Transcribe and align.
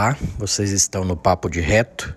Olá, 0.00 0.16
vocês 0.38 0.70
estão 0.70 1.04
no 1.04 1.14
Papo 1.14 1.50
de 1.50 1.60
Reto, 1.60 2.16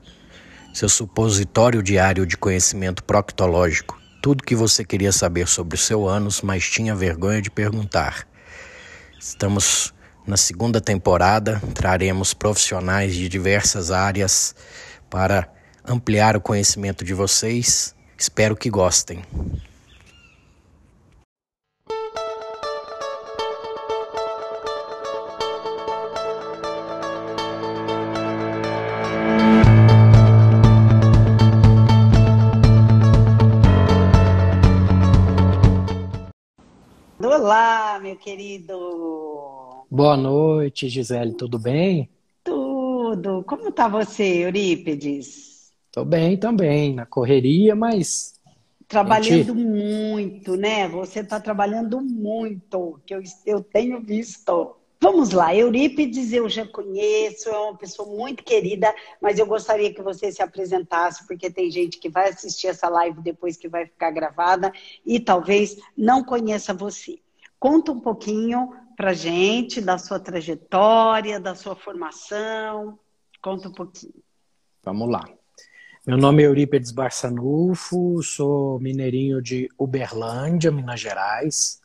seu 0.73 0.87
supositório 0.87 1.83
diário 1.83 2.25
de 2.25 2.37
conhecimento 2.37 3.03
proctológico. 3.03 3.99
Tudo 4.21 4.41
que 4.41 4.55
você 4.55 4.85
queria 4.85 5.11
saber 5.11 5.49
sobre 5.49 5.75
o 5.75 5.77
seu 5.77 6.07
ânus, 6.07 6.41
mas 6.41 6.63
tinha 6.63 6.95
vergonha 6.95 7.41
de 7.41 7.51
perguntar. 7.51 8.25
Estamos 9.19 9.93
na 10.25 10.37
segunda 10.37 10.79
temporada, 10.79 11.61
traremos 11.73 12.33
profissionais 12.33 13.13
de 13.13 13.27
diversas 13.27 13.91
áreas 13.91 14.55
para 15.09 15.51
ampliar 15.85 16.37
o 16.37 16.41
conhecimento 16.41 17.03
de 17.03 17.13
vocês. 17.13 17.93
Espero 18.17 18.55
que 18.55 18.69
gostem. 18.69 19.21
Olá, 37.43 37.99
meu 38.01 38.15
querido. 38.15 38.73
Boa 39.91 40.15
noite, 40.15 40.87
Gisele, 40.87 41.33
tudo 41.33 41.59
bem? 41.59 42.09
Tudo. 42.41 43.43
Como 43.43 43.69
tá 43.69 43.89
você, 43.89 44.45
Eurípedes? 44.45 45.73
Tô 45.91 46.05
bem 46.05 46.37
também, 46.37 46.93
na 46.95 47.05
correria, 47.05 47.75
mas 47.75 48.39
trabalhando 48.87 49.27
gente... 49.27 49.51
muito, 49.55 50.55
né? 50.55 50.87
Você 50.87 51.19
está 51.19 51.37
trabalhando 51.37 51.99
muito, 51.99 53.01
que 53.05 53.13
eu, 53.13 53.21
eu 53.45 53.61
tenho 53.61 53.99
visto. 53.99 54.77
Vamos 55.01 55.31
lá, 55.33 55.53
Eurípides 55.53 56.31
eu 56.31 56.47
já 56.47 56.65
conheço, 56.65 57.49
é 57.49 57.57
uma 57.57 57.75
pessoa 57.75 58.07
muito 58.07 58.41
querida, 58.41 58.95
mas 59.21 59.37
eu 59.37 59.45
gostaria 59.45 59.93
que 59.93 60.01
você 60.01 60.31
se 60.31 60.41
apresentasse, 60.41 61.27
porque 61.27 61.51
tem 61.51 61.69
gente 61.69 61.99
que 61.99 62.07
vai 62.07 62.29
assistir 62.29 62.67
essa 62.67 62.87
live 62.87 63.19
depois 63.19 63.57
que 63.57 63.67
vai 63.67 63.85
ficar 63.85 64.11
gravada 64.11 64.71
e 65.05 65.19
talvez 65.19 65.75
não 65.97 66.23
conheça 66.23 66.73
você. 66.73 67.19
Conta 67.63 67.93
um 67.93 67.99
pouquinho 68.01 68.73
pra 68.97 69.13
gente 69.13 69.79
da 69.79 69.97
sua 69.97 70.19
trajetória, 70.19 71.39
da 71.39 71.55
sua 71.55 71.77
formação. 71.77 72.99
Conta 73.41 73.69
um 73.69 73.71
pouquinho. 73.71 74.21
Vamos 74.83 75.09
lá. 75.09 75.23
Meu 76.05 76.17
nome 76.17 76.43
é 76.43 76.47
Eurípides 76.47 76.91
Barçanufo, 76.91 78.21
sou 78.21 78.81
mineirinho 78.81 79.41
de 79.41 79.69
Uberlândia, 79.79 80.73
Minas 80.73 80.99
Gerais. 80.99 81.79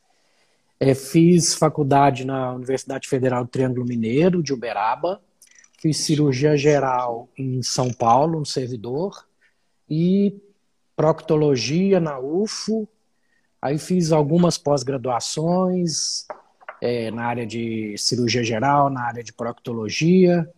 É, 0.80 0.96
fiz 0.96 1.54
faculdade 1.54 2.24
na 2.24 2.54
Universidade 2.54 3.06
Federal 3.06 3.44
do 3.44 3.50
Triângulo 3.50 3.86
Mineiro, 3.86 4.42
de 4.42 4.52
Uberaba. 4.52 5.22
Fiz 5.78 5.98
cirurgia 5.98 6.56
geral 6.56 7.28
em 7.38 7.62
São 7.62 7.92
Paulo, 7.92 8.40
no 8.40 8.46
servidor. 8.46 9.28
E 9.88 10.42
proctologia 10.96 12.00
na 12.00 12.18
UFO. 12.18 12.88
Aí 13.60 13.78
fiz 13.78 14.12
algumas 14.12 14.56
pós-graduações 14.56 16.26
é, 16.80 17.10
na 17.10 17.24
área 17.24 17.46
de 17.46 17.96
cirurgia 17.98 18.44
geral, 18.44 18.88
na 18.88 19.02
área 19.02 19.22
de 19.22 19.32
proctologia. 19.32 20.48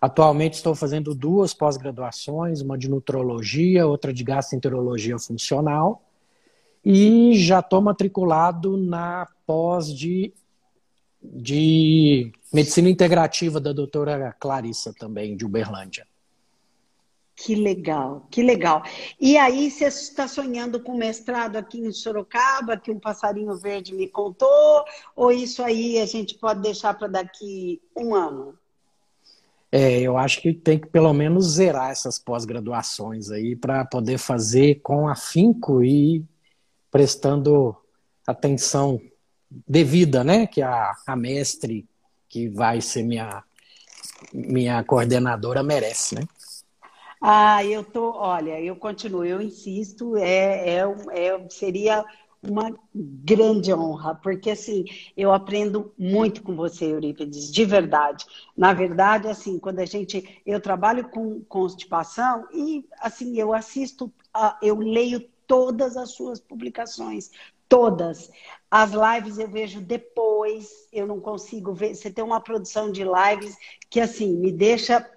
Atualmente 0.00 0.54
estou 0.54 0.74
fazendo 0.74 1.14
duas 1.14 1.52
pós-graduações, 1.52 2.60
uma 2.60 2.78
de 2.78 2.88
nutrologia, 2.88 3.86
outra 3.86 4.12
de 4.12 4.24
gastroenterologia 4.24 5.18
funcional. 5.18 6.02
E 6.84 7.36
já 7.36 7.60
estou 7.60 7.82
matriculado 7.82 8.76
na 8.76 9.26
pós 9.46 9.92
de, 9.92 10.32
de 11.22 12.32
medicina 12.52 12.88
integrativa 12.88 13.60
da 13.60 13.72
doutora 13.72 14.34
Clarissa 14.38 14.94
também, 14.94 15.36
de 15.36 15.44
Uberlândia. 15.44 16.06
Que 17.36 17.54
legal, 17.54 18.26
que 18.30 18.42
legal. 18.42 18.82
E 19.20 19.36
aí 19.36 19.70
você 19.70 19.88
está 19.88 20.26
sonhando 20.26 20.80
com 20.80 20.96
mestrado 20.96 21.56
aqui 21.56 21.78
em 21.78 21.92
Sorocaba, 21.92 22.78
que 22.78 22.90
um 22.90 22.98
passarinho 22.98 23.54
verde 23.56 23.94
me 23.94 24.08
contou, 24.08 24.84
ou 25.14 25.30
isso 25.30 25.62
aí 25.62 25.98
a 26.00 26.06
gente 26.06 26.34
pode 26.34 26.62
deixar 26.62 26.94
para 26.94 27.08
daqui 27.08 27.82
um 27.94 28.14
ano? 28.14 28.58
É, 29.70 30.00
eu 30.00 30.16
acho 30.16 30.40
que 30.40 30.54
tem 30.54 30.78
que 30.78 30.86
pelo 30.86 31.12
menos 31.12 31.56
zerar 31.56 31.90
essas 31.90 32.18
pós-graduações 32.18 33.30
aí 33.30 33.54
para 33.54 33.84
poder 33.84 34.16
fazer 34.16 34.76
com 34.76 35.06
afinco 35.06 35.84
e 35.84 36.24
prestando 36.90 37.76
atenção 38.26 38.98
devida, 39.68 40.24
né? 40.24 40.46
Que 40.46 40.62
a, 40.62 40.94
a 41.06 41.14
mestre 41.14 41.86
que 42.30 42.48
vai 42.48 42.80
ser 42.80 43.02
minha, 43.02 43.44
minha 44.32 44.82
coordenadora 44.84 45.62
merece, 45.62 46.14
né? 46.14 46.22
Ah, 47.20 47.64
eu 47.64 47.82
tô, 47.84 48.12
olha, 48.12 48.60
eu 48.60 48.76
continuo, 48.76 49.24
eu 49.24 49.40
insisto, 49.40 50.16
é, 50.16 50.76
é, 50.76 50.82
é, 51.12 51.48
seria 51.48 52.04
uma 52.42 52.70
grande 52.94 53.72
honra, 53.74 54.14
porque 54.14 54.50
assim, 54.50 54.84
eu 55.16 55.32
aprendo 55.32 55.92
muito 55.98 56.42
com 56.42 56.54
você, 56.54 56.84
Eurípides, 56.92 57.50
de 57.50 57.64
verdade. 57.64 58.24
Na 58.56 58.72
verdade, 58.72 59.26
assim, 59.28 59.58
quando 59.58 59.80
a 59.80 59.86
gente, 59.86 60.40
eu 60.46 60.60
trabalho 60.60 61.08
com 61.08 61.40
constipação 61.44 62.46
e 62.52 62.84
assim, 63.00 63.36
eu 63.38 63.52
assisto, 63.52 64.12
eu 64.62 64.76
leio 64.78 65.20
todas 65.46 65.96
as 65.96 66.12
suas 66.12 66.40
publicações, 66.40 67.30
todas. 67.68 68.30
As 68.70 68.92
lives 68.92 69.38
eu 69.38 69.48
vejo 69.48 69.80
depois, 69.80 70.68
eu 70.92 71.06
não 71.06 71.20
consigo 71.20 71.72
ver. 71.72 71.94
Você 71.94 72.10
tem 72.10 72.24
uma 72.24 72.40
produção 72.40 72.90
de 72.92 73.02
lives 73.04 73.56
que, 73.90 74.00
assim, 74.00 74.34
me 74.36 74.52
deixa 74.52 75.08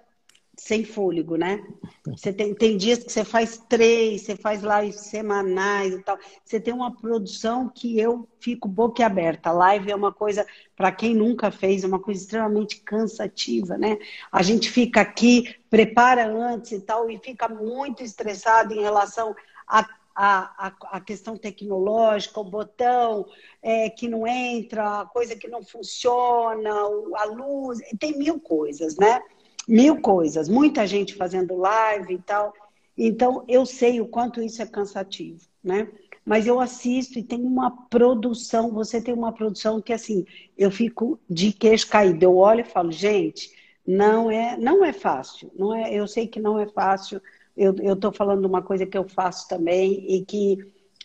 sem 0.60 0.84
fôlego, 0.84 1.36
né? 1.36 1.66
Você 2.06 2.32
tem, 2.34 2.54
tem 2.54 2.76
dias 2.76 3.02
que 3.02 3.10
você 3.10 3.24
faz 3.24 3.56
três, 3.66 4.22
você 4.22 4.36
faz 4.36 4.60
lives 4.62 5.00
semanais 5.00 5.94
e 5.94 6.02
tal. 6.02 6.18
Você 6.44 6.60
tem 6.60 6.74
uma 6.74 6.94
produção 6.94 7.66
que 7.66 7.98
eu 7.98 8.28
fico 8.38 8.68
boquiaberta. 8.68 9.50
Live 9.52 9.90
é 9.90 9.96
uma 9.96 10.12
coisa, 10.12 10.46
para 10.76 10.92
quem 10.92 11.14
nunca 11.14 11.50
fez, 11.50 11.82
é 11.82 11.86
uma 11.86 11.98
coisa 11.98 12.20
extremamente 12.20 12.82
cansativa, 12.82 13.78
né? 13.78 13.96
A 14.30 14.42
gente 14.42 14.70
fica 14.70 15.00
aqui, 15.00 15.56
prepara 15.70 16.28
antes 16.28 16.72
e 16.72 16.80
tal, 16.82 17.10
e 17.10 17.18
fica 17.18 17.48
muito 17.48 18.02
estressado 18.02 18.74
em 18.74 18.82
relação 18.82 19.34
a 19.66 19.88
a, 20.14 20.66
a, 20.66 20.96
a 20.96 21.00
questão 21.00 21.34
tecnológica, 21.36 22.40
o 22.40 22.44
botão 22.44 23.24
é, 23.62 23.88
que 23.88 24.06
não 24.06 24.26
entra, 24.26 25.00
a 25.00 25.06
coisa 25.06 25.34
que 25.34 25.48
não 25.48 25.62
funciona, 25.62 26.70
a 27.14 27.24
luz, 27.24 27.78
tem 27.98 28.18
mil 28.18 28.38
coisas, 28.38 28.96
né? 28.96 29.22
Mil 29.68 30.00
coisas, 30.00 30.48
muita 30.48 30.86
gente 30.86 31.14
fazendo 31.14 31.56
live 31.56 32.14
e 32.14 32.18
tal. 32.18 32.52
Então, 32.96 33.44
eu 33.48 33.64
sei 33.64 34.00
o 34.00 34.06
quanto 34.06 34.42
isso 34.42 34.60
é 34.60 34.66
cansativo, 34.66 35.40
né? 35.62 35.88
Mas 36.24 36.46
eu 36.46 36.60
assisto 36.60 37.18
e 37.18 37.22
tem 37.22 37.40
uma 37.40 37.70
produção, 37.88 38.70
você 38.72 39.00
tem 39.00 39.14
uma 39.14 39.32
produção 39.32 39.80
que, 39.80 39.92
assim, 39.92 40.24
eu 40.56 40.70
fico 40.70 41.18
de 41.28 41.52
queixo 41.52 41.88
caído. 41.88 42.24
Eu 42.24 42.36
olho 42.36 42.60
e 42.60 42.64
falo, 42.64 42.92
gente, 42.92 43.50
não 43.86 44.30
é, 44.30 44.56
não 44.56 44.84
é 44.84 44.92
fácil. 44.92 45.50
Não 45.56 45.74
é, 45.74 45.92
eu 45.92 46.06
sei 46.06 46.26
que 46.26 46.38
não 46.38 46.58
é 46.58 46.66
fácil 46.66 47.20
eu 47.60 47.94
estou 47.94 48.10
falando 48.10 48.46
uma 48.46 48.62
coisa 48.62 48.86
que 48.86 48.96
eu 48.96 49.08
faço 49.08 49.46
também 49.46 50.04
e 50.08 50.24
que 50.24 50.58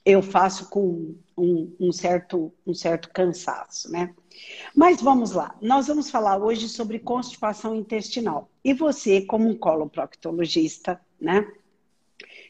eu 0.06 0.22
faço 0.22 0.70
com 0.70 1.16
um, 1.36 1.76
um, 1.80 1.92
certo, 1.92 2.54
um 2.66 2.74
certo 2.74 3.10
cansaço, 3.10 3.92
né? 3.92 4.14
Mas 4.76 5.02
vamos 5.02 5.32
lá, 5.32 5.56
nós 5.62 5.88
vamos 5.88 6.12
falar 6.12 6.38
hoje 6.38 6.70
sobre 6.70 7.00
constipação 7.00 7.76
intestinal. 7.76 8.50
E 8.64 8.74
você, 8.74 9.22
como 9.22 9.50
um 9.50 9.58
coloproctologista, 9.58 11.02
né, 11.20 11.52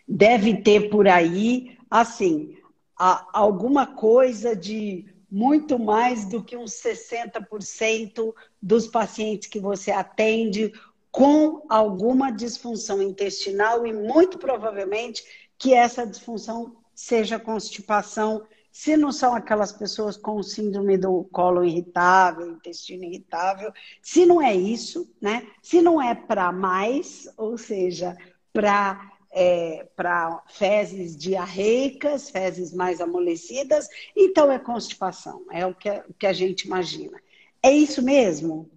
deve 0.08 0.62
ter 0.62 0.90
por 0.90 1.08
aí, 1.08 1.78
assim, 1.90 2.58
a, 2.98 3.28
alguma 3.32 3.88
coisa 3.88 4.56
de 4.56 5.06
muito 5.32 5.80
mais 5.80 6.26
do 6.26 6.44
que 6.44 6.58
uns 6.58 6.72
60% 6.74 8.34
dos 8.62 8.88
pacientes 8.88 9.48
que 9.48 9.60
você 9.60 9.92
atende 9.92 10.74
com 11.12 11.66
alguma 11.70 12.32
disfunção 12.32 13.02
intestinal 13.02 13.88
e 13.88 13.94
muito 13.94 14.38
provavelmente 14.38 15.24
que 15.58 15.74
essa 15.74 16.06
disfunção 16.06 16.76
seja 16.96 17.38
constipação, 17.38 18.46
se 18.72 18.98
não 18.98 19.12
são 19.12 19.36
aquelas 19.36 19.72
pessoas 19.72 20.18
com 20.18 20.42
síndrome 20.42 20.98
do 20.98 21.26
colo 21.26 21.64
irritável, 21.64 22.50
intestino 22.50 23.04
irritável, 23.04 23.72
se 24.02 24.26
não 24.26 24.42
é 24.42 24.56
isso, 24.56 25.10
né? 25.22 25.48
Se 25.62 25.82
não 25.82 26.02
é 26.02 26.16
para 26.16 26.52
mais, 26.52 27.30
ou 27.38 27.58
seja, 27.58 28.18
para 28.52 29.12
é, 29.36 29.86
para 29.98 30.42
fezes 30.48 31.16
diarreicas, 31.18 32.30
fezes 32.30 32.74
mais 32.74 33.02
amolecidas, 33.02 33.90
então 34.16 34.50
é 34.50 34.58
constipação, 34.58 35.44
é 35.52 35.66
o 35.66 35.76
que, 35.76 35.90
o 35.90 36.14
que 36.18 36.26
a 36.26 36.32
gente 36.32 36.62
imagina. 36.64 37.22
É 37.62 37.70
isso 37.70 38.02
mesmo? 38.02 38.70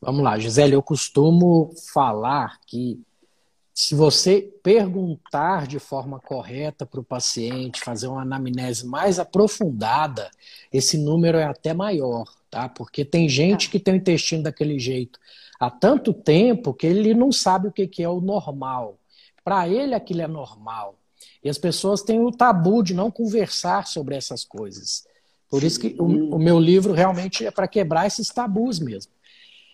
Vamos 0.00 0.22
lá, 0.22 0.38
Gisele, 0.38 0.74
eu 0.74 0.82
costumo 0.82 1.74
falar 1.92 2.60
que 2.66 3.00
se 3.80 3.94
você 3.94 4.42
perguntar 4.62 5.66
de 5.66 5.78
forma 5.78 6.20
correta 6.20 6.84
para 6.84 7.00
o 7.00 7.04
paciente, 7.04 7.80
fazer 7.80 8.08
uma 8.08 8.20
anamnese 8.20 8.86
mais 8.86 9.18
aprofundada, 9.18 10.30
esse 10.70 10.98
número 10.98 11.38
é 11.38 11.44
até 11.44 11.72
maior, 11.72 12.30
tá? 12.50 12.68
Porque 12.68 13.06
tem 13.06 13.26
gente 13.26 13.68
tá. 13.68 13.72
que 13.72 13.80
tem 13.80 13.94
o 13.94 13.96
intestino 13.96 14.42
daquele 14.42 14.78
jeito 14.78 15.18
há 15.58 15.70
tanto 15.70 16.12
tempo 16.12 16.74
que 16.74 16.86
ele 16.86 17.14
não 17.14 17.32
sabe 17.32 17.68
o 17.68 17.72
que 17.72 18.02
é 18.02 18.08
o 18.08 18.20
normal. 18.20 18.98
Para 19.42 19.66
ele 19.66 19.94
aquilo 19.94 20.20
é 20.20 20.28
normal. 20.28 20.98
E 21.42 21.48
as 21.48 21.56
pessoas 21.56 22.02
têm 22.02 22.20
o 22.20 22.30
tabu 22.30 22.82
de 22.82 22.92
não 22.92 23.10
conversar 23.10 23.86
sobre 23.86 24.14
essas 24.14 24.44
coisas. 24.44 25.06
Por 25.48 25.64
isso 25.64 25.80
que 25.80 25.96
o, 25.98 26.34
o 26.34 26.38
meu 26.38 26.60
livro 26.60 26.92
realmente 26.92 27.46
é 27.46 27.50
para 27.50 27.66
quebrar 27.66 28.06
esses 28.06 28.28
tabus 28.28 28.78
mesmo. 28.78 29.10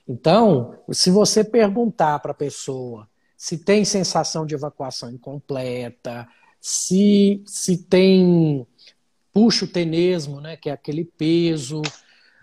Então, 0.08 0.78
se 0.92 1.10
você 1.10 1.42
perguntar 1.42 2.20
para 2.20 2.30
a 2.30 2.34
pessoa 2.34 3.08
se 3.36 3.58
tem 3.58 3.84
sensação 3.84 4.46
de 4.46 4.54
evacuação 4.54 5.10
incompleta, 5.10 6.26
se, 6.60 7.42
se 7.46 7.76
tem 7.76 8.66
puxo 9.32 9.66
tenesmo, 9.66 10.40
né, 10.40 10.56
que 10.56 10.70
é 10.70 10.72
aquele 10.72 11.04
peso, 11.04 11.82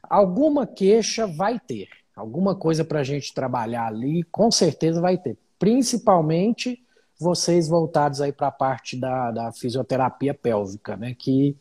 alguma 0.04 0.68
queixa 0.68 1.25
vai 1.25 1.60
ter. 1.60 1.88
Alguma 2.16 2.56
coisa 2.56 2.86
para 2.86 3.00
a 3.00 3.04
gente 3.04 3.34
trabalhar 3.34 3.88
ali, 3.88 4.24
com 4.25 4.51
certeza 4.51 5.01
vai 5.01 5.18
ter. 5.18 5.36
Principalmente 5.57 6.80
vocês 7.19 7.68
voltados 7.68 8.22
aí 8.22 8.31
para 8.31 8.48
a 8.48 8.51
parte 8.51 8.95
da, 8.95 9.31
da 9.31 9.51
fisioterapia 9.51 10.34
pélvica, 10.34 10.95
né? 10.95 11.16
Que 11.18 11.56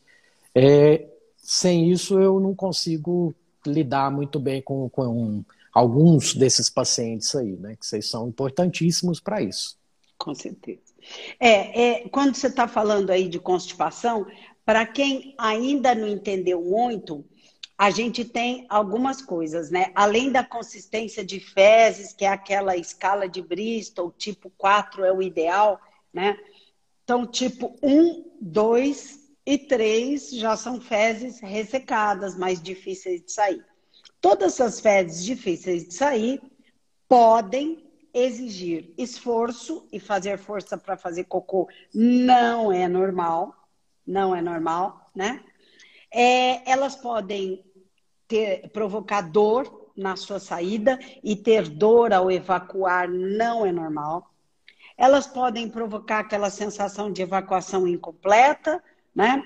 é, 0.54 1.08
sem 1.38 1.90
isso 1.90 2.20
eu 2.20 2.38
não 2.38 2.54
consigo 2.54 3.34
lidar 3.66 4.10
muito 4.10 4.38
bem 4.38 4.60
com, 4.60 4.88
com 4.90 5.06
um, 5.06 5.44
alguns 5.72 6.34
desses 6.34 6.68
pacientes 6.68 7.34
aí, 7.34 7.56
né? 7.56 7.76
Que 7.76 7.86
vocês 7.86 8.08
são 8.08 8.28
importantíssimos 8.28 9.20
para 9.20 9.40
isso. 9.40 9.76
Com 10.18 10.34
certeza. 10.34 10.92
É, 11.40 11.82
é 11.82 12.08
quando 12.08 12.34
você 12.34 12.46
está 12.46 12.68
falando 12.68 13.10
aí 13.10 13.28
de 13.28 13.40
constipação, 13.40 14.26
para 14.64 14.86
quem 14.86 15.34
ainda 15.38 15.94
não 15.94 16.06
entendeu 16.06 16.62
muito, 16.62 17.24
a 17.76 17.90
gente 17.90 18.24
tem 18.24 18.64
algumas 18.68 19.20
coisas, 19.20 19.70
né? 19.70 19.90
Além 19.94 20.30
da 20.30 20.44
consistência 20.44 21.24
de 21.24 21.40
fezes, 21.40 22.12
que 22.12 22.24
é 22.24 22.28
aquela 22.28 22.76
escala 22.76 23.28
de 23.28 23.42
Bristol, 23.42 24.12
tipo 24.12 24.50
4 24.56 25.04
é 25.04 25.12
o 25.12 25.20
ideal, 25.20 25.80
né? 26.12 26.38
Então, 27.02 27.26
tipo 27.26 27.76
1, 27.82 28.36
2 28.40 29.20
e 29.44 29.58
3 29.58 30.30
já 30.30 30.56
são 30.56 30.80
fezes 30.80 31.40
ressecadas, 31.40 32.38
mais 32.38 32.62
difíceis 32.62 33.20
de 33.20 33.32
sair. 33.32 33.64
Todas 34.22 34.52
essas 34.52 34.78
fezes 34.78 35.24
difíceis 35.24 35.88
de 35.88 35.94
sair 35.94 36.40
podem 37.08 37.84
exigir 38.14 38.94
esforço 38.96 39.88
e 39.90 39.98
fazer 39.98 40.38
força 40.38 40.78
para 40.78 40.96
fazer 40.96 41.24
cocô 41.24 41.68
não 41.92 42.70
é 42.72 42.86
normal, 42.86 43.52
não 44.06 44.34
é 44.34 44.40
normal, 44.40 45.10
né? 45.12 45.42
É, 46.08 46.70
elas 46.70 46.94
podem 46.94 47.64
ter, 48.28 48.68
provocar 48.70 49.22
dor 49.22 49.90
na 49.96 50.14
sua 50.14 50.38
saída 50.38 51.00
e 51.24 51.34
ter 51.34 51.68
dor 51.68 52.12
ao 52.12 52.30
evacuar 52.30 53.08
não 53.08 53.66
é 53.66 53.72
normal. 53.72 54.30
Elas 54.96 55.26
podem 55.26 55.68
provocar 55.68 56.20
aquela 56.20 56.48
sensação 56.48 57.10
de 57.10 57.22
evacuação 57.22 57.88
incompleta, 57.88 58.80
né? 59.12 59.42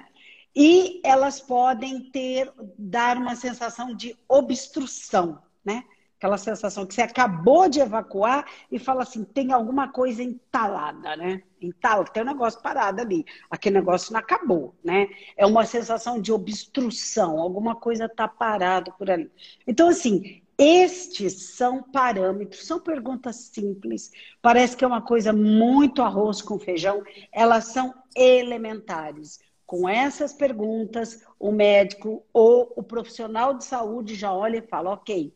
E 0.56 1.02
elas 1.04 1.38
podem 1.38 2.10
ter 2.10 2.50
dar 2.78 3.18
uma 3.18 3.36
sensação 3.36 3.94
de 3.94 4.16
obstrução, 4.26 5.38
né? 5.62 5.84
Aquela 6.16 6.38
sensação 6.38 6.86
que 6.86 6.94
você 6.94 7.02
acabou 7.02 7.68
de 7.68 7.78
evacuar 7.78 8.46
e 8.72 8.78
fala 8.78 9.02
assim, 9.02 9.22
tem 9.22 9.52
alguma 9.52 9.88
coisa 9.92 10.22
entalada, 10.22 11.14
né? 11.14 11.42
Entala, 11.60 12.06
tem 12.06 12.22
um 12.22 12.26
negócio 12.26 12.62
parado 12.62 13.02
ali. 13.02 13.26
Aquele 13.50 13.76
negócio 13.76 14.14
não 14.14 14.20
acabou, 14.20 14.74
né? 14.82 15.08
É 15.36 15.44
uma 15.44 15.66
sensação 15.66 16.18
de 16.18 16.32
obstrução, 16.32 17.38
alguma 17.38 17.76
coisa 17.76 18.06
está 18.06 18.26
parado 18.26 18.94
por 18.96 19.10
ali. 19.10 19.30
Então, 19.66 19.90
assim, 19.90 20.40
estes 20.56 21.54
são 21.54 21.82
parâmetros, 21.82 22.66
são 22.66 22.80
perguntas 22.80 23.36
simples, 23.52 24.10
parece 24.40 24.74
que 24.74 24.84
é 24.84 24.88
uma 24.88 25.02
coisa 25.02 25.34
muito 25.34 26.00
arroz 26.00 26.40
com 26.40 26.58
feijão, 26.58 27.02
elas 27.30 27.64
são 27.66 27.94
elementares. 28.16 29.38
Com 29.66 29.88
essas 29.88 30.32
perguntas, 30.32 31.26
o 31.40 31.50
médico 31.50 32.24
ou 32.32 32.72
o 32.76 32.82
profissional 32.82 33.54
de 33.54 33.64
saúde 33.64 34.14
já 34.14 34.32
olha 34.32 34.58
e 34.58 34.66
fala: 34.66 34.92
ok, 34.92 35.34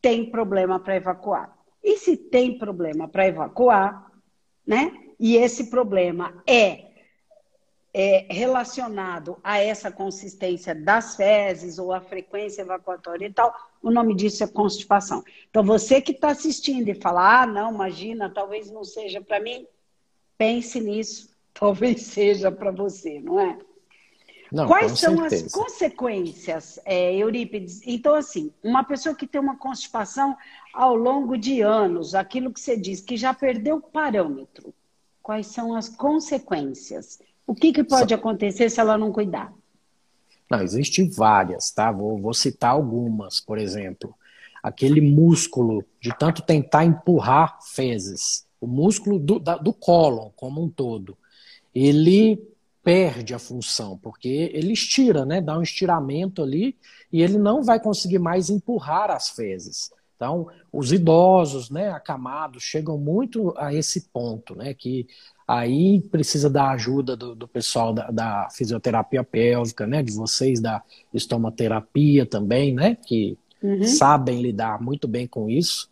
tem 0.00 0.30
problema 0.30 0.80
para 0.80 0.96
evacuar. 0.96 1.56
E 1.84 1.98
se 1.98 2.16
tem 2.16 2.58
problema 2.58 3.06
para 3.06 3.28
evacuar, 3.28 4.10
né? 4.66 4.92
E 5.20 5.36
esse 5.36 5.68
problema 5.68 6.42
é, 6.46 6.88
é, 7.92 8.26
relacionado 8.30 9.38
a 9.42 9.58
essa 9.58 9.90
consistência 9.90 10.74
das 10.74 11.16
fezes 11.16 11.78
ou 11.78 11.92
a 11.92 12.00
frequência 12.00 12.62
evacuatória 12.62 13.26
e 13.26 13.32
tal, 13.32 13.54
o 13.82 13.90
nome 13.90 14.14
disso 14.14 14.44
é 14.44 14.46
constipação. 14.46 15.24
Então, 15.50 15.64
você 15.64 16.00
que 16.00 16.12
está 16.12 16.28
assistindo 16.28 16.88
e 16.88 16.94
fala, 16.94 17.42
ah, 17.42 17.46
não, 17.46 17.72
imagina, 17.72 18.30
talvez 18.30 18.70
não 18.70 18.84
seja 18.84 19.20
para 19.20 19.40
mim, 19.40 19.66
pense 20.36 20.80
nisso, 20.80 21.27
talvez 21.58 22.02
seja 22.02 22.50
para 22.52 22.70
você, 22.70 23.20
não 23.20 23.40
é? 23.40 23.58
Não, 24.50 24.66
Quais 24.66 24.98
são 24.98 25.18
certeza. 25.18 25.46
as 25.46 25.52
consequências, 25.52 26.80
é, 26.84 27.14
Eurípides? 27.16 27.82
Então, 27.86 28.14
assim, 28.14 28.50
uma 28.62 28.82
pessoa 28.82 29.14
que 29.14 29.26
tem 29.26 29.40
uma 29.40 29.58
constipação 29.58 30.34
ao 30.72 30.94
longo 30.94 31.36
de 31.36 31.60
anos, 31.60 32.14
aquilo 32.14 32.50
que 32.50 32.60
você 32.60 32.74
diz, 32.74 33.00
que 33.00 33.16
já 33.16 33.34
perdeu 33.34 33.78
parâmetro, 33.78 34.72
quais 35.22 35.48
são 35.48 35.74
as 35.74 35.90
consequências? 35.90 37.20
O 37.46 37.54
que, 37.54 37.72
que 37.72 37.84
pode 37.84 38.14
acontecer 38.14 38.70
se 38.70 38.80
ela 38.80 38.96
não 38.96 39.12
cuidar? 39.12 39.52
Não, 40.50 40.62
existem 40.62 41.10
várias, 41.10 41.70
tá? 41.70 41.92
Vou, 41.92 42.18
vou 42.18 42.32
citar 42.32 42.70
algumas, 42.70 43.40
por 43.40 43.58
exemplo. 43.58 44.14
Aquele 44.62 45.02
músculo 45.02 45.84
de 46.00 46.16
tanto 46.16 46.40
tentar 46.40 46.86
empurrar 46.86 47.58
fezes, 47.62 48.46
o 48.58 48.66
músculo 48.66 49.18
do, 49.18 49.38
da, 49.38 49.56
do 49.56 49.74
cólon 49.74 50.30
como 50.34 50.62
um 50.62 50.70
todo, 50.70 51.16
ele 51.74 52.40
perde 52.82 53.34
a 53.34 53.38
função, 53.38 53.98
porque 53.98 54.50
ele 54.54 54.72
estira, 54.72 55.26
né? 55.26 55.40
Dá 55.40 55.58
um 55.58 55.62
estiramento 55.62 56.42
ali 56.42 56.74
e 57.12 57.22
ele 57.22 57.36
não 57.36 57.62
vai 57.62 57.78
conseguir 57.78 58.18
mais 58.18 58.48
empurrar 58.48 59.10
as 59.10 59.28
fezes. 59.28 59.90
Então, 60.16 60.48
os 60.72 60.90
idosos, 60.90 61.70
né, 61.70 61.90
acamados, 61.90 62.62
chegam 62.62 62.98
muito 62.98 63.54
a 63.56 63.74
esse 63.74 64.08
ponto, 64.08 64.56
né? 64.56 64.74
Que 64.74 65.06
aí 65.46 66.00
precisa 66.00 66.48
da 66.48 66.70
ajuda 66.70 67.16
do, 67.16 67.34
do 67.34 67.46
pessoal 67.46 67.92
da, 67.92 68.10
da, 68.10 68.48
fisioterapia 68.50 69.22
pélvica, 69.22 69.86
né? 69.86 70.02
De 70.02 70.12
vocês 70.12 70.60
da 70.60 70.82
estomaterapia 71.12 72.26
também, 72.26 72.74
né? 72.74 72.96
Que 72.96 73.38
uhum. 73.62 73.84
sabem 73.84 74.40
lidar 74.40 74.82
muito 74.82 75.06
bem 75.06 75.26
com 75.26 75.48
isso. 75.48 75.90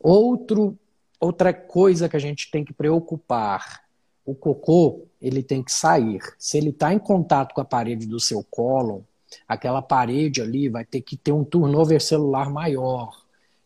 Outro, 0.00 0.78
outra 1.20 1.52
coisa 1.52 2.08
que 2.08 2.16
a 2.16 2.20
gente 2.20 2.50
tem 2.50 2.64
que 2.64 2.72
preocupar 2.72 3.82
o 4.24 4.36
cocô 4.36 5.07
ele 5.20 5.42
tem 5.42 5.62
que 5.62 5.72
sair. 5.72 6.20
Se 6.38 6.56
ele 6.56 6.70
está 6.70 6.92
em 6.92 6.98
contato 6.98 7.54
com 7.54 7.60
a 7.60 7.64
parede 7.64 8.06
do 8.06 8.20
seu 8.20 8.44
cólon, 8.50 9.00
aquela 9.46 9.82
parede 9.82 10.40
ali 10.40 10.68
vai 10.68 10.84
ter 10.84 11.00
que 11.00 11.16
ter 11.16 11.32
um 11.32 11.44
turnover 11.44 12.00
celular 12.00 12.50
maior. 12.50 13.10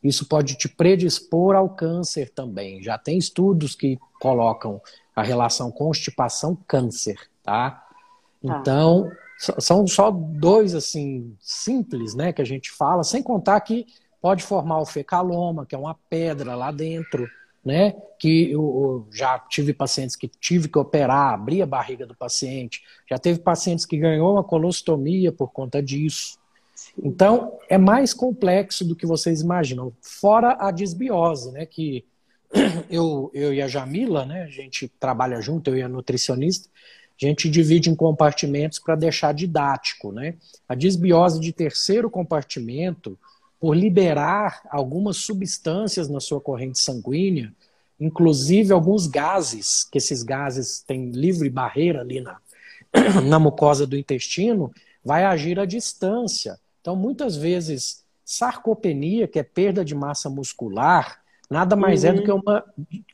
Isso 0.02 0.26
pode 0.26 0.56
te 0.56 0.68
predispor 0.68 1.54
ao 1.54 1.68
câncer 1.68 2.30
também. 2.30 2.82
Já 2.82 2.99
tem 2.99 3.18
estudos 3.18 3.75
que 3.75 3.99
colocam 4.21 4.80
a 5.14 5.23
relação 5.23 5.71
constipação-câncer, 5.71 7.16
tá? 7.42 7.71
tá? 7.71 7.88
Então, 8.42 9.11
são 9.59 9.87
só 9.87 10.11
dois, 10.11 10.75
assim, 10.75 11.37
simples, 11.40 12.14
né, 12.14 12.32
que 12.32 12.42
a 12.42 12.47
gente 12.47 12.71
fala, 12.71 13.04
sem 13.04 13.23
contar 13.23 13.61
que 13.61 13.87
pode 14.21 14.42
formar 14.42 14.78
o 14.78 14.87
fecaloma, 14.87 15.66
que 15.66 15.75
é 15.75 15.78
uma 15.78 15.97
pedra 16.09 16.54
lá 16.54 16.71
dentro, 16.71 17.28
né? 17.64 17.95
Que 18.19 18.50
eu, 18.50 18.61
eu, 18.61 19.09
já 19.12 19.38
tive 19.38 19.73
pacientes 19.73 20.16
que 20.16 20.28
tive 20.28 20.69
que 20.69 20.78
operar, 20.78 21.35
abrir 21.35 21.62
a 21.62 21.66
barriga 21.66 22.07
do 22.07 22.16
paciente, 22.16 22.83
já 23.09 23.19
teve 23.19 23.38
pacientes 23.38 23.87
que 23.87 23.97
ganhou 23.97 24.33
uma 24.33 24.45
colostomia 24.45 25.33
por 25.33 25.52
conta 25.52 25.83
disso. 25.83 26.38
Então, 27.02 27.59
é 27.69 27.78
mais 27.78 28.12
complexo 28.12 28.85
do 28.85 28.97
que 28.97 29.07
vocês 29.07 29.40
imaginam. 29.40 29.92
Fora 30.00 30.57
a 30.59 30.71
desbiose, 30.71 31.52
né? 31.52 31.64
Que 31.64 32.04
eu, 32.90 33.31
eu 33.33 33.54
e 33.54 33.62
a 33.62 33.69
Jamila, 33.69 34.26
né? 34.26 34.42
A 34.42 34.50
gente 34.50 34.88
trabalha 34.88 35.40
junto, 35.40 35.71
eu 35.71 35.76
e 35.76 35.83
a 35.83 35.88
nutricionista, 35.88 36.69
a 37.21 37.26
gente 37.26 37.49
divide 37.49 37.88
em 37.88 37.95
compartimentos 37.95 38.78
para 38.78 38.97
deixar 38.97 39.33
didático, 39.33 40.11
né? 40.11 40.35
A 40.69 40.75
desbiose 40.75 41.40
de 41.40 41.52
terceiro 41.52 42.11
compartimento, 42.11 43.19
por 43.62 43.76
liberar 43.76 44.61
algumas 44.69 45.19
substâncias 45.19 46.09
na 46.09 46.19
sua 46.19 46.40
corrente 46.40 46.81
sanguínea, 46.81 47.54
inclusive 48.00 48.73
alguns 48.73 49.07
gases, 49.07 49.85
que 49.85 49.99
esses 49.99 50.25
gases 50.25 50.81
têm 50.81 51.12
livre 51.12 51.49
barreira 51.49 52.00
ali 52.00 52.21
na, 52.21 52.38
na 53.25 53.38
mucosa 53.38 53.87
do 53.87 53.97
intestino, 53.97 54.73
vai 55.04 55.23
agir 55.23 55.61
à 55.61 55.64
distância. 55.64 56.59
Então, 56.81 56.97
muitas 56.97 57.37
vezes, 57.37 58.02
sarcopenia, 58.25 59.28
que 59.28 59.38
é 59.38 59.45
perda 59.45 59.85
de 59.85 59.95
massa 59.95 60.28
muscular, 60.28 61.23
nada 61.49 61.76
mais 61.76 62.02
uhum. 62.02 62.11
é 62.11 62.12
do 62.14 62.23
que 62.25 62.33
uhum. 62.33 62.40
uma, 62.45 62.64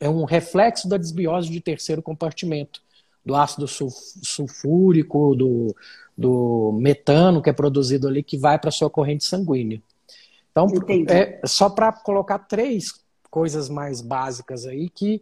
é 0.01 0.09
um 0.09 0.23
reflexo 0.23 0.89
da 0.89 0.97
desbiose 0.97 1.51
de 1.51 1.61
terceiro 1.61 2.01
compartimento, 2.01 2.81
do 3.23 3.35
ácido 3.35 3.67
sulfúrico, 3.67 5.35
do, 5.35 5.75
do 6.17 6.71
metano 6.81 7.39
que 7.39 7.51
é 7.51 7.53
produzido 7.53 8.07
ali, 8.07 8.23
que 8.23 8.35
vai 8.35 8.57
para 8.57 8.69
a 8.69 8.71
sua 8.71 8.89
corrente 8.89 9.23
sanguínea. 9.25 9.79
Então, 10.51 10.67
Entendi. 10.67 11.11
é 11.11 11.41
só 11.45 11.69
para 11.69 11.91
colocar 11.91 12.39
três 12.39 13.03
coisas 13.29 13.69
mais 13.69 14.01
básicas 14.01 14.65
aí 14.65 14.89
que 14.89 15.21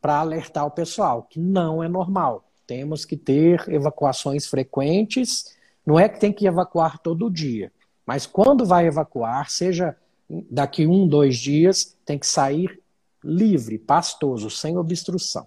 para 0.00 0.18
alertar 0.18 0.66
o 0.66 0.70
pessoal 0.70 1.22
que 1.22 1.40
não 1.40 1.82
é 1.82 1.88
normal. 1.88 2.44
Temos 2.66 3.04
que 3.04 3.16
ter 3.16 3.68
evacuações 3.68 4.46
frequentes. 4.46 5.56
Não 5.84 5.98
é 5.98 6.08
que 6.08 6.20
tem 6.20 6.32
que 6.32 6.46
evacuar 6.46 6.98
todo 6.98 7.30
dia, 7.30 7.72
mas 8.04 8.26
quando 8.26 8.64
vai 8.64 8.86
evacuar, 8.86 9.50
seja 9.50 9.96
daqui 10.50 10.86
um, 10.86 11.06
dois 11.06 11.36
dias, 11.36 11.96
tem 12.04 12.18
que 12.18 12.26
sair 12.26 12.80
livre, 13.22 13.78
pastoso, 13.78 14.50
sem 14.50 14.76
obstrução. 14.76 15.46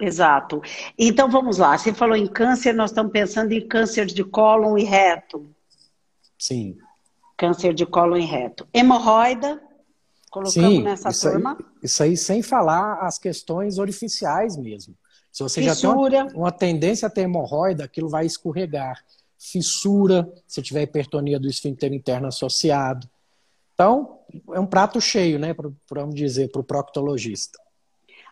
Exato. 0.00 0.60
Então 0.98 1.30
vamos 1.30 1.58
lá. 1.58 1.76
Você 1.76 1.94
falou 1.94 2.16
em 2.16 2.26
câncer, 2.26 2.72
nós 2.72 2.90
estamos 2.90 3.12
pensando 3.12 3.52
em 3.52 3.66
câncer 3.66 4.06
de 4.06 4.24
cólon 4.24 4.76
e 4.76 4.84
reto. 4.84 5.48
Sim. 6.38 6.76
Câncer 7.36 7.74
de 7.74 7.84
cólon 7.84 8.16
e 8.16 8.24
reto. 8.24 8.66
Hemorroida, 8.72 9.60
colocamos 10.30 10.52
Sim, 10.52 10.82
nessa 10.82 11.10
isso 11.10 11.30
turma. 11.30 11.56
Aí, 11.58 11.66
isso 11.82 12.02
aí 12.02 12.16
sem 12.16 12.42
falar 12.42 13.00
as 13.00 13.18
questões 13.18 13.78
orificiais 13.78 14.56
mesmo. 14.56 14.94
Se 15.32 15.42
você 15.42 15.60
Fissura. 15.60 16.10
já 16.10 16.24
tem 16.24 16.36
uma, 16.36 16.44
uma 16.44 16.52
tendência 16.52 17.06
a 17.06 17.10
ter 17.10 17.22
hemorroida, 17.22 17.84
aquilo 17.84 18.08
vai 18.08 18.24
escorregar. 18.24 19.04
Fissura, 19.36 20.32
se 20.46 20.62
tiver 20.62 20.82
hipertonia 20.82 21.40
do 21.40 21.48
esfíncter 21.48 21.92
interno 21.92 22.28
associado. 22.28 23.08
Então, 23.74 24.20
é 24.52 24.60
um 24.60 24.66
prato 24.66 25.00
cheio, 25.00 25.38
né, 25.38 25.52
para 25.52 25.70
vamos 25.90 26.14
dizer, 26.14 26.50
para 26.50 26.60
o 26.60 26.64
proctologista. 26.64 27.58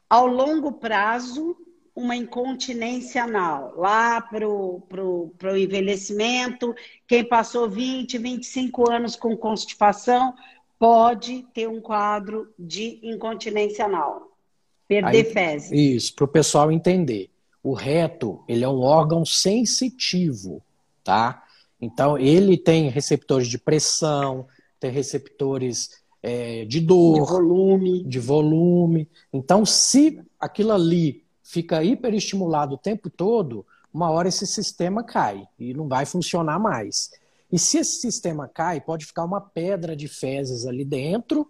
Ao 0.09 0.27
longo 0.27 0.73
prazo, 0.73 1.57
uma 1.95 2.17
incontinência 2.17 3.25
anal, 3.25 3.75
lá 3.77 4.21
para 4.21 4.49
o 4.49 5.57
envelhecimento, 5.57 6.75
quem 7.07 7.23
passou 7.23 7.69
20, 7.69 8.17
25 8.17 8.91
anos 8.91 9.15
com 9.15 9.37
constipação, 9.37 10.35
pode 10.79 11.45
ter 11.55 11.69
um 11.69 11.81
quadro 11.81 12.53
de 12.59 12.99
incontinência 13.03 13.85
anal. 13.85 14.33
Perder 14.89 15.27
Aí, 15.27 15.33
fezes. 15.33 15.71
Isso, 15.71 16.15
para 16.15 16.25
o 16.25 16.29
pessoal 16.29 16.73
entender. 16.73 17.31
O 17.63 17.75
reto, 17.75 18.43
ele 18.49 18.65
é 18.65 18.69
um 18.69 18.81
órgão 18.81 19.25
sensitivo, 19.25 20.61
tá? 21.05 21.45
Então, 21.81 22.19
ele 22.19 22.57
tem 22.57 22.89
receptores 22.89 23.47
de 23.47 23.59
pressão, 23.59 24.47
tem 24.81 24.91
receptores 24.91 26.03
é, 26.23 26.65
de 26.65 26.81
dor, 26.81 27.15
de 27.15 27.31
volume. 27.31 28.05
de 28.05 28.19
volume. 28.19 29.09
Então, 29.33 29.65
se 29.65 30.21
aquilo 30.41 30.73
ali 30.73 31.22
fica 31.53 31.85
hiperestimulado 31.85 32.77
o 32.77 32.79
tempo 32.79 33.11
todo, 33.11 33.67
uma 33.93 34.11
hora 34.11 34.27
esse 34.27 34.47
sistema 34.47 35.05
cai 35.05 35.47
e 35.59 35.75
não 35.75 35.87
vai 35.87 36.07
funcionar 36.07 36.59
mais. 36.59 37.11
E 37.53 37.59
se 37.59 37.77
esse 37.77 38.01
sistema 38.01 38.49
cai, 38.49 38.81
pode 38.81 39.05
ficar 39.05 39.23
uma 39.25 39.39
pedra 39.39 39.95
de 39.95 40.09
fezes 40.09 40.65
ali 40.65 40.83
dentro, 40.83 41.47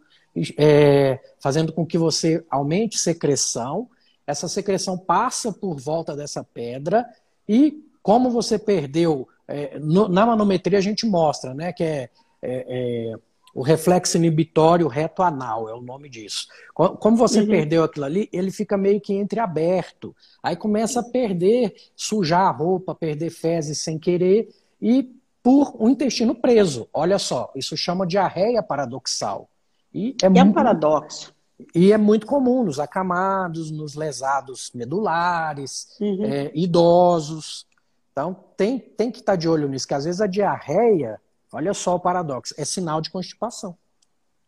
é, 0.59 1.21
fazendo 1.40 1.73
com 1.73 1.87
que 1.87 1.97
você 1.97 2.44
aumente 2.50 2.99
secreção. 2.99 3.88
Essa 4.26 4.49
secreção 4.49 4.99
passa 4.99 5.52
por 5.52 5.78
volta 5.78 6.16
dessa 6.16 6.42
pedra 6.42 7.09
e 7.49 7.88
como 8.02 8.28
você 8.28 8.59
perdeu, 8.59 9.28
é, 9.47 9.78
no, 9.78 10.09
na 10.09 10.26
manometria 10.26 10.78
a 10.78 10.82
gente 10.82 11.06
mostra, 11.06 11.54
né, 11.54 11.73
que 11.73 11.85
é, 11.85 12.11
é, 12.42 13.12
é 13.12 13.14
o 13.54 13.62
reflexo 13.62 14.16
inibitório 14.16 14.88
reto 14.88 15.23
anal, 15.23 15.68
é 15.68 15.75
o 15.75 15.80
nome 15.80 16.09
disso. 16.09 16.47
Como 16.75 17.16
você 17.16 17.40
uhum. 17.40 17.47
perdeu 17.47 17.85
aquilo 17.85 18.06
ali, 18.06 18.28
ele 18.32 18.50
fica 18.50 18.76
meio 18.76 19.00
que 19.00 19.12
entreaberto. 19.12 20.14
Aí 20.42 20.56
começa 20.56 21.00
a 21.00 21.02
perder, 21.02 21.75
sujar 21.94 22.47
a 22.47 22.50
roupa, 22.50 22.94
perder 22.94 23.30
fezes 23.30 23.78
sem 23.78 23.99
querer 23.99 24.49
e 24.80 25.14
por 25.42 25.75
um 25.78 25.88
intestino 25.90 26.35
preso. 26.35 26.88
Olha 26.92 27.18
só, 27.18 27.50
isso 27.54 27.76
chama 27.76 28.06
diarreia 28.06 28.62
paradoxal. 28.62 29.49
E 29.92 30.16
é, 30.23 30.26
é 30.26 30.28
muito, 30.28 30.49
um 30.49 30.52
paradoxo. 30.52 31.35
E 31.75 31.92
é 31.92 31.99
muito 31.99 32.26
comum 32.26 32.64
nos 32.64 32.80
acamados, 32.80 33.71
nos 33.71 33.94
lesados 33.94 34.71
medulares, 34.75 35.97
uhum. 36.00 36.25
é, 36.25 36.50
idosos. 36.54 37.66
Então 38.12 38.35
tem, 38.56 38.78
tem 38.78 39.11
que 39.11 39.18
estar 39.18 39.37
de 39.37 39.49
olho 39.49 39.68
nisso, 39.68 39.87
que 39.87 39.94
às 39.94 40.04
vezes 40.04 40.21
a 40.21 40.26
diarreia 40.26 41.21
Olha 41.52 41.75
só 41.75 41.94
o 41.94 42.00
paradoxo, 42.00 42.54
é 42.56 42.64
sinal 42.64 43.00
de 43.00 43.11
constipação. 43.11 43.76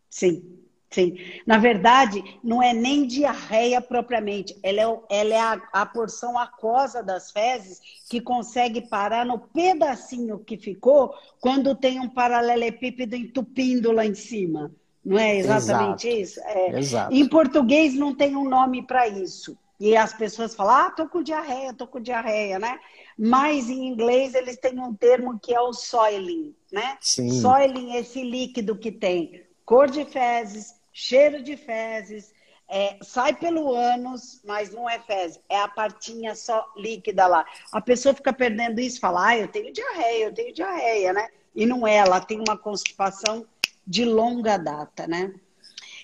Sim, 0.09 0.59
sim. 0.91 1.17
Na 1.47 1.59
verdade, 1.59 2.23
não 2.43 2.63
é 2.63 2.73
nem 2.73 3.07
diarreia 3.07 3.81
propriamente, 3.81 4.59
ela 4.63 4.81
é, 4.81 5.21
ela 5.21 5.35
é 5.35 5.41
a, 5.41 5.63
a 5.73 5.87
porção 5.87 6.39
aquosa 6.39 7.03
das 7.03 7.31
fezes 7.31 7.81
que 8.09 8.21
consegue 8.21 8.81
parar 8.81 9.27
no 9.27 9.39
pedacinho 9.39 10.39
que 10.39 10.57
ficou 10.57 11.15
quando 11.41 11.75
tem 11.75 12.01
um 12.01 12.09
paralelepípedo 12.09 13.15
entupindo 13.15 13.93
lá 13.93 14.07
em 14.07 14.15
cima. 14.15 14.73
Não 15.05 15.19
é 15.19 15.37
exatamente 15.37 16.09
Exato. 16.09 16.23
isso? 16.23 16.41
É. 16.41 16.79
Exato. 16.79 17.15
Em 17.15 17.29
português 17.29 17.95
não 17.95 18.15
tem 18.15 18.35
um 18.35 18.49
nome 18.49 18.87
para 18.87 19.07
isso. 19.07 19.59
E 19.85 19.99
as 19.99 20.15
pessoas 20.15 20.55
falam, 20.55 20.75
ah, 20.77 20.91
tô 20.91 21.07
com 21.07 21.23
diarreia, 21.23 21.75
tô 21.75 21.87
com 21.87 22.01
diarreia, 22.01 22.59
né? 22.59 22.81
Mas 23.19 23.69
em 23.69 23.87
inglês 23.87 24.35
eles 24.35 24.57
têm 24.57 24.81
um 24.81 24.95
termo 24.95 25.39
que 25.39 25.55
é 25.55 25.61
o 25.61 25.75
soiling, 25.75 26.57
né? 26.73 26.97
Sim. 27.03 27.29
Soiling, 27.29 27.95
esse 27.95 28.23
líquido 28.23 28.79
que 28.79 28.91
tem 28.91 29.45
cor 29.63 29.91
de 29.91 30.07
fezes, 30.07 30.75
cheiro 30.91 31.43
de 31.43 31.55
fezes, 31.55 32.33
é, 32.67 32.97
sai 33.03 33.35
pelo 33.35 33.75
ânus, 33.75 34.41
mas 34.43 34.73
não 34.73 34.89
é 34.89 34.99
fezes, 35.01 35.39
é 35.51 35.61
a 35.61 35.69
partinha 35.69 36.35
só 36.35 36.67
líquida 36.79 37.27
lá. 37.27 37.45
A 37.71 37.81
pessoa 37.83 38.15
fica 38.15 38.33
perdendo 38.33 38.81
isso, 38.81 38.99
fala, 38.99 39.29
ah, 39.29 39.37
eu 39.37 39.49
tenho 39.49 39.71
diarreia, 39.71 40.25
eu 40.25 40.33
tenho 40.33 40.55
diarreia, 40.55 41.13
né? 41.13 41.29
E 41.55 41.67
não 41.67 41.87
é, 41.87 41.97
ela 41.97 42.23
tem 42.23 42.39
uma 42.39 42.57
constipação 42.57 43.47
de 43.87 44.07
longa 44.07 44.57
data, 44.57 45.07
né? 45.07 45.35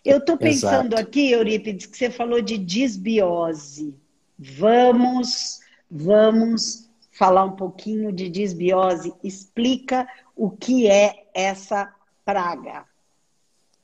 Eu 0.04 0.18
estou 0.18 0.36
pensando 0.36 0.94
Exato. 0.94 1.08
aqui, 1.08 1.30
Eurípides, 1.30 1.86
que 1.86 1.96
você 1.96 2.10
falou 2.10 2.40
de 2.40 2.56
disbiose. 2.56 3.94
Vamos, 4.38 5.60
vamos 5.90 6.88
falar 7.12 7.44
um 7.44 7.56
pouquinho 7.56 8.12
de 8.12 8.28
disbiose. 8.28 9.12
Explica 9.22 10.08
o 10.34 10.50
que 10.50 10.88
é 10.88 11.26
essa 11.34 11.92
praga. 12.24 12.84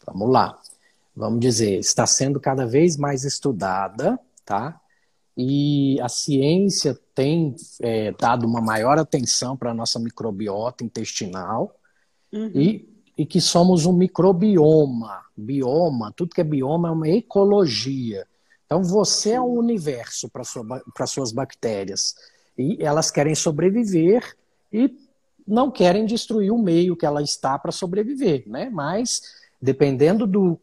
Vamos 0.06 0.30
lá. 0.30 0.58
Vamos 1.14 1.40
dizer, 1.40 1.78
está 1.78 2.06
sendo 2.06 2.40
cada 2.40 2.66
vez 2.66 2.96
mais 2.96 3.24
estudada, 3.24 4.18
tá? 4.44 4.80
E 5.36 6.00
a 6.00 6.08
ciência 6.08 6.98
tem 7.14 7.54
é, 7.80 8.12
dado 8.12 8.46
uma 8.46 8.60
maior 8.60 8.98
atenção 8.98 9.56
para 9.56 9.70
a 9.70 9.74
nossa 9.74 9.98
microbiota 9.98 10.84
intestinal. 10.84 11.74
Uhum. 12.32 12.50
E 12.54 12.96
e 13.16 13.24
que 13.24 13.40
somos 13.40 13.86
um 13.86 13.92
microbioma. 13.92 15.24
Bioma, 15.36 16.12
tudo 16.16 16.34
que 16.34 16.40
é 16.40 16.44
bioma 16.44 16.88
é 16.88 16.92
uma 16.92 17.08
ecologia. 17.08 18.26
Então 18.64 18.82
você 18.82 19.32
é 19.32 19.40
um 19.40 19.58
universo 19.58 20.28
para 20.28 20.44
sua, 20.44 20.82
suas 21.06 21.32
bactérias. 21.32 22.14
E 22.58 22.78
elas 22.80 23.10
querem 23.10 23.34
sobreviver 23.34 24.36
e 24.72 24.96
não 25.46 25.70
querem 25.70 26.04
destruir 26.04 26.50
o 26.50 26.58
meio 26.58 26.96
que 26.96 27.06
ela 27.06 27.22
está 27.22 27.58
para 27.58 27.70
sobreviver, 27.70 28.44
né? 28.46 28.68
Mas 28.68 29.22
dependendo 29.62 30.26
do, 30.26 30.58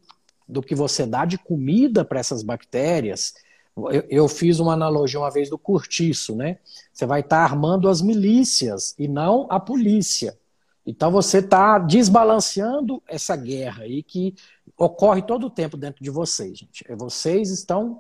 do 0.48 0.62
que 0.62 0.76
você 0.76 1.06
dá 1.06 1.24
de 1.24 1.38
comida 1.38 2.04
para 2.04 2.20
essas 2.20 2.44
bactérias, 2.44 3.34
eu, 3.76 4.04
eu, 4.10 4.28
fiz 4.28 4.60
uma 4.60 4.74
analogia 4.74 5.20
uma 5.20 5.32
vez 5.32 5.50
do 5.50 5.58
cortiço, 5.58 6.36
né? 6.36 6.58
Você 6.92 7.06
vai 7.06 7.22
estar 7.22 7.38
tá 7.38 7.44
armando 7.44 7.88
as 7.88 8.02
milícias 8.02 8.94
e 9.00 9.08
não 9.08 9.48
a 9.50 9.60
polícia. 9.60 10.38
Então 10.86 11.10
você 11.10 11.38
está 11.38 11.80
desbalanceando 11.80 13.02
essa 13.08 13.36
guerra 13.36 13.84
aí 13.84 14.04
que 14.04 14.36
ocorre 14.78 15.22
todo 15.22 15.48
o 15.48 15.50
tempo 15.50 15.78
dentro 15.78 16.04
de 16.04 16.10
vocês, 16.10 16.58
gente. 16.58 16.84
É, 16.90 16.96
vocês 16.96 17.50
estão 17.50 18.00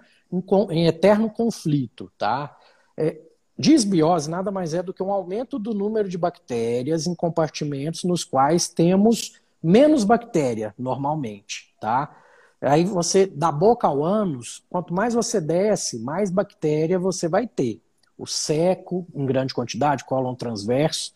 em, 0.72 0.88
eterno 0.88 1.30
conflito, 1.30 2.12
tá? 2.18 2.56
É, 2.98 3.20
disbiose 3.58 4.30
nada 4.30 4.52
mais 4.52 4.74
é 4.74 4.82
do 4.82 4.94
que 4.94 5.04
um 5.04 5.12
aumento 5.12 5.60
do 5.60 5.74
número 5.74 6.10
de 6.10 6.18
bactérias 6.18 7.06
em 7.06 7.14
compartimentos 7.14 8.04
nos 8.04 8.24
quais 8.24 8.68
temos 8.68 9.40
menos 9.62 10.04
bactéria 10.04 10.74
normalmente, 10.78 11.74
tá? 11.80 12.18
Aí 12.60 12.86
você, 12.86 13.26
da 13.26 13.52
boca 13.52 13.88
ao 13.88 14.04
ânus, 14.04 14.64
quanto 14.70 14.94
mais 14.94 15.14
você 15.14 15.40
desce, 15.42 16.00
mais 16.00 16.32
bactéria 16.32 16.98
você 16.98 17.28
vai 17.28 17.46
ter. 17.46 17.82
O 18.18 18.26
seco, 18.26 19.06
em 19.14 19.26
grande 19.26 19.54
quantidade, 19.54 20.06
cólon 20.06 20.34
transverso, 20.34 21.14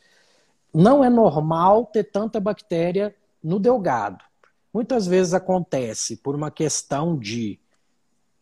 não 0.74 1.04
é 1.04 1.10
normal 1.10 1.86
ter 1.86 2.04
tanta 2.04 2.40
bactéria 2.40 3.16
no 3.42 3.60
delgado. 3.60 4.26
Muitas 4.77 5.07
vezes 5.07 5.34
acontece 5.34 6.17
por 6.17 6.36
uma 6.36 6.51
questão 6.51 7.17
de 7.17 7.60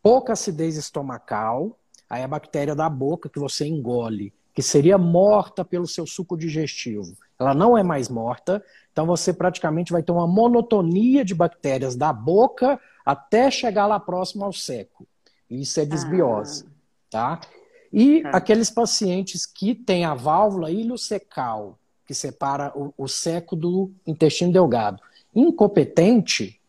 pouca 0.03 0.33
acidez 0.33 0.75
estomacal, 0.75 1.79
aí 2.09 2.23
a 2.23 2.27
bactéria 2.27 2.75
da 2.75 2.89
boca 2.89 3.29
que 3.29 3.39
você 3.39 3.65
engole, 3.65 4.33
que 4.53 4.61
seria 4.61 4.97
morta 4.97 5.63
pelo 5.63 5.87
seu 5.87 6.05
suco 6.05 6.35
digestivo, 6.35 7.15
ela 7.39 7.53
não 7.53 7.77
é 7.77 7.83
mais 7.83 8.09
morta, 8.09 8.61
então 8.91 9.05
você 9.05 9.31
praticamente 9.31 9.93
vai 9.93 10.03
ter 10.03 10.11
uma 10.11 10.27
monotonia 10.27 11.23
de 11.23 11.33
bactérias 11.33 11.95
da 11.95 12.11
boca 12.11 12.81
até 13.05 13.49
chegar 13.49 13.87
lá 13.87 13.97
próximo 13.97 14.43
ao 14.43 14.51
seco. 14.51 15.07
Isso 15.49 15.79
é 15.79 15.85
desbiose, 15.85 16.65
ah. 16.65 16.69
tá? 17.09 17.41
E 17.93 18.23
ah. 18.25 18.31
aqueles 18.31 18.69
pacientes 18.69 19.45
que 19.45 19.73
têm 19.73 20.03
a 20.03 20.13
válvula 20.13 20.69
ileocecal, 20.69 21.79
que 22.05 22.13
separa 22.13 22.73
o, 22.75 22.93
o 22.97 23.07
seco 23.07 23.55
do 23.55 23.89
intestino 24.05 24.51
delgado, 24.51 25.01
incompetente, 25.35 26.59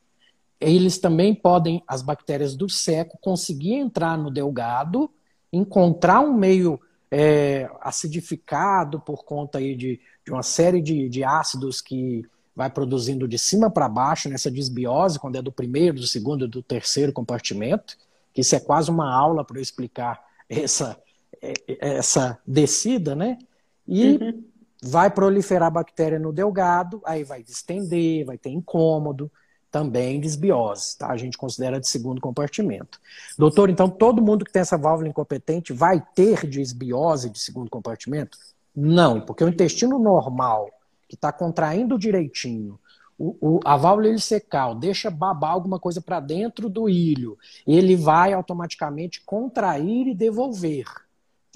eles 0.61 0.99
também 0.99 1.35
podem, 1.35 1.83
as 1.87 2.03
bactérias 2.03 2.57
do 2.57 2.69
seco, 2.69 3.19
conseguir 3.21 3.75
entrar 3.75 4.19
no 4.19 4.31
delgado, 4.31 5.11
encontrar 5.53 6.21
um 6.21 6.35
meio 6.35 6.81
é, 7.11 7.71
acidificado 7.81 9.01
por 9.01 9.25
conta 9.25 9.59
aí 9.59 9.77
de, 9.77 10.01
de 10.25 10.33
uma 10.33 10.43
série 10.43 10.81
de, 10.81 11.09
de 11.09 11.23
ácidos 11.23 11.81
que 11.81 12.25
vai 12.55 12.71
produzindo 12.71 13.29
de 13.29 13.39
cima 13.39 13.71
para 13.71 13.89
baixo 13.89 14.29
nessa 14.31 14.51
desbiose, 14.51 15.19
quando 15.19 15.37
é 15.37 15.43
do 15.43 15.53
primeiro, 15.53 16.01
do 16.01 16.07
segundo 16.07 16.49
do 16.49 16.63
terceiro 16.63 17.13
compartimento, 17.13 17.97
que 18.33 18.41
isso 18.41 18.57
é 18.57 18.61
quase 18.61 18.91
uma 18.91 19.15
aula 19.15 19.45
para 19.45 19.61
explicar 19.61 20.25
essa, 20.49 20.99
é, 21.43 21.53
essa 21.69 22.39
descida, 22.47 23.15
né? 23.15 23.39
E 23.87 24.17
uhum. 24.17 24.45
Vai 24.83 25.11
proliferar 25.11 25.71
bactéria 25.71 26.19
no 26.19 26.33
delgado, 26.33 27.01
aí 27.05 27.25
vai 27.25 27.43
distender, 27.43 28.25
vai 28.25 28.39
ter 28.39 28.51
incômodo, 28.51 29.31
também 29.71 30.21
desbiose, 30.21 30.97
tá? 30.97 31.09
A 31.11 31.17
gente 31.17 31.37
considera 31.37 31.81
de 31.81 31.89
segundo 31.89 32.21
compartimento. 32.21 32.99
Doutor, 33.37 33.69
então 33.69 33.89
todo 33.89 34.23
mundo 34.23 34.45
que 34.45 34.53
tem 34.53 34.63
essa 34.63 34.79
válvula 34.79 35.09
incompetente 35.09 35.73
vai 35.73 36.03
ter 36.15 36.47
desbiose 36.47 37.29
de 37.29 37.39
segundo 37.39 37.69
compartimento? 37.69 38.39
Não, 38.75 39.21
porque 39.21 39.45
o 39.45 39.49
intestino 39.49 39.99
normal, 39.99 40.71
que 41.09 41.15
está 41.15 41.33
contraindo 41.33 41.99
direitinho, 41.99 42.79
o, 43.19 43.37
o, 43.41 43.61
a 43.65 43.77
válvula 43.77 44.09
ileocecal 44.09 44.75
deixa 44.75 45.11
babar 45.11 45.53
alguma 45.53 45.79
coisa 45.79 46.01
para 46.01 46.21
dentro 46.21 46.69
do 46.69 46.89
ilho, 46.89 47.39
ele 47.67 47.97
vai 47.97 48.33
automaticamente 48.33 49.23
contrair 49.25 50.07
e 50.07 50.15
devolver. 50.15 50.85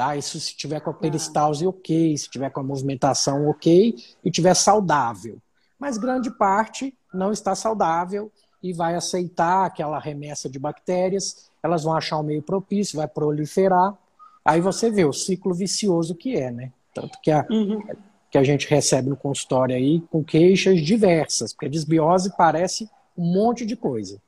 Tá? 0.00 0.16
Isso 0.16 0.40
se 0.40 0.56
tiver 0.56 0.80
com 0.80 0.88
a 0.88 0.94
peristalse 0.94 1.66
ok, 1.66 2.16
se 2.16 2.30
tiver 2.30 2.48
com 2.48 2.60
a 2.60 2.62
movimentação 2.62 3.50
ok 3.50 3.94
e 4.24 4.30
tiver 4.30 4.54
saudável. 4.54 5.36
Mas 5.78 5.98
grande 5.98 6.30
parte 6.30 6.96
não 7.12 7.30
está 7.30 7.54
saudável 7.54 8.32
e 8.62 8.72
vai 8.72 8.94
aceitar 8.94 9.66
aquela 9.66 9.98
remessa 9.98 10.48
de 10.48 10.58
bactérias, 10.58 11.50
elas 11.62 11.84
vão 11.84 11.94
achar 11.94 12.18
um 12.18 12.22
meio 12.22 12.40
propício, 12.40 12.96
vai 12.96 13.06
proliferar. 13.06 13.94
Aí 14.42 14.58
você 14.58 14.90
vê 14.90 15.04
o 15.04 15.12
ciclo 15.12 15.52
vicioso 15.52 16.14
que 16.14 16.34
é, 16.34 16.50
né? 16.50 16.72
Tanto 16.94 17.20
que 17.20 17.30
a, 17.30 17.44
uhum. 17.50 17.82
que 18.30 18.38
a 18.38 18.42
gente 18.42 18.66
recebe 18.70 19.10
no 19.10 19.16
consultório 19.18 19.76
aí 19.76 20.00
com 20.10 20.24
queixas 20.24 20.80
diversas, 20.80 21.52
porque 21.52 21.66
a 21.66 21.70
desbiose 21.70 22.34
parece 22.38 22.88
um 23.18 23.34
monte 23.34 23.66
de 23.66 23.76
coisa. 23.76 24.18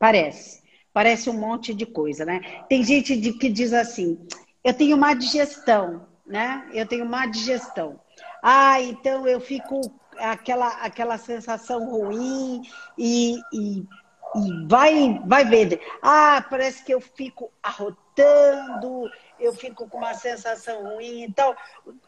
Parece. 0.00 0.65
Parece 0.96 1.28
um 1.28 1.34
monte 1.34 1.74
de 1.74 1.84
coisa, 1.84 2.24
né? 2.24 2.40
Tem 2.70 2.82
gente 2.82 3.14
de, 3.18 3.34
que 3.34 3.50
diz 3.50 3.74
assim, 3.74 4.18
eu 4.64 4.72
tenho 4.72 4.96
má 4.96 5.12
digestão, 5.12 6.06
né? 6.26 6.66
Eu 6.72 6.86
tenho 6.86 7.04
má 7.04 7.26
digestão. 7.26 8.00
Ah, 8.42 8.80
então 8.80 9.28
eu 9.28 9.38
fico 9.38 9.78
aquela, 10.18 10.68
aquela 10.80 11.18
sensação 11.18 11.90
ruim 11.90 12.62
e, 12.96 13.38
e, 13.52 13.80
e 13.80 14.66
vai, 14.66 15.20
vai 15.26 15.44
ver. 15.44 15.82
Ah, 16.00 16.42
parece 16.48 16.82
que 16.82 16.94
eu 16.94 17.00
fico 17.02 17.52
arrotando, 17.62 19.10
eu 19.38 19.52
fico 19.52 19.86
com 19.90 19.98
uma 19.98 20.14
sensação 20.14 20.82
ruim. 20.82 21.24
Então, 21.24 21.54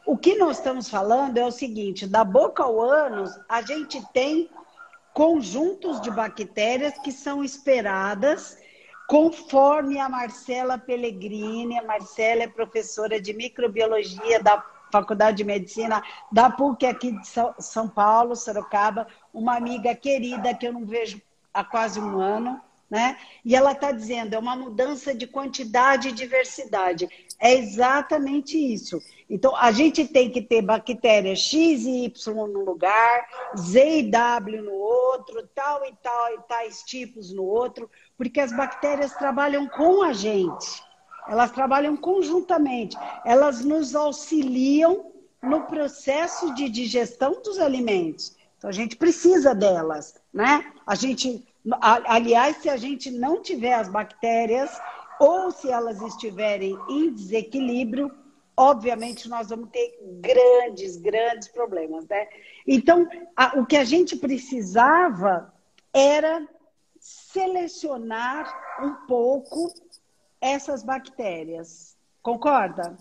o 0.06 0.16
que 0.16 0.34
nós 0.34 0.56
estamos 0.56 0.88
falando 0.88 1.36
é 1.36 1.44
o 1.44 1.50
seguinte: 1.50 2.06
da 2.06 2.24
boca 2.24 2.62
ao 2.62 2.80
ânus, 2.80 3.38
a 3.50 3.60
gente 3.60 4.02
tem 4.14 4.48
conjuntos 5.12 6.00
de 6.00 6.10
bactérias 6.10 6.94
que 7.00 7.12
são 7.12 7.44
esperadas 7.44 8.56
conforme 9.08 9.98
a 9.98 10.08
Marcela 10.08 10.78
Pellegrini. 10.78 11.78
A 11.78 11.82
Marcela 11.82 12.42
é 12.42 12.46
professora 12.46 13.20
de 13.20 13.32
microbiologia 13.32 14.40
da 14.40 14.62
Faculdade 14.92 15.38
de 15.38 15.44
Medicina 15.44 16.02
da 16.30 16.50
PUC 16.50 16.86
aqui 16.86 17.12
de 17.12 17.26
São 17.58 17.88
Paulo, 17.88 18.36
Sorocaba, 18.36 19.06
uma 19.34 19.56
amiga 19.56 19.94
querida 19.94 20.54
que 20.54 20.66
eu 20.66 20.72
não 20.72 20.86
vejo 20.86 21.20
há 21.52 21.64
quase 21.64 21.98
um 22.00 22.20
ano, 22.20 22.60
né? 22.90 23.18
E 23.44 23.54
ela 23.54 23.72
está 23.72 23.92
dizendo, 23.92 24.34
é 24.34 24.38
uma 24.38 24.56
mudança 24.56 25.14
de 25.14 25.26
quantidade 25.26 26.08
e 26.08 26.12
diversidade. 26.12 27.08
É 27.38 27.54
exatamente 27.54 28.56
isso. 28.56 29.02
Então, 29.28 29.54
a 29.54 29.70
gente 29.70 30.06
tem 30.08 30.30
que 30.30 30.40
ter 30.40 30.62
bactérias 30.62 31.38
X 31.38 31.84
e 31.84 32.04
Y 32.06 32.34
no 32.48 32.64
lugar, 32.64 33.26
Z 33.58 33.98
e 33.98 34.10
W 34.10 34.62
no 34.62 34.72
outro, 34.72 35.46
tal 35.54 35.84
e 35.84 35.92
tal 36.02 36.34
e 36.34 36.38
tais 36.48 36.82
tipos 36.82 37.30
no 37.30 37.44
outro, 37.44 37.90
porque 38.18 38.40
as 38.40 38.52
bactérias 38.52 39.14
trabalham 39.14 39.68
com 39.68 40.02
a 40.02 40.12
gente. 40.12 40.82
Elas 41.28 41.52
trabalham 41.52 41.96
conjuntamente, 41.96 42.96
elas 43.24 43.64
nos 43.64 43.94
auxiliam 43.94 45.12
no 45.42 45.62
processo 45.62 46.52
de 46.54 46.68
digestão 46.68 47.40
dos 47.42 47.58
alimentos. 47.58 48.36
Então 48.56 48.68
a 48.68 48.72
gente 48.72 48.96
precisa 48.96 49.54
delas, 49.54 50.20
né? 50.32 50.72
A 50.84 50.94
gente, 50.96 51.46
aliás, 51.80 52.56
se 52.56 52.68
a 52.68 52.76
gente 52.76 53.10
não 53.10 53.40
tiver 53.40 53.74
as 53.74 53.88
bactérias 53.88 54.70
ou 55.20 55.50
se 55.50 55.70
elas 55.70 56.00
estiverem 56.02 56.76
em 56.88 57.12
desequilíbrio, 57.12 58.10
obviamente 58.56 59.28
nós 59.28 59.50
vamos 59.50 59.68
ter 59.70 59.96
grandes, 60.20 60.96
grandes 60.96 61.46
problemas, 61.48 62.08
né? 62.08 62.26
Então, 62.66 63.06
a, 63.36 63.60
o 63.60 63.66
que 63.66 63.76
a 63.76 63.84
gente 63.84 64.16
precisava 64.16 65.54
era 65.92 66.44
selecionar 67.08 68.52
um 68.82 69.06
pouco 69.06 69.72
essas 70.40 70.82
bactérias. 70.82 71.96
Concorda? 72.22 72.96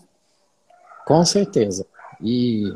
Com 1.06 1.24
certeza. 1.24 1.86
E 2.20 2.72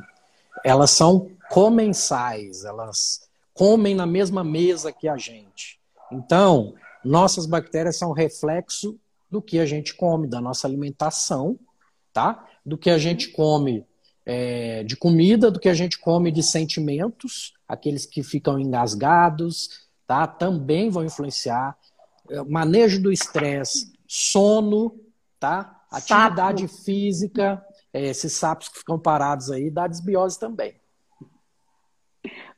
elas 0.62 0.90
são 0.90 1.31
comensais, 1.51 2.64
elas 2.64 3.29
comem 3.55 3.95
na 3.95 4.07
mesma 4.07 4.45
mesa 4.45 4.92
que 4.92 5.09
a 5.09 5.16
gente. 5.16 5.81
Então, 6.11 6.75
nossas 7.05 7.47
bactérias 7.47 7.97
são 7.97 8.12
reflexo 8.12 8.99
do 9.31 9.40
que 9.40 9.59
a 9.59 9.66
gente 9.66 9.95
come, 9.95 10.29
da 10.29 10.40
nossa 10.40 10.66
alimentação, 10.66 11.59
tá? 12.12 12.47
Do 12.64 12.77
que 12.77 12.90
a 12.90 12.99
gente 12.99 13.29
come 13.29 13.87
é, 14.27 14.85
de 14.85 14.97
comida, 14.97 15.51
do 15.51 15.59
que 15.59 15.68
a 15.68 15.75
gente 15.75 15.99
come 15.99 16.31
de 16.31 16.42
sentimentos, 16.42 17.55
aqueles 17.66 18.05
que 18.05 18.23
ficam 18.23 18.59
engasgados, 18.59 19.83
tá? 20.12 20.27
Também 20.27 20.90
vão 20.90 21.03
influenciar. 21.03 21.75
É, 22.29 22.42
manejo 22.42 23.03
do 23.03 23.11
estresse, 23.11 23.90
sono, 24.07 25.01
tá? 25.40 25.81
Atividade 25.90 26.68
Sapo. 26.68 26.85
física, 26.85 27.64
é, 27.94 28.09
esses 28.09 28.35
sapos 28.35 28.68
que 28.68 28.79
ficam 28.79 28.98
parados 28.98 29.51
aí, 29.51 29.70
dá 29.70 29.87
desbiose 29.87 30.38
também. 30.38 30.75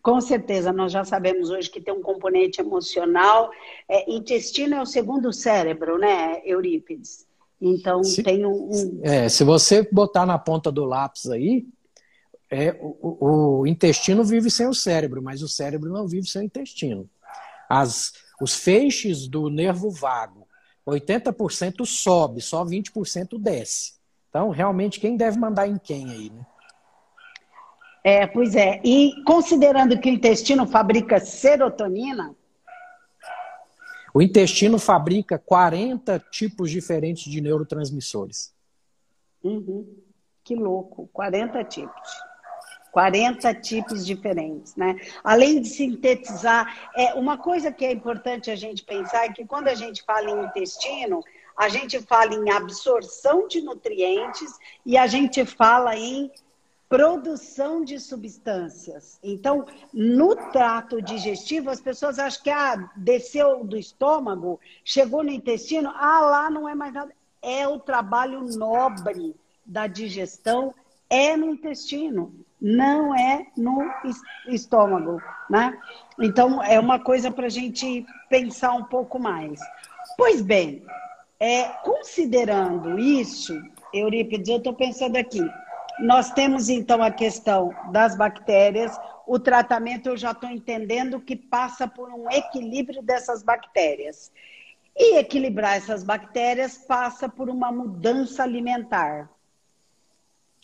Com 0.02 0.20
certeza, 0.20 0.72
nós 0.72 0.90
já 0.90 1.04
sabemos 1.04 1.48
hoje 1.48 1.70
que 1.70 1.80
tem 1.80 1.94
um 1.94 2.02
componente 2.02 2.60
emocional. 2.60 3.50
É, 3.88 4.12
intestino 4.12 4.74
é 4.74 4.82
o 4.82 4.86
segundo 4.86 5.32
cérebro, 5.32 5.96
né, 5.96 6.42
Eurípides? 6.44 7.24
Então 7.60 8.02
se, 8.02 8.22
tem 8.22 8.44
um. 8.44 9.00
É, 9.02 9.28
se 9.28 9.44
você 9.44 9.88
botar 9.90 10.26
na 10.26 10.38
ponta 10.38 10.72
do 10.72 10.84
lápis 10.84 11.30
aí, 11.30 11.66
é, 12.50 12.76
o, 12.80 13.60
o, 13.60 13.66
intestino 13.66 14.24
vive 14.24 14.50
sem 14.50 14.66
o 14.66 14.74
cérebro, 14.74 15.22
mas 15.22 15.40
o 15.40 15.48
cérebro 15.48 15.90
não 15.90 16.06
vive 16.06 16.26
sem 16.26 16.42
o 16.42 16.44
intestino. 16.44 17.08
As, 17.80 18.12
os 18.40 18.54
feixes 18.54 19.26
do 19.26 19.48
nervo 19.48 19.90
vago 19.90 20.44
80% 20.86 21.86
sobe, 21.86 22.40
só 22.40 22.64
20% 22.64 23.38
desce. 23.38 23.94
Então, 24.28 24.50
realmente, 24.50 25.00
quem 25.00 25.16
deve 25.16 25.38
mandar 25.38 25.66
em 25.66 25.78
quem 25.78 26.10
aí, 26.10 26.30
né? 26.30 26.46
É, 28.02 28.26
pois 28.26 28.54
é. 28.54 28.80
E 28.84 29.22
considerando 29.24 29.98
que 29.98 30.10
o 30.10 30.12
intestino 30.12 30.66
fabrica 30.66 31.18
serotonina. 31.18 32.34
O 34.12 34.20
intestino 34.20 34.78
fabrica 34.78 35.38
40 35.38 36.18
tipos 36.30 36.70
diferentes 36.70 37.24
de 37.24 37.40
neurotransmissores. 37.40 38.52
Uhum. 39.42 39.86
Que 40.44 40.54
louco, 40.54 41.08
40 41.12 41.64
tipos. 41.64 42.10
40 42.94 43.52
tipos 43.54 44.06
diferentes, 44.06 44.76
né? 44.76 44.96
Além 45.24 45.60
de 45.60 45.68
sintetizar, 45.68 46.92
é 46.96 47.12
uma 47.14 47.36
coisa 47.36 47.72
que 47.72 47.84
é 47.84 47.90
importante 47.90 48.52
a 48.52 48.54
gente 48.54 48.84
pensar 48.84 49.24
é 49.26 49.32
que 49.32 49.44
quando 49.44 49.66
a 49.66 49.74
gente 49.74 50.04
fala 50.04 50.30
em 50.30 50.44
intestino, 50.44 51.20
a 51.58 51.68
gente 51.68 52.00
fala 52.02 52.32
em 52.32 52.52
absorção 52.52 53.48
de 53.48 53.60
nutrientes 53.62 54.56
e 54.86 54.96
a 54.96 55.08
gente 55.08 55.44
fala 55.44 55.96
em 55.96 56.30
produção 56.88 57.84
de 57.84 57.98
substâncias. 57.98 59.18
Então, 59.24 59.66
no 59.92 60.36
trato 60.52 61.02
digestivo, 61.02 61.70
as 61.70 61.80
pessoas 61.80 62.20
acham 62.20 62.44
que 62.44 62.50
ah, 62.50 62.92
desceu 62.94 63.64
do 63.64 63.76
estômago, 63.76 64.60
chegou 64.84 65.24
no 65.24 65.32
intestino, 65.32 65.90
ah, 65.96 66.20
lá 66.20 66.48
não 66.48 66.68
é 66.68 66.76
mais 66.76 66.94
nada. 66.94 67.12
É 67.42 67.66
o 67.66 67.80
trabalho 67.80 68.40
nobre 68.56 69.34
da 69.66 69.88
digestão, 69.88 70.72
é 71.10 71.36
no 71.36 71.50
intestino. 71.50 72.32
Não 72.64 73.14
é 73.14 73.46
no 73.58 73.82
estômago, 74.48 75.20
né? 75.50 75.78
Então, 76.18 76.62
é 76.62 76.80
uma 76.80 76.98
coisa 76.98 77.30
para 77.30 77.44
a 77.44 77.50
gente 77.50 78.06
pensar 78.30 78.72
um 78.72 78.84
pouco 78.84 79.18
mais. 79.18 79.60
Pois 80.16 80.40
bem, 80.40 80.82
é, 81.38 81.64
considerando 81.84 82.98
isso, 82.98 83.54
Eurípides, 83.92 84.48
eu 84.48 84.56
estou 84.56 84.72
pensando 84.72 85.16
aqui, 85.16 85.46
nós 86.00 86.30
temos 86.30 86.70
então 86.70 87.02
a 87.02 87.10
questão 87.10 87.70
das 87.92 88.16
bactérias, 88.16 88.98
o 89.26 89.38
tratamento 89.38 90.08
eu 90.08 90.16
já 90.16 90.30
estou 90.30 90.48
entendendo 90.48 91.20
que 91.20 91.36
passa 91.36 91.86
por 91.86 92.08
um 92.08 92.30
equilíbrio 92.30 93.02
dessas 93.02 93.42
bactérias. 93.42 94.32
E 94.96 95.18
equilibrar 95.18 95.76
essas 95.76 96.02
bactérias 96.02 96.78
passa 96.78 97.28
por 97.28 97.50
uma 97.50 97.70
mudança 97.70 98.42
alimentar. 98.42 99.28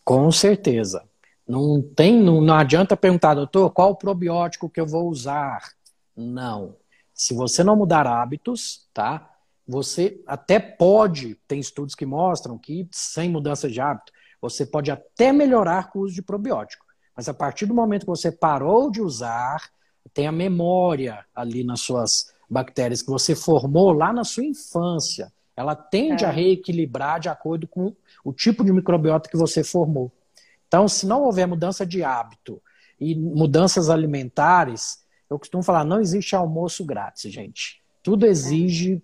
Com 0.02 0.30
certeza. 0.32 1.04
Não 1.50 1.82
tem, 1.82 2.22
não, 2.22 2.40
não 2.40 2.54
adianta 2.54 2.96
perguntar, 2.96 3.34
doutor, 3.34 3.70
qual 3.70 3.90
o 3.90 3.96
probiótico 3.96 4.70
que 4.70 4.80
eu 4.80 4.86
vou 4.86 5.08
usar? 5.08 5.72
Não. 6.16 6.76
Se 7.12 7.34
você 7.34 7.64
não 7.64 7.74
mudar 7.74 8.06
hábitos, 8.06 8.88
tá? 8.94 9.28
Você 9.66 10.22
até 10.28 10.60
pode, 10.60 11.34
tem 11.48 11.58
estudos 11.58 11.96
que 11.96 12.06
mostram 12.06 12.56
que 12.56 12.88
sem 12.92 13.28
mudança 13.28 13.68
de 13.68 13.80
hábito, 13.80 14.12
você 14.40 14.64
pode 14.64 14.92
até 14.92 15.32
melhorar 15.32 15.90
com 15.90 15.98
o 15.98 16.02
uso 16.02 16.14
de 16.14 16.22
probiótico. 16.22 16.86
Mas 17.16 17.28
a 17.28 17.34
partir 17.34 17.66
do 17.66 17.74
momento 17.74 18.02
que 18.02 18.06
você 18.06 18.30
parou 18.30 18.88
de 18.88 19.02
usar, 19.02 19.70
tem 20.14 20.28
a 20.28 20.32
memória 20.32 21.26
ali 21.34 21.64
nas 21.64 21.80
suas 21.80 22.32
bactérias 22.48 23.02
que 23.02 23.10
você 23.10 23.34
formou 23.34 23.92
lá 23.92 24.12
na 24.12 24.22
sua 24.22 24.44
infância. 24.44 25.32
Ela 25.56 25.74
tende 25.74 26.24
é. 26.24 26.28
a 26.28 26.30
reequilibrar 26.30 27.18
de 27.18 27.28
acordo 27.28 27.66
com 27.66 27.92
o 28.24 28.32
tipo 28.32 28.64
de 28.64 28.72
microbiota 28.72 29.28
que 29.28 29.36
você 29.36 29.64
formou. 29.64 30.12
Então, 30.70 30.86
se 30.86 31.04
não 31.04 31.24
houver 31.24 31.48
mudança 31.48 31.84
de 31.84 32.04
hábito 32.04 32.62
e 33.00 33.12
mudanças 33.16 33.90
alimentares, 33.90 35.04
eu 35.28 35.36
costumo 35.36 35.64
falar, 35.64 35.82
não 35.82 36.00
existe 36.00 36.36
almoço 36.36 36.84
grátis, 36.84 37.32
gente. 37.32 37.82
Tudo 38.04 38.24
exige 38.24 39.02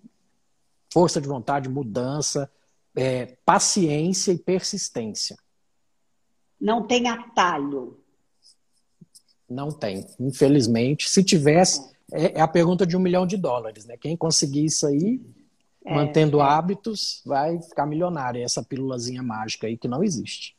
força 0.93 1.19
de 1.19 1.27
vontade, 1.27 1.67
mudança, 1.67 2.49
é, 2.95 3.37
paciência 3.45 4.31
e 4.31 4.37
persistência. 4.37 5.37
Não 6.57 6.87
tem 6.87 7.09
atalho. 7.09 7.99
Não 9.49 9.69
tem, 9.69 10.07
infelizmente. 10.17 11.09
Se 11.09 11.21
tivesse, 11.21 11.93
é, 12.13 12.39
é 12.39 12.41
a 12.41 12.47
pergunta 12.47 12.87
de 12.87 12.95
um 12.95 13.01
milhão 13.01 13.27
de 13.27 13.35
dólares, 13.35 13.85
né? 13.85 13.97
Quem 13.97 14.15
conseguir 14.15 14.63
isso 14.63 14.87
aí, 14.87 15.21
é, 15.83 15.93
mantendo 15.93 16.39
é. 16.39 16.43
hábitos, 16.43 17.21
vai 17.25 17.61
ficar 17.61 17.85
milionário. 17.85 18.41
Essa 18.41 18.63
pílulazinha 18.63 19.21
mágica 19.21 19.67
aí 19.67 19.77
que 19.77 19.89
não 19.89 20.01
existe. 20.01 20.56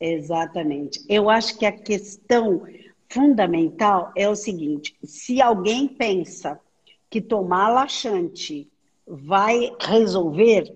Exatamente. 0.00 1.04
Eu 1.08 1.28
acho 1.28 1.58
que 1.58 1.66
a 1.66 1.72
questão 1.72 2.62
fundamental 3.08 4.12
é 4.16 4.28
o 4.28 4.36
seguinte: 4.36 4.96
se 5.02 5.40
alguém 5.40 5.88
pensa 5.88 6.60
que 7.10 7.20
tomar 7.20 7.68
laxante 7.68 8.70
vai 9.06 9.72
resolver, 9.80 10.74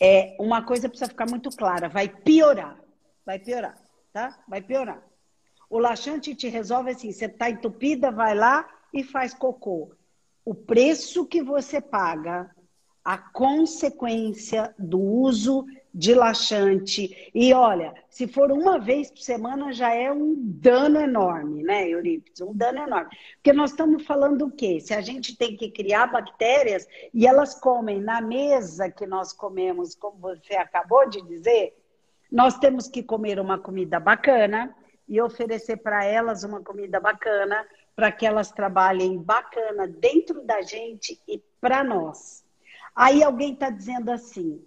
é 0.00 0.36
uma 0.38 0.62
coisa 0.62 0.88
precisa 0.88 1.10
ficar 1.10 1.28
muito 1.28 1.50
clara: 1.50 1.88
vai 1.88 2.08
piorar. 2.08 2.80
Vai 3.24 3.38
piorar, 3.38 3.78
tá? 4.12 4.42
Vai 4.48 4.60
piorar. 4.60 5.02
O 5.70 5.78
laxante 5.78 6.34
te 6.34 6.48
resolve 6.48 6.90
assim: 6.90 7.12
você 7.12 7.26
está 7.26 7.48
entupida, 7.48 8.10
vai 8.10 8.34
lá 8.34 8.68
e 8.92 9.02
faz 9.02 9.32
cocô. 9.32 9.94
O 10.44 10.54
preço 10.54 11.24
que 11.24 11.42
você 11.42 11.80
paga, 11.80 12.50
a 13.04 13.16
consequência 13.16 14.74
do 14.78 15.00
uso 15.00 15.64
de 15.94 16.14
laxante. 16.14 17.30
E 17.34 17.52
olha, 17.52 17.92
se 18.08 18.26
for 18.26 18.50
uma 18.50 18.78
vez 18.78 19.10
por 19.10 19.20
semana 19.20 19.72
já 19.72 19.94
é 19.94 20.10
um 20.10 20.34
dano 20.36 21.00
enorme, 21.00 21.62
né, 21.62 21.88
Eurípides? 21.88 22.40
Um 22.40 22.54
dano 22.54 22.78
enorme. 22.78 23.10
Porque 23.36 23.52
nós 23.52 23.70
estamos 23.70 24.04
falando 24.04 24.46
o 24.46 24.50
quê? 24.50 24.80
Se 24.80 24.94
a 24.94 25.00
gente 25.00 25.36
tem 25.36 25.56
que 25.56 25.70
criar 25.70 26.06
bactérias 26.06 26.86
e 27.12 27.26
elas 27.26 27.54
comem 27.58 28.00
na 28.00 28.20
mesa 28.20 28.90
que 28.90 29.06
nós 29.06 29.32
comemos, 29.32 29.94
como 29.94 30.18
você 30.18 30.54
acabou 30.54 31.08
de 31.08 31.20
dizer, 31.22 31.76
nós 32.30 32.58
temos 32.58 32.88
que 32.88 33.02
comer 33.02 33.38
uma 33.38 33.58
comida 33.58 34.00
bacana 34.00 34.74
e 35.06 35.20
oferecer 35.20 35.76
para 35.76 36.04
elas 36.04 36.44
uma 36.44 36.62
comida 36.62 36.98
bacana 36.98 37.66
para 37.94 38.10
que 38.10 38.24
elas 38.24 38.50
trabalhem 38.50 39.18
bacana 39.18 39.86
dentro 39.86 40.42
da 40.42 40.62
gente 40.62 41.20
e 41.28 41.38
para 41.60 41.84
nós. 41.84 42.42
Aí 42.94 43.22
alguém 43.22 43.52
está 43.52 43.68
dizendo 43.68 44.10
assim, 44.10 44.64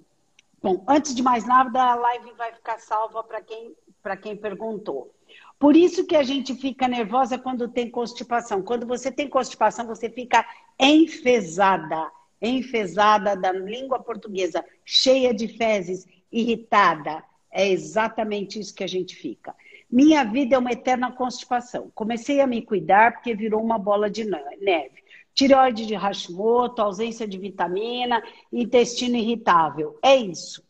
Bom, 0.66 0.84
antes 0.88 1.14
de 1.14 1.22
mais 1.22 1.46
nada, 1.46 1.80
a 1.80 1.94
live 1.94 2.32
vai 2.32 2.52
ficar 2.52 2.80
salva 2.80 3.24
para 3.24 3.40
quem, 3.40 3.76
quem 4.20 4.36
perguntou. 4.36 5.14
Por 5.60 5.76
isso 5.76 6.08
que 6.08 6.16
a 6.16 6.24
gente 6.24 6.56
fica 6.56 6.88
nervosa 6.88 7.38
quando 7.38 7.68
tem 7.68 7.88
constipação. 7.88 8.64
Quando 8.64 8.88
você 8.88 9.12
tem 9.12 9.30
constipação, 9.30 9.86
você 9.86 10.10
fica 10.10 10.44
enfesada, 10.80 12.12
enfesada 12.42 13.36
da 13.36 13.52
língua 13.52 14.00
portuguesa, 14.00 14.66
cheia 14.84 15.36
de 15.36 15.48
fezes, 15.50 16.08
irritada. 16.32 17.24
É 17.52 17.70
exatamente 17.70 18.60
isso 18.60 18.74
que 18.74 18.84
a 18.84 18.88
gente 18.88 19.16
fica. 19.16 19.54
Minha 19.88 20.24
vida 20.24 20.56
é 20.56 20.58
uma 20.58 20.72
eterna 20.72 21.12
constipação. 21.12 21.92
Comecei 21.94 22.42
a 22.42 22.48
me 22.48 22.64
cuidar 22.64 23.14
porque 23.14 23.36
virou 23.36 23.62
uma 23.62 23.78
bola 23.78 24.10
de 24.10 24.26
neve. 24.26 25.05
Tireoide 25.36 25.86
de 25.86 25.94
Hashimoto, 25.94 26.82
ausência 26.82 27.28
de 27.28 27.38
vitamina, 27.38 28.24
intestino 28.52 29.18
irritável. 29.18 30.00
É 30.02 30.16
isso. 30.16 30.64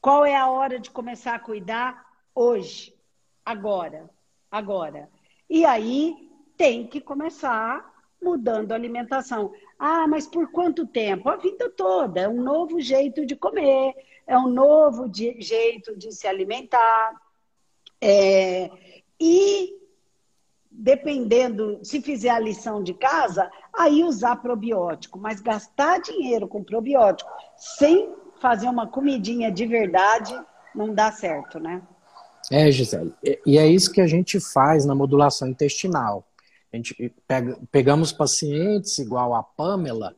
Qual 0.00 0.26
é 0.26 0.36
a 0.36 0.50
hora 0.50 0.80
de 0.80 0.90
começar 0.90 1.36
a 1.36 1.38
cuidar? 1.38 2.04
Hoje. 2.34 2.92
Agora. 3.44 4.10
Agora. 4.50 5.08
E 5.48 5.64
aí 5.64 6.28
tem 6.56 6.86
que 6.86 7.00
começar 7.00 7.88
mudando 8.20 8.72
a 8.72 8.74
alimentação. 8.74 9.52
Ah, 9.78 10.06
mas 10.08 10.26
por 10.26 10.50
quanto 10.50 10.86
tempo? 10.86 11.28
A 11.28 11.36
vida 11.36 11.70
toda. 11.70 12.20
É 12.20 12.28
um 12.28 12.42
novo 12.42 12.80
jeito 12.80 13.24
de 13.24 13.36
comer, 13.36 13.94
é 14.26 14.36
um 14.36 14.48
novo 14.48 15.08
de, 15.08 15.40
jeito 15.40 15.96
de 15.96 16.12
se 16.12 16.26
alimentar. 16.26 17.14
É, 18.00 19.02
e 19.18 19.79
dependendo, 20.80 21.78
se 21.82 22.00
fizer 22.00 22.30
a 22.30 22.38
lição 22.38 22.82
de 22.82 22.94
casa, 22.94 23.50
aí 23.72 24.02
usar 24.02 24.36
probiótico, 24.36 25.18
mas 25.18 25.40
gastar 25.40 26.00
dinheiro 26.00 26.48
com 26.48 26.64
probiótico 26.64 27.30
sem 27.56 28.08
fazer 28.40 28.66
uma 28.66 28.86
comidinha 28.86 29.52
de 29.52 29.66
verdade 29.66 30.34
não 30.74 30.94
dá 30.94 31.12
certo, 31.12 31.60
né? 31.60 31.82
É, 32.50 32.70
Gisele. 32.70 33.12
E 33.44 33.58
é 33.58 33.66
isso 33.66 33.92
que 33.92 34.00
a 34.00 34.06
gente 34.06 34.40
faz 34.40 34.86
na 34.86 34.94
modulação 34.94 35.48
intestinal. 35.48 36.24
A 36.72 36.76
gente 36.76 37.12
pega, 37.28 37.58
pegamos 37.70 38.10
pacientes 38.10 38.98
igual 38.98 39.34
a 39.34 39.42
Pamela 39.42 40.16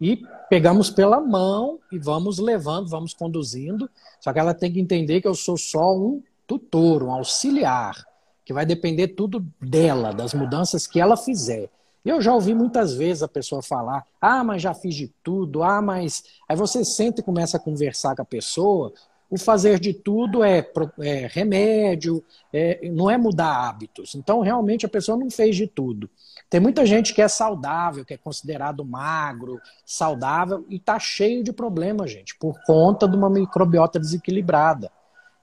e 0.00 0.22
pegamos 0.48 0.90
pela 0.90 1.20
mão 1.20 1.78
e 1.92 1.98
vamos 1.98 2.38
levando, 2.38 2.88
vamos 2.88 3.14
conduzindo. 3.14 3.88
Só 4.18 4.32
que 4.32 4.40
ela 4.40 4.54
tem 4.54 4.72
que 4.72 4.80
entender 4.80 5.20
que 5.20 5.28
eu 5.28 5.34
sou 5.34 5.56
só 5.56 5.94
um 5.94 6.20
tutor, 6.46 7.04
um 7.04 7.12
auxiliar 7.12 8.09
que 8.50 8.54
vai 8.54 8.66
depender 8.66 9.06
tudo 9.06 9.46
dela, 9.60 10.12
das 10.12 10.34
mudanças 10.34 10.84
que 10.84 10.98
ela 10.98 11.16
fizer. 11.16 11.70
Eu 12.04 12.20
já 12.20 12.34
ouvi 12.34 12.52
muitas 12.52 12.92
vezes 12.92 13.22
a 13.22 13.28
pessoa 13.28 13.62
falar: 13.62 14.04
ah, 14.20 14.42
mas 14.42 14.60
já 14.60 14.74
fiz 14.74 14.96
de 14.96 15.06
tudo, 15.22 15.62
ah, 15.62 15.80
mas. 15.80 16.24
Aí 16.48 16.56
você 16.56 16.84
senta 16.84 17.20
e 17.20 17.24
começa 17.24 17.58
a 17.58 17.60
conversar 17.60 18.16
com 18.16 18.22
a 18.22 18.24
pessoa. 18.24 18.92
O 19.30 19.38
fazer 19.38 19.78
de 19.78 19.94
tudo 19.94 20.42
é, 20.42 20.68
é 20.98 21.28
remédio, 21.28 22.24
é, 22.52 22.90
não 22.90 23.08
é 23.08 23.16
mudar 23.16 23.68
hábitos. 23.68 24.16
Então, 24.16 24.40
realmente, 24.40 24.84
a 24.84 24.88
pessoa 24.88 25.16
não 25.16 25.30
fez 25.30 25.54
de 25.54 25.68
tudo. 25.68 26.10
Tem 26.48 26.58
muita 26.58 26.84
gente 26.84 27.14
que 27.14 27.22
é 27.22 27.28
saudável, 27.28 28.04
que 28.04 28.14
é 28.14 28.18
considerado 28.18 28.84
magro, 28.84 29.60
saudável, 29.86 30.66
e 30.68 30.74
está 30.74 30.98
cheio 30.98 31.44
de 31.44 31.52
problemas, 31.52 32.10
gente, 32.10 32.34
por 32.34 32.58
conta 32.66 33.06
de 33.06 33.16
uma 33.16 33.30
microbiota 33.30 34.00
desequilibrada. 34.00 34.90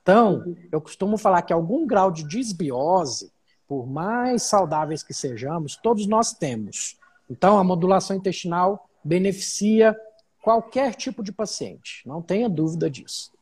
Então, 0.07 0.55
eu 0.71 0.79
costumo 0.79 1.17
falar 1.17 1.41
que 1.41 1.51
algum 1.51 1.85
grau 1.85 2.09
de 2.09 2.25
desbiose, 2.25 3.29
por 3.67 3.85
mais 3.85 4.43
saudáveis 4.43 5.03
que 5.03 5.13
sejamos, 5.13 5.75
todos 5.75 6.07
nós 6.07 6.31
temos. 6.31 6.97
Então, 7.29 7.57
a 7.57 7.63
modulação 7.63 8.15
intestinal 8.15 8.87
beneficia 9.03 9.93
qualquer 10.41 10.95
tipo 10.95 11.21
de 11.21 11.33
paciente, 11.33 12.07
não 12.07 12.21
tenha 12.21 12.47
dúvida 12.47 12.89
disso. 12.89 13.33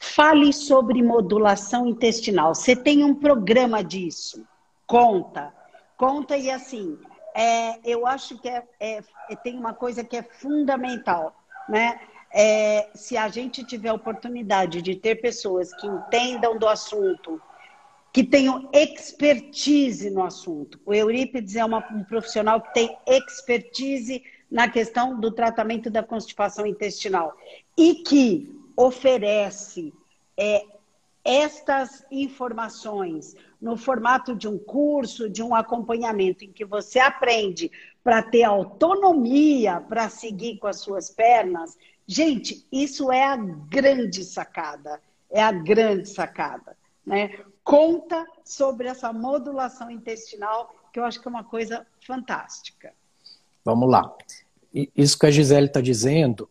Fale 0.00 0.52
sobre 0.52 1.00
modulação 1.00 1.86
intestinal. 1.86 2.56
Você 2.56 2.74
tem 2.74 3.04
um 3.04 3.14
programa 3.14 3.84
disso? 3.84 4.44
Conta. 4.84 5.54
Conta 5.96 6.36
e 6.36 6.50
assim, 6.50 6.98
é, 7.36 7.78
eu 7.88 8.04
acho 8.04 8.36
que 8.40 8.48
é, 8.48 8.64
é, 8.80 9.00
tem 9.44 9.56
uma 9.56 9.72
coisa 9.72 10.02
que 10.02 10.16
é 10.16 10.24
fundamental, 10.24 11.32
né? 11.68 12.00
É, 12.32 12.88
se 12.94 13.16
a 13.16 13.28
gente 13.28 13.62
tiver 13.64 13.92
oportunidade 13.92 14.80
de 14.80 14.96
ter 14.96 15.16
pessoas 15.16 15.72
que 15.74 15.86
entendam 15.86 16.58
do 16.58 16.66
assunto, 16.66 17.40
que 18.12 18.24
tenham 18.24 18.68
expertise 18.72 20.10
no 20.10 20.22
assunto. 20.22 20.78
O 20.84 20.92
Eurípides 20.92 21.56
é 21.56 21.64
uma, 21.64 21.78
um 21.92 22.04
profissional 22.04 22.60
que 22.60 22.74
tem 22.74 22.96
expertise 23.06 24.22
na 24.50 24.68
questão 24.68 25.18
do 25.18 25.30
tratamento 25.30 25.90
da 25.90 26.02
constipação 26.02 26.66
intestinal 26.66 27.34
e 27.76 27.96
que 27.96 28.54
oferece 28.76 29.94
é, 30.36 30.64
estas 31.24 32.04
informações 32.10 33.34
no 33.60 33.76
formato 33.76 34.34
de 34.34 34.48
um 34.48 34.58
curso, 34.58 35.30
de 35.30 35.42
um 35.42 35.54
acompanhamento, 35.54 36.44
em 36.44 36.52
que 36.52 36.64
você 36.64 36.98
aprende 36.98 37.70
para 38.02 38.22
ter 38.22 38.42
autonomia 38.42 39.80
para 39.80 40.08
seguir 40.08 40.58
com 40.58 40.66
as 40.66 40.80
suas 40.80 41.08
pernas, 41.08 41.78
gente, 42.12 42.66
isso 42.70 43.10
é 43.10 43.24
a 43.24 43.36
grande 43.36 44.24
sacada. 44.24 45.00
É 45.30 45.42
a 45.42 45.52
grande 45.52 46.08
sacada. 46.08 46.76
Né? 47.04 47.38
Conta 47.64 48.26
sobre 48.44 48.88
essa 48.88 49.12
modulação 49.12 49.90
intestinal, 49.90 50.74
que 50.92 51.00
eu 51.00 51.04
acho 51.04 51.20
que 51.20 51.26
é 51.26 51.30
uma 51.30 51.44
coisa 51.44 51.86
fantástica. 52.06 52.92
Vamos 53.64 53.90
lá. 53.90 54.14
Isso 54.96 55.18
que 55.18 55.26
a 55.26 55.30
Gisele 55.30 55.66
está 55.66 55.80
dizendo 55.80 56.48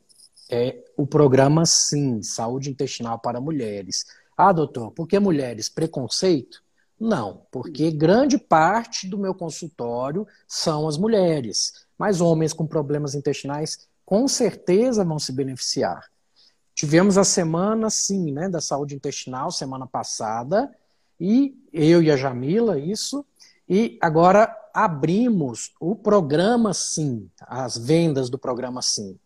é 0.49 0.83
o 0.97 1.05
programa 1.05 1.65
Sim, 1.65 2.21
Saúde 2.21 2.69
Intestinal 2.69 3.19
para 3.19 3.39
Mulheres. 3.39 4.05
Ah, 4.35 4.51
doutor, 4.51 4.91
por 4.91 5.07
que 5.07 5.19
mulheres? 5.19 5.69
Preconceito? 5.69 6.63
Não, 6.99 7.45
porque 7.51 7.89
grande 7.89 8.37
parte 8.37 9.07
do 9.07 9.17
meu 9.17 9.33
consultório 9.33 10.27
são 10.47 10.87
as 10.87 10.97
mulheres, 10.97 11.85
mas 11.97 12.21
homens 12.21 12.53
com 12.53 12.67
problemas 12.67 13.15
intestinais 13.15 13.89
com 14.11 14.27
certeza 14.27 15.05
vão 15.05 15.17
se 15.17 15.31
beneficiar. 15.31 16.11
Tivemos 16.75 17.17
a 17.17 17.23
semana, 17.23 17.89
sim, 17.89 18.29
né, 18.33 18.49
da 18.49 18.59
saúde 18.59 18.93
intestinal, 18.93 19.51
semana 19.51 19.87
passada, 19.87 20.69
e 21.17 21.57
eu 21.71 22.03
e 22.03 22.11
a 22.11 22.17
Jamila, 22.17 22.77
isso, 22.77 23.25
e 23.69 23.97
agora 24.01 24.53
abrimos 24.73 25.73
o 25.79 25.95
programa 25.95 26.73
Sim, 26.73 27.29
as 27.39 27.77
vendas 27.77 28.29
do 28.29 28.37
programa 28.37 28.81
Sim. 28.81 29.17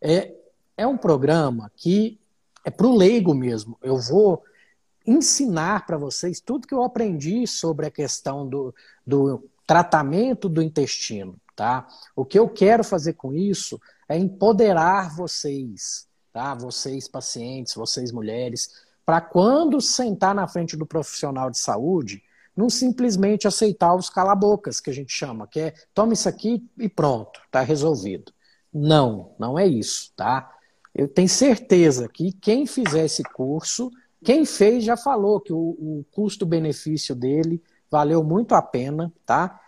É, 0.00 0.34
é 0.78 0.86
um 0.86 0.96
programa 0.96 1.70
que 1.76 2.18
é 2.64 2.70
para 2.70 2.86
o 2.86 2.96
leigo 2.96 3.34
mesmo. 3.34 3.76
Eu 3.82 3.98
vou 3.98 4.42
ensinar 5.06 5.84
para 5.84 5.98
vocês 5.98 6.40
tudo 6.40 6.66
que 6.66 6.72
eu 6.72 6.82
aprendi 6.82 7.46
sobre 7.46 7.84
a 7.84 7.90
questão 7.90 8.48
do, 8.48 8.74
do 9.06 9.46
tratamento 9.66 10.48
do 10.48 10.62
intestino. 10.62 11.36
Tá? 11.54 11.86
O 12.16 12.24
que 12.24 12.38
eu 12.38 12.48
quero 12.48 12.82
fazer 12.82 13.12
com 13.12 13.34
isso 13.34 13.78
é 14.12 14.18
empoderar 14.18 15.14
vocês, 15.16 16.06
tá? 16.32 16.54
Vocês 16.54 17.08
pacientes, 17.08 17.74
vocês 17.74 18.12
mulheres, 18.12 18.70
para 19.04 19.20
quando 19.20 19.80
sentar 19.80 20.34
na 20.34 20.46
frente 20.46 20.76
do 20.76 20.86
profissional 20.86 21.50
de 21.50 21.58
saúde, 21.58 22.22
não 22.56 22.68
simplesmente 22.68 23.48
aceitar 23.48 23.94
os 23.94 24.10
calabocas 24.10 24.80
que 24.80 24.90
a 24.90 24.92
gente 24.92 25.12
chama, 25.12 25.46
que 25.46 25.60
é 25.60 25.74
toma 25.94 26.12
isso 26.12 26.28
aqui 26.28 26.68
e 26.78 26.88
pronto, 26.88 27.40
tá 27.50 27.60
resolvido. 27.62 28.32
Não, 28.72 29.34
não 29.38 29.58
é 29.58 29.66
isso, 29.66 30.12
tá? 30.16 30.50
Eu 30.94 31.08
tenho 31.08 31.28
certeza 31.28 32.08
que 32.08 32.32
quem 32.32 32.66
fizer 32.66 33.06
esse 33.06 33.22
curso, 33.22 33.90
quem 34.22 34.44
fez 34.44 34.84
já 34.84 34.96
falou 34.96 35.40
que 35.40 35.52
o, 35.52 35.58
o 35.58 36.04
custo-benefício 36.10 37.14
dele 37.14 37.62
valeu 37.90 38.22
muito 38.22 38.54
a 38.54 38.62
pena, 38.62 39.12
tá? 39.24 39.58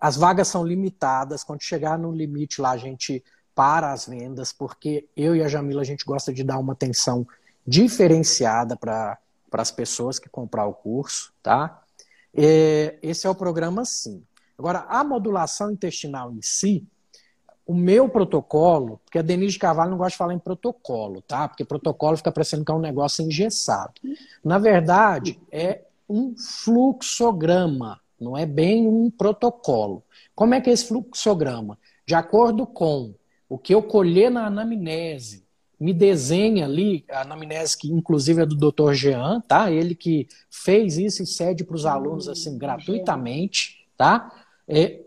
As 0.00 0.16
vagas 0.16 0.48
são 0.48 0.64
limitadas, 0.64 1.42
quando 1.44 1.62
chegar 1.62 1.98
no 1.98 2.12
limite 2.12 2.60
lá 2.60 2.72
a 2.72 2.76
gente 2.76 3.22
para 3.60 3.92
as 3.92 4.06
vendas, 4.06 4.54
porque 4.54 5.06
eu 5.14 5.36
e 5.36 5.42
a 5.42 5.46
Jamila 5.46 5.82
a 5.82 5.84
gente 5.84 6.06
gosta 6.06 6.32
de 6.32 6.42
dar 6.42 6.58
uma 6.58 6.72
atenção 6.72 7.26
diferenciada 7.66 8.74
para 8.74 9.18
as 9.52 9.70
pessoas 9.70 10.18
que 10.18 10.30
comprar 10.30 10.64
o 10.64 10.72
curso, 10.72 11.30
tá? 11.42 11.82
É, 12.34 12.98
esse 13.02 13.26
é 13.26 13.30
o 13.30 13.34
programa 13.34 13.84
sim. 13.84 14.22
Agora, 14.58 14.86
a 14.88 15.04
modulação 15.04 15.70
intestinal 15.70 16.32
em 16.32 16.40
si, 16.40 16.86
o 17.66 17.74
meu 17.74 18.08
protocolo, 18.08 18.98
porque 19.04 19.18
a 19.18 19.22
Denise 19.22 19.52
de 19.52 19.58
Carvalho 19.58 19.90
não 19.90 19.98
gosta 19.98 20.12
de 20.12 20.16
falar 20.16 20.32
em 20.32 20.38
protocolo, 20.38 21.20
tá? 21.20 21.46
Porque 21.46 21.62
protocolo 21.62 22.16
fica 22.16 22.32
parecendo 22.32 22.64
que 22.64 22.72
é 22.72 22.74
um 22.74 22.80
negócio 22.80 23.22
engessado. 23.22 23.92
Na 24.42 24.56
verdade, 24.56 25.38
é 25.52 25.82
um 26.08 26.34
fluxograma, 26.34 28.00
não 28.18 28.38
é 28.38 28.46
bem 28.46 28.88
um 28.88 29.10
protocolo. 29.10 30.02
Como 30.34 30.54
é 30.54 30.62
que 30.62 30.70
é 30.70 30.72
esse 30.72 30.86
fluxograma? 30.86 31.78
De 32.06 32.14
acordo 32.14 32.66
com 32.66 33.19
o 33.50 33.58
que 33.58 33.74
eu 33.74 33.82
colher 33.82 34.30
na 34.30 34.46
anamnese, 34.46 35.44
me 35.78 35.92
desenha 35.92 36.66
ali, 36.66 37.04
a 37.10 37.22
anamnese 37.22 37.76
que 37.76 37.90
inclusive 37.90 38.42
é 38.42 38.46
do 38.46 38.54
Dr. 38.54 38.92
Jean, 38.92 39.40
tá? 39.40 39.72
Ele 39.72 39.96
que 39.96 40.28
fez 40.48 40.96
isso 40.96 41.24
e 41.24 41.26
cede 41.26 41.64
para 41.64 41.74
os 41.74 41.84
alunos 41.84 42.28
assim 42.28 42.56
gratuitamente, 42.56 43.88
tá? 43.96 44.32
É, 44.68 45.00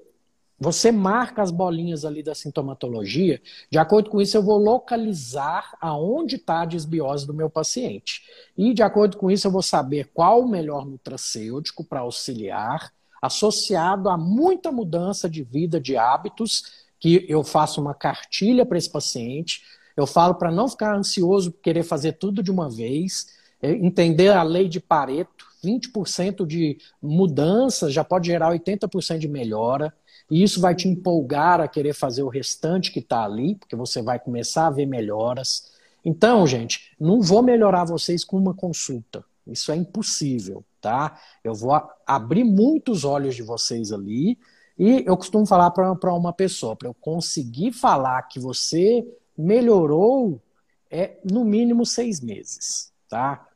você 0.59 0.91
marca 0.91 1.41
as 1.41 1.51
bolinhas 1.51 2.03
ali 2.03 2.21
da 2.21 2.35
sintomatologia, 2.35 3.41
de 3.71 3.77
acordo 3.77 4.09
com 4.09 4.19
isso 4.19 4.35
eu 4.35 4.43
vou 4.43 4.57
localizar 4.57 5.77
aonde 5.79 6.35
está 6.35 6.61
a 6.61 6.65
desbiose 6.65 7.25
do 7.25 7.33
meu 7.33 7.49
paciente. 7.49 8.23
E 8.57 8.73
de 8.73 8.83
acordo 8.83 9.15
com 9.15 9.31
isso 9.31 9.47
eu 9.47 9.51
vou 9.51 9.61
saber 9.61 10.09
qual 10.13 10.41
o 10.41 10.49
melhor 10.49 10.85
nutracêutico 10.85 11.83
para 11.83 12.01
auxiliar, 12.01 12.91
associado 13.21 14.09
a 14.09 14.17
muita 14.17 14.69
mudança 14.69 15.29
de 15.29 15.43
vida, 15.43 15.79
de 15.79 15.95
hábitos, 15.95 16.82
que 17.03 17.25
eu 17.27 17.43
faço 17.43 17.81
uma 17.81 17.93
cartilha 17.93 18.65
para 18.65 18.77
esse 18.77 18.89
paciente, 18.89 19.61
eu 19.97 20.07
falo 20.07 20.35
para 20.35 20.49
não 20.49 20.69
ficar 20.69 20.95
ansioso 20.95 21.51
por 21.51 21.59
querer 21.59 21.83
fazer 21.83 22.13
tudo 22.13 22.41
de 22.41 22.49
uma 22.49 22.69
vez, 22.69 23.27
é, 23.61 23.71
entender 23.71 24.29
a 24.29 24.41
lei 24.41 24.69
de 24.69 24.79
Pareto, 24.79 25.45
20% 25.61 26.47
de 26.47 26.77
mudança 27.01 27.91
já 27.91 28.05
pode 28.05 28.27
gerar 28.27 28.53
80% 28.53 29.17
de 29.17 29.27
melhora. 29.27 29.93
E 30.31 30.41
isso 30.41 30.61
vai 30.61 30.73
te 30.73 30.87
empolgar 30.87 31.59
a 31.59 31.67
querer 31.67 31.93
fazer 31.93 32.23
o 32.23 32.29
restante 32.29 32.89
que 32.89 32.99
está 32.99 33.25
ali, 33.25 33.55
porque 33.55 33.75
você 33.75 34.01
vai 34.01 34.17
começar 34.17 34.67
a 34.67 34.71
ver 34.71 34.85
melhoras. 34.85 35.73
Então, 36.05 36.47
gente, 36.47 36.95
não 36.97 37.21
vou 37.21 37.43
melhorar 37.43 37.83
vocês 37.83 38.23
com 38.23 38.37
uma 38.37 38.53
consulta. 38.53 39.25
Isso 39.45 39.73
é 39.73 39.75
impossível, 39.75 40.63
tá? 40.79 41.19
Eu 41.43 41.53
vou 41.53 41.77
abrir 42.07 42.45
muitos 42.45 43.03
olhos 43.03 43.35
de 43.35 43.43
vocês 43.43 43.91
ali. 43.91 44.37
E 44.77 45.03
eu 45.05 45.15
costumo 45.15 45.45
falar 45.45 45.71
para 45.71 46.13
uma 46.13 46.33
pessoa, 46.33 46.75
para 46.75 46.87
eu 46.87 46.93
conseguir 46.93 47.71
falar 47.71 48.23
que 48.23 48.39
você 48.39 49.05
melhorou 49.37 50.41
é 50.89 51.17
no 51.23 51.43
mínimo 51.43 51.85
seis 51.85 52.21
meses, 52.21 52.93
tá? 53.09 53.47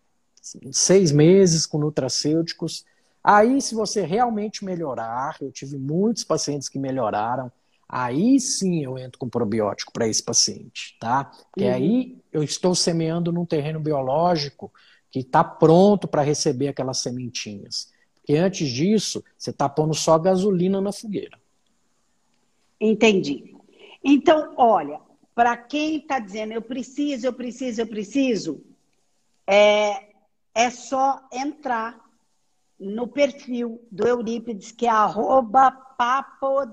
Seis 0.71 1.11
meses 1.11 1.67
com 1.67 1.77
nutracêuticos. 1.77 2.83
Aí, 3.23 3.61
se 3.61 3.75
você 3.75 4.01
realmente 4.01 4.65
melhorar, 4.65 5.37
eu 5.39 5.51
tive 5.51 5.77
muitos 5.77 6.23
pacientes 6.23 6.67
que 6.67 6.79
melhoraram, 6.79 7.51
aí 7.87 8.39
sim 8.39 8.83
eu 8.83 8.97
entro 8.97 9.19
com 9.19 9.29
probiótico 9.29 9.93
para 9.93 10.07
esse 10.07 10.23
paciente, 10.23 10.97
tá? 10.99 11.25
Porque 11.25 11.67
uhum. 11.67 11.73
aí 11.73 12.17
eu 12.31 12.41
estou 12.41 12.73
semeando 12.73 13.31
num 13.31 13.45
terreno 13.45 13.79
biológico 13.79 14.71
que 15.11 15.19
está 15.19 15.43
pronto 15.43 16.07
para 16.07 16.23
receber 16.23 16.69
aquelas 16.69 16.97
sementinhas. 16.97 17.91
Porque 18.27 18.37
antes 18.37 18.67
disso, 18.67 19.23
você 19.37 19.51
está 19.51 19.69
pondo 19.69 19.93
só 19.93 20.19
gasolina 20.19 20.81
na 20.81 20.91
fogueira. 20.91 21.39
Entendi. 22.77 23.55
Então, 24.03 24.53
olha, 24.57 24.99
para 25.33 25.55
quem 25.55 25.95
está 25.99 26.19
dizendo 26.19 26.51
eu 26.51 26.61
preciso, 26.61 27.25
eu 27.25 27.31
preciso, 27.31 27.79
eu 27.79 27.87
preciso, 27.87 28.61
é, 29.47 30.07
é 30.53 30.69
só 30.69 31.25
entrar 31.31 32.05
no 32.77 33.07
perfil 33.07 33.81
do 33.89 34.05
Eurípides, 34.05 34.73
que 34.73 34.85
é 34.85 34.89
arroba 34.89 35.71
papoderreto. 35.71 36.65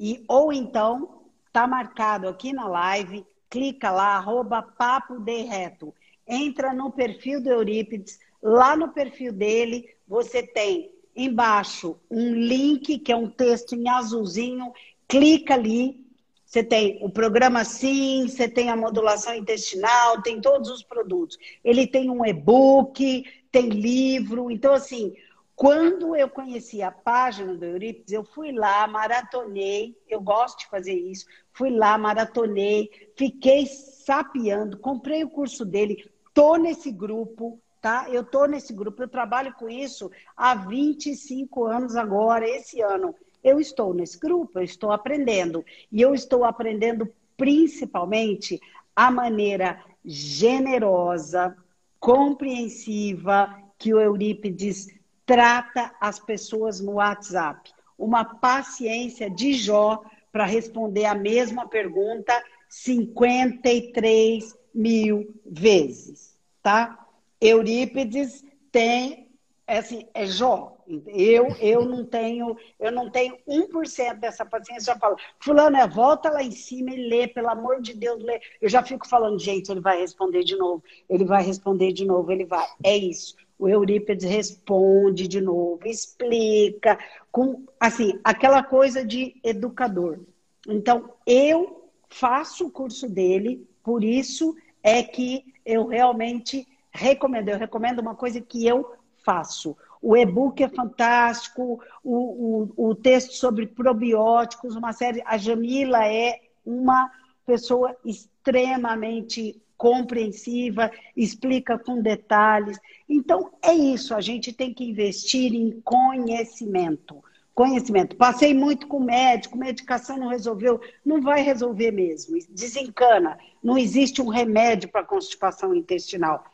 E, 0.00 0.24
ou 0.26 0.50
então, 0.50 1.24
tá 1.52 1.66
marcado 1.66 2.26
aqui 2.26 2.54
na 2.54 2.66
live, 2.66 3.26
clica 3.50 3.90
lá, 3.90 4.16
arroba 4.16 4.62
papoderreto. 4.62 5.94
Entra 6.28 6.74
no 6.74 6.92
perfil 6.92 7.42
do 7.42 7.48
Eurípides, 7.50 8.18
lá 8.42 8.76
no 8.76 8.88
perfil 8.88 9.32
dele, 9.32 9.88
você 10.06 10.42
tem 10.42 10.92
embaixo 11.16 11.98
um 12.10 12.34
link, 12.34 12.98
que 12.98 13.10
é 13.10 13.16
um 13.16 13.28
texto 13.30 13.74
em 13.74 13.88
azulzinho, 13.88 14.72
clica 15.08 15.54
ali, 15.54 16.06
você 16.48 16.62
tem 16.62 16.98
o 17.02 17.10
programa 17.10 17.62
Sim, 17.62 18.26
você 18.26 18.48
tem 18.48 18.70
a 18.70 18.76
modulação 18.76 19.34
intestinal, 19.34 20.22
tem 20.22 20.40
todos 20.40 20.70
os 20.70 20.82
produtos. 20.82 21.36
Ele 21.62 21.86
tem 21.86 22.08
um 22.08 22.24
e-book, 22.24 23.24
tem 23.52 23.68
livro. 23.68 24.50
Então, 24.50 24.72
assim, 24.72 25.12
quando 25.54 26.16
eu 26.16 26.26
conheci 26.26 26.80
a 26.80 26.90
página 26.90 27.54
do 27.54 27.64
Eurípides, 27.64 28.12
eu 28.12 28.24
fui 28.24 28.52
lá, 28.52 28.86
maratonei, 28.86 29.94
eu 30.08 30.20
gosto 30.20 30.60
de 30.60 30.68
fazer 30.68 30.94
isso, 30.94 31.26
fui 31.52 31.68
lá, 31.68 31.98
maratonei, 31.98 32.88
fiquei 33.14 33.66
sapeando, 33.66 34.78
comprei 34.78 35.24
o 35.24 35.28
curso 35.28 35.66
dele, 35.66 36.08
tô 36.38 36.54
nesse 36.54 36.92
grupo, 36.92 37.60
tá? 37.80 38.06
Eu 38.08 38.22
tô 38.22 38.46
nesse 38.46 38.72
grupo, 38.72 39.02
eu 39.02 39.08
trabalho 39.08 39.52
com 39.54 39.68
isso 39.68 40.08
há 40.36 40.54
25 40.54 41.64
anos 41.64 41.96
agora, 41.96 42.48
esse 42.48 42.80
ano. 42.80 43.12
Eu 43.42 43.58
estou 43.58 43.92
nesse 43.92 44.20
grupo, 44.20 44.60
eu 44.60 44.62
estou 44.62 44.92
aprendendo. 44.92 45.64
E 45.90 46.00
eu 46.00 46.14
estou 46.14 46.44
aprendendo 46.44 47.12
principalmente 47.36 48.60
a 48.94 49.10
maneira 49.10 49.82
generosa, 50.04 51.56
compreensiva 51.98 53.52
que 53.76 53.92
o 53.92 54.00
Eurípides 54.00 54.86
trata 55.26 55.92
as 56.00 56.20
pessoas 56.20 56.78
no 56.78 56.92
WhatsApp. 56.92 57.72
Uma 57.98 58.24
paciência 58.24 59.28
de 59.28 59.54
Jó 59.54 60.04
para 60.30 60.44
responder 60.44 61.06
a 61.06 61.16
mesma 61.16 61.66
pergunta 61.66 62.32
53 62.68 64.57
mil 64.78 65.34
vezes, 65.44 66.36
tá? 66.62 67.06
Eurípides 67.40 68.44
tem 68.70 69.28
é 69.68 69.78
assim, 69.78 70.06
é 70.14 70.24
Jó. 70.24 70.78
Eu, 71.06 71.48
eu 71.60 71.84
não 71.84 72.02
tenho, 72.02 72.56
eu 72.80 72.90
não 72.90 73.10
tenho 73.10 73.36
1% 73.46 74.18
dessa 74.18 74.46
paciência. 74.46 74.94
Já 74.94 74.98
falo, 74.98 75.16
fulano, 75.38 75.76
é, 75.76 75.86
volta 75.86 76.30
lá 76.30 76.42
em 76.42 76.50
cima 76.50 76.90
e 76.90 77.08
lê, 77.08 77.28
pelo 77.28 77.50
amor 77.50 77.82
de 77.82 77.92
Deus, 77.92 78.22
lê. 78.22 78.40
Eu 78.62 78.70
já 78.70 78.82
fico 78.82 79.06
falando, 79.06 79.38
gente, 79.38 79.70
ele 79.70 79.80
vai 79.80 80.00
responder 80.00 80.42
de 80.42 80.56
novo, 80.56 80.82
ele 81.06 81.26
vai 81.26 81.42
responder 81.42 81.92
de 81.92 82.06
novo, 82.06 82.32
ele 82.32 82.46
vai. 82.46 82.66
É 82.82 82.96
isso. 82.96 83.36
O 83.58 83.68
Eurípides 83.68 84.24
responde 84.24 85.28
de 85.28 85.42
novo, 85.42 85.80
explica, 85.84 86.98
com 87.30 87.66
assim, 87.78 88.18
aquela 88.24 88.62
coisa 88.62 89.04
de 89.04 89.36
educador. 89.44 90.20
Então, 90.66 91.12
eu 91.26 91.90
faço 92.08 92.66
o 92.66 92.70
curso 92.70 93.06
dele, 93.06 93.68
por 93.82 94.02
isso 94.02 94.56
é 94.82 95.02
que 95.02 95.44
eu 95.64 95.86
realmente 95.86 96.66
recomendo. 96.90 97.48
Eu 97.48 97.58
recomendo 97.58 98.00
uma 98.00 98.14
coisa 98.14 98.40
que 98.40 98.66
eu 98.66 98.94
faço. 99.24 99.76
O 100.00 100.16
e-book 100.16 100.62
é 100.62 100.68
fantástico, 100.68 101.80
o, 102.04 102.68
o, 102.76 102.90
o 102.90 102.94
texto 102.94 103.32
sobre 103.32 103.66
probióticos, 103.66 104.76
uma 104.76 104.92
série. 104.92 105.22
A 105.26 105.36
Jamila 105.36 106.06
é 106.06 106.40
uma 106.64 107.10
pessoa 107.44 107.96
extremamente 108.04 109.60
compreensiva, 109.76 110.90
explica 111.16 111.78
com 111.78 112.02
detalhes. 112.02 112.78
Então, 113.08 113.52
é 113.62 113.72
isso, 113.72 114.14
a 114.14 114.20
gente 114.20 114.52
tem 114.52 114.74
que 114.74 114.84
investir 114.84 115.54
em 115.54 115.80
conhecimento. 115.80 117.22
Conhecimento. 117.58 118.14
Passei 118.14 118.54
muito 118.54 118.86
com 118.86 119.00
médico, 119.00 119.58
medicação 119.58 120.16
não 120.16 120.28
resolveu, 120.28 120.80
não 121.04 121.20
vai 121.20 121.42
resolver 121.42 121.90
mesmo. 121.90 122.38
Desencana. 122.50 123.36
Não 123.60 123.76
existe 123.76 124.22
um 124.22 124.28
remédio 124.28 124.88
para 124.88 125.02
constipação 125.02 125.74
intestinal. 125.74 126.44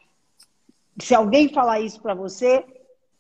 Se 0.99 1.15
alguém 1.15 1.53
falar 1.53 1.81
isso 1.81 2.01
para 2.01 2.15
você, 2.15 2.65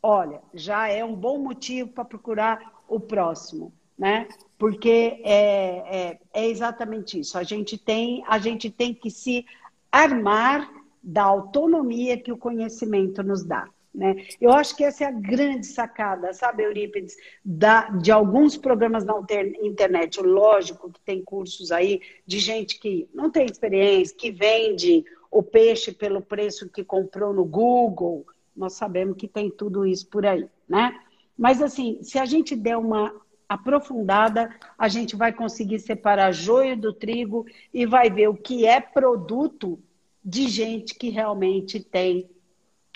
olha, 0.03 0.41
já 0.55 0.89
é 0.89 1.05
um 1.05 1.15
bom 1.15 1.37
motivo 1.37 1.91
para 1.91 2.07
procurar 2.07 2.59
o 2.89 2.99
próximo, 2.99 3.71
né? 3.99 4.29
Porque 4.57 5.21
é, 5.23 5.35
é, 5.35 6.21
é, 6.33 6.49
exatamente 6.49 7.21
isso. 7.21 7.37
A 7.37 7.43
gente 7.43 7.77
tem, 7.77 8.25
a 8.27 8.39
gente 8.39 8.71
tem 8.71 8.95
que 8.95 9.11
se 9.11 9.45
armar 9.93 10.73
da 11.03 11.25
autonomia 11.25 12.17
que 12.17 12.33
o 12.33 12.39
conhecimento 12.39 13.23
nos 13.23 13.45
dá. 13.45 13.69
Né? 13.95 14.27
Eu 14.41 14.53
acho 14.53 14.77
que 14.77 14.83
essa 14.83 15.05
é 15.05 15.07
a 15.07 15.13
grande 15.13 15.67
sacada, 15.67 16.33
sabe, 16.33 16.65
Eurípides, 16.65 17.17
da, 17.45 17.89
de 17.91 18.11
alguns 18.11 18.57
programas 18.57 19.05
na 19.05 19.15
internet. 19.63 20.21
Lógico 20.21 20.91
que 20.91 21.01
tem 21.01 21.23
cursos 21.23 21.71
aí 21.71 22.01
de 22.27 22.41
gente 22.41 22.81
que 22.81 23.09
não 23.15 23.31
tem 23.31 23.47
experiência, 23.47 24.17
que 24.17 24.33
vende 24.33 25.05
o 25.31 25.43
peixe 25.43 25.93
pelo 25.93 26.21
preço 26.21 26.69
que 26.69 26.83
comprou 26.85 27.33
no 27.33 27.45
Google, 27.45 28.27
nós 28.57 28.75
sabemos 28.75 29.17
que 29.17 29.29
tem 29.29 29.51
tudo 29.51 29.87
isso 29.87 30.07
por 30.09 30.25
aí, 30.25 30.49
né? 30.69 31.01
Mas 31.37 31.61
assim, 31.61 31.99
se 32.03 32.19
a 32.19 32.25
gente 32.25 32.55
der 32.55 32.77
uma 32.77 33.13
aprofundada, 33.49 34.55
a 34.79 34.89
gente 34.89 35.17
vai 35.17 35.33
conseguir 35.33 35.79
separar 35.81 36.33
joio 36.33 36.77
do 36.77 36.93
trigo 36.93 37.47
e 37.73 37.85
vai 37.85 38.11
ver 38.11 38.29
o 38.29 38.37
que 38.37 38.65
é 38.65 38.81
produto 38.81 39.79
de 40.25 40.49
gente 40.49 40.95
que 40.95 41.11
realmente 41.11 41.81
tem, 41.81 42.31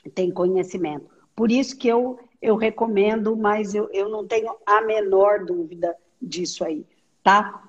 tem 0.08 0.30
conhecimento. 0.30 1.06
Por 1.34 1.50
isso 1.50 1.76
que 1.76 1.88
eu, 1.88 2.18
eu 2.40 2.56
recomendo, 2.56 3.36
mas 3.36 3.74
eu, 3.74 3.88
eu 3.92 4.08
não 4.08 4.26
tenho 4.26 4.54
a 4.66 4.80
menor 4.82 5.44
dúvida 5.44 5.96
disso 6.20 6.64
aí, 6.64 6.84
tá? 7.22 7.64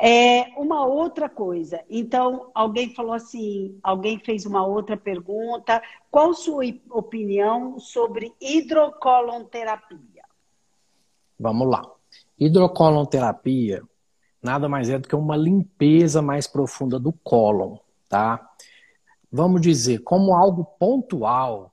É, 0.00 0.52
uma 0.56 0.86
outra 0.86 1.28
coisa, 1.28 1.82
então 1.90 2.50
alguém 2.54 2.94
falou 2.94 3.12
assim, 3.12 3.76
alguém 3.82 4.18
fez 4.18 4.46
uma 4.46 4.64
outra 4.64 4.96
pergunta, 4.96 5.82
qual 6.08 6.32
sua 6.34 6.64
opinião 6.90 7.80
sobre 7.80 8.32
hidrocolonterapia? 8.40 10.22
Vamos 11.38 11.68
lá. 11.68 11.82
Hidrocolonterapia 12.38 13.82
nada 14.42 14.68
mais 14.68 14.88
é 14.88 14.98
do 14.98 15.08
que 15.08 15.16
uma 15.16 15.36
limpeza 15.36 16.22
mais 16.22 16.46
profunda 16.46 16.98
do 16.98 17.12
cólon, 17.12 17.76
tá? 18.08 18.48
Vamos 19.30 19.60
dizer, 19.60 19.98
como 19.98 20.34
algo 20.34 20.64
pontual, 20.64 21.72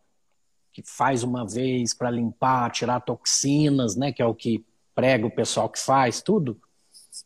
que 0.71 0.83
faz 0.83 1.23
uma 1.23 1.47
vez 1.47 1.93
para 1.93 2.11
limpar, 2.11 2.71
tirar 2.71 2.99
toxinas, 2.99 3.95
né, 3.95 4.11
que 4.11 4.21
é 4.21 4.25
o 4.25 4.35
que 4.35 4.65
prega 4.93 5.25
o 5.25 5.31
pessoal 5.31 5.69
que 5.69 5.79
faz, 5.79 6.21
tudo 6.21 6.59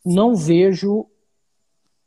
não 0.04 0.34
vejo 0.34 1.06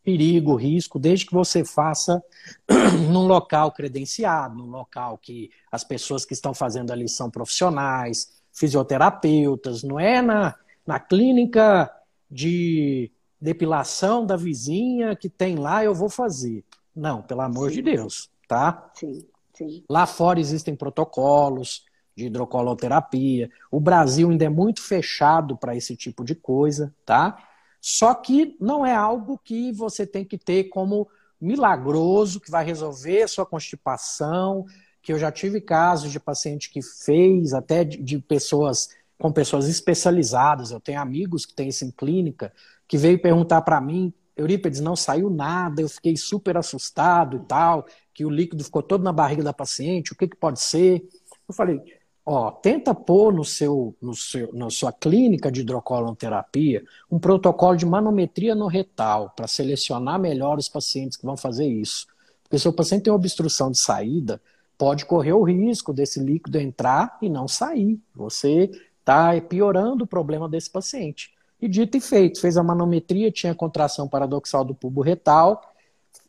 perigo, 0.03 0.55
risco, 0.55 0.99
desde 0.99 1.25
que 1.25 1.33
você 1.33 1.63
faça 1.63 2.21
num 3.09 3.25
local 3.25 3.71
credenciado, 3.71 4.55
num 4.55 4.69
local 4.69 5.17
que 5.17 5.49
as 5.71 5.83
pessoas 5.83 6.25
que 6.25 6.33
estão 6.33 6.53
fazendo 6.53 6.91
ali 6.91 7.07
são 7.07 7.31
profissionais, 7.31 8.41
fisioterapeutas, 8.51 9.81
não 9.81 9.99
é 9.99 10.21
na, 10.21 10.55
na 10.85 10.99
clínica 10.99 11.89
de 12.29 13.11
depilação 13.39 14.25
da 14.25 14.35
vizinha 14.35 15.15
que 15.15 15.29
tem 15.29 15.55
lá, 15.55 15.83
eu 15.83 15.95
vou 15.95 16.09
fazer. 16.09 16.65
Não, 16.95 17.21
pelo 17.21 17.41
amor 17.41 17.69
sim. 17.69 17.75
de 17.77 17.81
Deus, 17.81 18.29
tá? 18.47 18.91
Sim, 18.93 19.25
sim. 19.53 19.83
Lá 19.89 20.05
fora 20.05 20.39
existem 20.39 20.75
protocolos 20.75 21.85
de 22.15 22.25
hidrocoloterapia. 22.25 23.49
O 23.71 23.79
Brasil 23.79 24.29
ainda 24.29 24.45
é 24.45 24.49
muito 24.49 24.81
fechado 24.81 25.57
para 25.57 25.75
esse 25.75 25.95
tipo 25.95 26.23
de 26.23 26.35
coisa, 26.35 26.93
tá? 27.05 27.37
Só 27.81 28.13
que 28.13 28.55
não 28.59 28.85
é 28.85 28.95
algo 28.95 29.39
que 29.43 29.71
você 29.71 30.05
tem 30.05 30.23
que 30.23 30.37
ter 30.37 30.65
como 30.65 31.07
milagroso, 31.41 32.39
que 32.39 32.49
vai 32.49 32.63
resolver 32.63 33.23
a 33.23 33.27
sua 33.27 33.45
constipação, 33.45 34.65
que 35.01 35.11
eu 35.11 35.19
já 35.19 35.31
tive 35.31 35.59
casos 35.59 36.11
de 36.11 36.19
paciente 36.19 36.69
que 36.69 36.81
fez, 36.81 37.53
até 37.53 37.83
de, 37.83 37.97
de 37.97 38.19
pessoas 38.19 38.89
com 39.19 39.31
pessoas 39.31 39.67
especializadas. 39.67 40.71
Eu 40.71 40.79
tenho 40.79 40.99
amigos 41.01 41.45
que 41.45 41.53
têm 41.53 41.69
isso 41.69 41.83
em 41.83 41.91
clínica, 41.91 42.53
que 42.87 42.97
veio 42.97 43.21
perguntar 43.21 43.61
para 43.61 43.81
mim, 43.81 44.13
Eurípides, 44.35 44.79
não 44.79 44.95
saiu 44.95 45.29
nada, 45.29 45.81
eu 45.81 45.89
fiquei 45.89 46.17
super 46.17 46.57
assustado 46.57 47.37
e 47.37 47.39
tal, 47.41 47.85
que 48.13 48.25
o 48.25 48.29
líquido 48.29 48.63
ficou 48.63 48.81
todo 48.81 49.03
na 49.03 49.13
barriga 49.13 49.43
da 49.43 49.53
paciente, 49.53 50.13
o 50.13 50.15
que, 50.15 50.27
que 50.27 50.35
pode 50.35 50.59
ser? 50.59 51.07
Eu 51.47 51.53
falei, 51.53 51.81
Ó, 52.25 52.51
tenta 52.51 52.95
pôr 52.95 53.33
no 53.33 53.43
seu, 53.43 53.95
no 54.01 54.15
seu, 54.15 54.53
na 54.53 54.69
sua 54.69 54.93
clínica 54.93 55.51
de 55.51 55.59
hidrocolonterapia 55.59 56.83
um 57.11 57.19
protocolo 57.19 57.75
de 57.75 57.85
manometria 57.85 58.55
no 58.55 58.67
retal 58.67 59.33
para 59.35 59.45
selecionar 59.45 60.17
melhor 60.19 60.57
os 60.57 60.69
pacientes 60.69 61.17
que 61.17 61.25
vão 61.25 61.35
fazer 61.35 61.67
isso. 61.67 62.07
Porque 62.41 62.57
se 62.57 62.67
o 62.67 62.73
paciente 62.73 63.03
tem 63.03 63.13
obstrução 63.13 63.69
de 63.69 63.77
saída, 63.77 64.41
pode 64.77 65.05
correr 65.05 65.33
o 65.33 65.43
risco 65.43 65.91
desse 65.91 66.19
líquido 66.21 66.57
entrar 66.57 67.17
e 67.21 67.27
não 67.27 67.45
sair. 67.45 67.99
Você 68.15 68.71
está 68.99 69.39
piorando 69.41 70.05
o 70.05 70.07
problema 70.07 70.47
desse 70.47 70.69
paciente. 70.69 71.33
E 71.63 71.67
dito 71.69 71.95
e 71.95 72.01
feito, 72.01 72.41
fez 72.41 72.57
a 72.57 72.61
manometria, 72.61 73.31
tinha 73.31 73.55
contração 73.55 74.05
paradoxal 74.05 74.65
do 74.65 74.75
pubo 74.75 74.99
retal. 74.99 75.63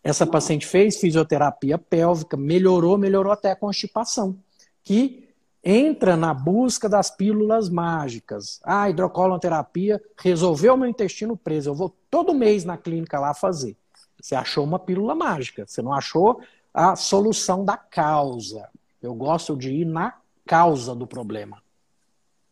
Essa 0.00 0.24
paciente 0.24 0.64
fez 0.64 0.96
fisioterapia 0.98 1.76
pélvica, 1.76 2.36
melhorou, 2.36 2.96
melhorou 2.96 3.32
até 3.32 3.50
a 3.50 3.56
constipação, 3.56 4.38
que 4.84 5.28
entra 5.64 6.16
na 6.16 6.32
busca 6.32 6.88
das 6.88 7.10
pílulas 7.10 7.68
mágicas. 7.68 8.60
Ah, 8.62 8.88
hidrocolonterapia 8.88 10.00
resolveu 10.16 10.76
meu 10.76 10.88
intestino 10.88 11.36
preso. 11.36 11.70
Eu 11.70 11.74
vou 11.74 11.92
todo 12.08 12.32
mês 12.32 12.64
na 12.64 12.76
clínica 12.76 13.18
lá 13.18 13.34
fazer. 13.34 13.76
Você 14.22 14.36
achou 14.36 14.62
uma 14.62 14.78
pílula 14.78 15.16
mágica. 15.16 15.66
Você 15.66 15.82
não 15.82 15.92
achou 15.92 16.40
a 16.72 16.94
solução 16.94 17.64
da 17.64 17.76
causa. 17.76 18.68
Eu 19.02 19.16
gosto 19.16 19.56
de 19.56 19.72
ir 19.72 19.84
na 19.84 20.14
causa 20.46 20.94
do 20.94 21.08
problema. 21.08 21.63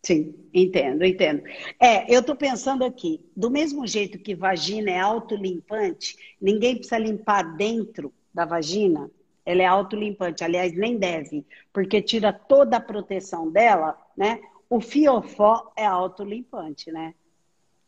Sim, 0.05 0.35
entendo, 0.53 1.05
entendo. 1.05 1.45
É, 1.79 2.12
eu 2.12 2.21
estou 2.21 2.35
pensando 2.35 2.85
aqui, 2.85 3.25
do 3.37 3.49
mesmo 3.49 3.87
jeito 3.87 4.19
que 4.19 4.35
vagina 4.35 4.91
é 4.91 4.99
autolimpante, 4.99 6.17
ninguém 6.41 6.75
precisa 6.75 6.99
limpar 6.99 7.57
dentro 7.57 8.12
da 8.35 8.45
vagina, 8.45 9.09
ela 9.47 9.62
é 9.62 9.67
autolimpante, 9.67 10.43
aliás, 10.43 10.73
nem 10.73 10.97
deve, 10.97 11.47
porque 11.73 12.03
tira 12.03 12.33
toda 12.33 12.79
a 12.79 12.81
proteção 12.81 13.51
dela, 13.51 13.97
né? 14.16 14.41
O 14.68 14.81
fiofó 14.81 15.72
é 15.76 15.87
autolimpante, 15.87 16.91
né? 16.91 17.14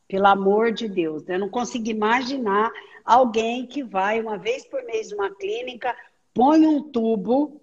Pelo 0.06 0.26
amor 0.26 0.70
de 0.70 0.88
Deus, 0.88 1.28
eu 1.28 1.38
não 1.38 1.48
consigo 1.48 1.88
imaginar 1.88 2.70
alguém 3.04 3.66
que 3.66 3.82
vai 3.82 4.20
uma 4.20 4.36
vez 4.36 4.64
por 4.66 4.84
mês 4.84 5.10
numa 5.10 5.34
clínica, 5.34 5.96
põe 6.32 6.64
um 6.66 6.80
tubo 6.80 7.60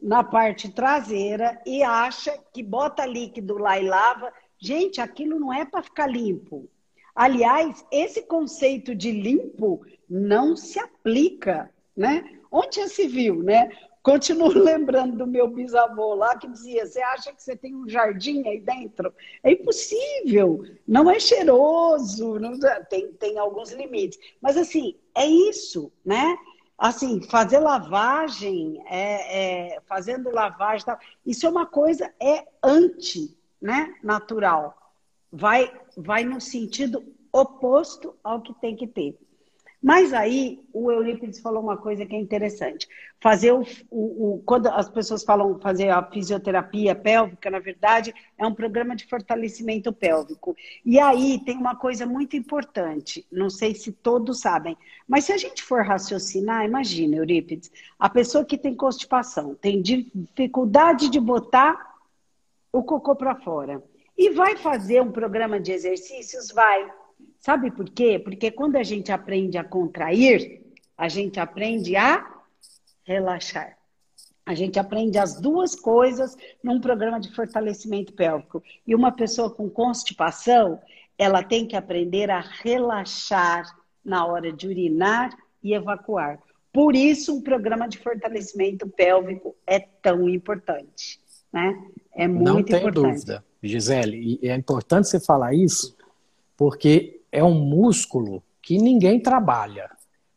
na 0.00 0.22
parte 0.22 0.70
traseira 0.70 1.60
e 1.66 1.82
acha 1.82 2.38
que 2.52 2.62
bota 2.62 3.06
líquido 3.06 3.58
lá 3.58 3.78
e 3.78 3.86
lava. 3.86 4.32
Gente, 4.58 5.00
aquilo 5.00 5.38
não 5.38 5.52
é 5.52 5.64
para 5.64 5.82
ficar 5.82 6.06
limpo. 6.06 6.68
Aliás, 7.14 7.84
esse 7.92 8.22
conceito 8.22 8.94
de 8.94 9.12
limpo 9.12 9.84
não 10.08 10.56
se 10.56 10.78
aplica, 10.78 11.70
né? 11.96 12.38
Onde 12.50 12.76
já 12.76 12.88
se 12.88 13.06
viu, 13.06 13.42
né? 13.42 13.70
Continuo 14.02 14.48
lembrando 14.52 15.16
do 15.16 15.26
meu 15.26 15.48
bisavô 15.48 16.14
lá 16.14 16.36
que 16.36 16.46
dizia: 16.46 16.86
Você 16.86 17.00
acha 17.00 17.32
que 17.32 17.42
você 17.42 17.56
tem 17.56 17.74
um 17.74 17.88
jardim 17.88 18.46
aí 18.46 18.60
dentro? 18.60 19.12
É 19.42 19.52
impossível, 19.52 20.62
não 20.86 21.10
é 21.10 21.18
cheiroso, 21.18 22.38
não, 22.38 22.52
tem, 22.90 23.12
tem 23.12 23.38
alguns 23.38 23.72
limites. 23.72 24.18
Mas 24.42 24.56
assim, 24.56 24.94
é 25.16 25.26
isso, 25.26 25.90
né? 26.04 26.36
Assim, 26.78 27.22
fazer 27.22 27.58
lavagem, 27.58 28.82
é, 28.86 29.74
é, 29.76 29.80
fazendo 29.86 30.30
lavagem, 30.30 30.86
tal, 30.86 30.98
isso 31.24 31.46
é 31.46 31.48
uma 31.48 31.66
coisa 31.66 32.12
é 32.20 32.46
anti, 32.62 33.36
né, 33.60 33.94
natural. 34.02 34.76
Vai, 35.32 35.72
vai 35.96 36.24
no 36.24 36.40
sentido 36.40 37.04
oposto 37.32 38.14
ao 38.22 38.40
que 38.40 38.54
tem 38.54 38.76
que 38.76 38.86
ter. 38.86 39.18
Mas 39.84 40.14
aí 40.14 40.64
o 40.72 40.90
Eurípides 40.90 41.40
falou 41.40 41.62
uma 41.62 41.76
coisa 41.76 42.06
que 42.06 42.16
é 42.16 42.18
interessante. 42.18 42.88
Fazer 43.20 43.52
o, 43.52 43.66
o, 43.90 44.36
o, 44.36 44.42
quando 44.46 44.66
as 44.68 44.88
pessoas 44.88 45.22
falam 45.22 45.58
fazer 45.60 45.90
a 45.90 46.02
fisioterapia 46.02 46.94
pélvica, 46.94 47.50
na 47.50 47.58
verdade, 47.58 48.14
é 48.38 48.46
um 48.46 48.54
programa 48.54 48.96
de 48.96 49.06
fortalecimento 49.06 49.92
pélvico. 49.92 50.56
E 50.86 50.98
aí 50.98 51.38
tem 51.44 51.58
uma 51.58 51.76
coisa 51.76 52.06
muito 52.06 52.34
importante, 52.34 53.26
não 53.30 53.50
sei 53.50 53.74
se 53.74 53.92
todos 53.92 54.40
sabem, 54.40 54.74
mas 55.06 55.24
se 55.24 55.34
a 55.34 55.36
gente 55.36 55.62
for 55.62 55.84
raciocinar, 55.84 56.64
imagina, 56.64 57.16
Eurípides, 57.16 57.70
a 57.98 58.08
pessoa 58.08 58.42
que 58.42 58.56
tem 58.56 58.74
constipação, 58.74 59.54
tem 59.54 59.82
dificuldade 59.82 61.10
de 61.10 61.20
botar 61.20 61.94
o 62.72 62.82
cocô 62.82 63.14
para 63.14 63.34
fora. 63.34 63.84
E 64.16 64.30
vai 64.30 64.56
fazer 64.56 65.02
um 65.02 65.12
programa 65.12 65.60
de 65.60 65.72
exercícios? 65.72 66.50
Vai. 66.50 66.90
Sabe 67.44 67.70
por 67.70 67.90
quê? 67.90 68.18
Porque 68.18 68.50
quando 68.50 68.76
a 68.76 68.82
gente 68.82 69.12
aprende 69.12 69.58
a 69.58 69.62
contrair, 69.62 70.62
a 70.96 71.10
gente 71.10 71.38
aprende 71.38 71.94
a 71.94 72.26
relaxar. 73.04 73.76
A 74.46 74.54
gente 74.54 74.78
aprende 74.78 75.18
as 75.18 75.38
duas 75.38 75.74
coisas 75.74 76.38
num 76.62 76.80
programa 76.80 77.20
de 77.20 77.30
fortalecimento 77.34 78.14
pélvico. 78.14 78.62
E 78.86 78.94
uma 78.94 79.12
pessoa 79.12 79.50
com 79.50 79.68
constipação, 79.68 80.80
ela 81.18 81.42
tem 81.42 81.66
que 81.66 81.76
aprender 81.76 82.30
a 82.30 82.40
relaxar 82.40 83.76
na 84.02 84.24
hora 84.24 84.50
de 84.50 84.66
urinar 84.66 85.36
e 85.62 85.74
evacuar. 85.74 86.40
Por 86.72 86.96
isso, 86.96 87.36
um 87.36 87.42
programa 87.42 87.86
de 87.86 87.98
fortalecimento 87.98 88.88
pélvico 88.88 89.54
é 89.66 89.80
tão 89.80 90.30
importante. 90.30 91.20
Né? 91.52 91.78
É 92.14 92.26
muito 92.26 92.42
Não 92.42 92.62
tem 92.62 92.78
importante. 92.78 93.16
dúvida, 93.16 93.44
Gisele. 93.62 94.38
E 94.40 94.48
é 94.48 94.56
importante 94.56 95.08
você 95.08 95.20
falar 95.20 95.52
isso, 95.52 95.94
porque 96.56 97.20
é 97.34 97.42
um 97.42 97.52
músculo 97.54 98.42
que 98.62 98.78
ninguém 98.78 99.20
trabalha. 99.20 99.90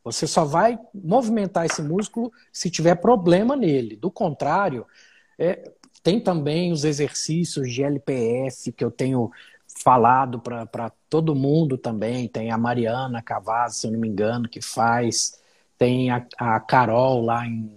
Você 0.04 0.26
só 0.26 0.44
vai 0.44 0.80
movimentar 0.94 1.66
esse 1.66 1.82
músculo 1.82 2.32
se 2.52 2.72
tiver 2.72 2.96
problema 2.96 3.56
nele. 3.56 3.96
Do 3.96 4.10
contrário, 4.10 4.84
é, 5.38 5.72
tem 6.02 6.20
também 6.20 6.72
os 6.72 6.84
exercícios 6.84 7.72
de 7.72 7.84
LPF 7.84 8.72
que 8.72 8.84
eu 8.84 8.90
tenho 8.90 9.30
falado 9.84 10.40
para 10.40 10.92
todo 11.08 11.36
mundo 11.36 11.78
também. 11.78 12.28
Tem 12.28 12.52
a 12.52 12.58
Mariana 12.58 13.22
Cavazzi, 13.22 13.82
se 13.82 13.88
eu 13.88 13.92
não 13.92 14.00
me 14.00 14.08
engano, 14.08 14.50
que 14.50 14.62
faz. 14.62 15.40
Tem 15.78 16.10
a, 16.10 16.26
a 16.36 16.60
Carol 16.60 17.22
lá 17.22 17.46
em, 17.46 17.72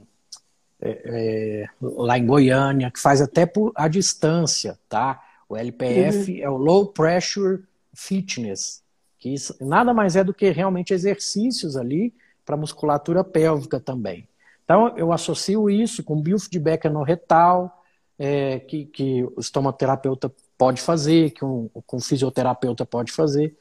é, 0.80 1.02
é, 1.04 1.68
lá 1.82 2.16
em 2.16 2.24
Goiânia, 2.24 2.90
que 2.90 2.98
faz 2.98 3.20
até 3.20 3.44
por 3.44 3.70
a 3.74 3.86
distância, 3.86 4.78
tá? 4.88 5.22
O 5.46 5.56
LPF 5.56 6.32
uhum. 6.32 6.38
é 6.42 6.48
o 6.48 6.56
Low 6.56 6.86
Pressure 6.86 7.64
Fitness 7.92 8.82
que 9.20 9.28
isso 9.28 9.54
nada 9.60 9.94
mais 9.94 10.16
é 10.16 10.24
do 10.24 10.34
que 10.34 10.50
realmente 10.50 10.94
exercícios 10.94 11.76
ali 11.76 12.12
para 12.44 12.56
musculatura 12.56 13.22
pélvica 13.22 13.78
também. 13.78 14.26
Então, 14.64 14.96
eu 14.96 15.12
associo 15.12 15.68
isso 15.68 16.02
com 16.02 16.20
biofeedback 16.20 16.86
anorretal, 16.86 17.84
é, 18.18 18.60
que, 18.60 18.86
que 18.86 19.22
o 19.36 19.40
estomaterapeuta 19.40 20.32
pode 20.56 20.80
fazer, 20.80 21.30
que 21.30 21.44
um, 21.44 21.68
que 21.68 21.96
um 21.96 22.00
fisioterapeuta 22.00 22.84
pode 22.84 23.12
fazer. 23.12 23.56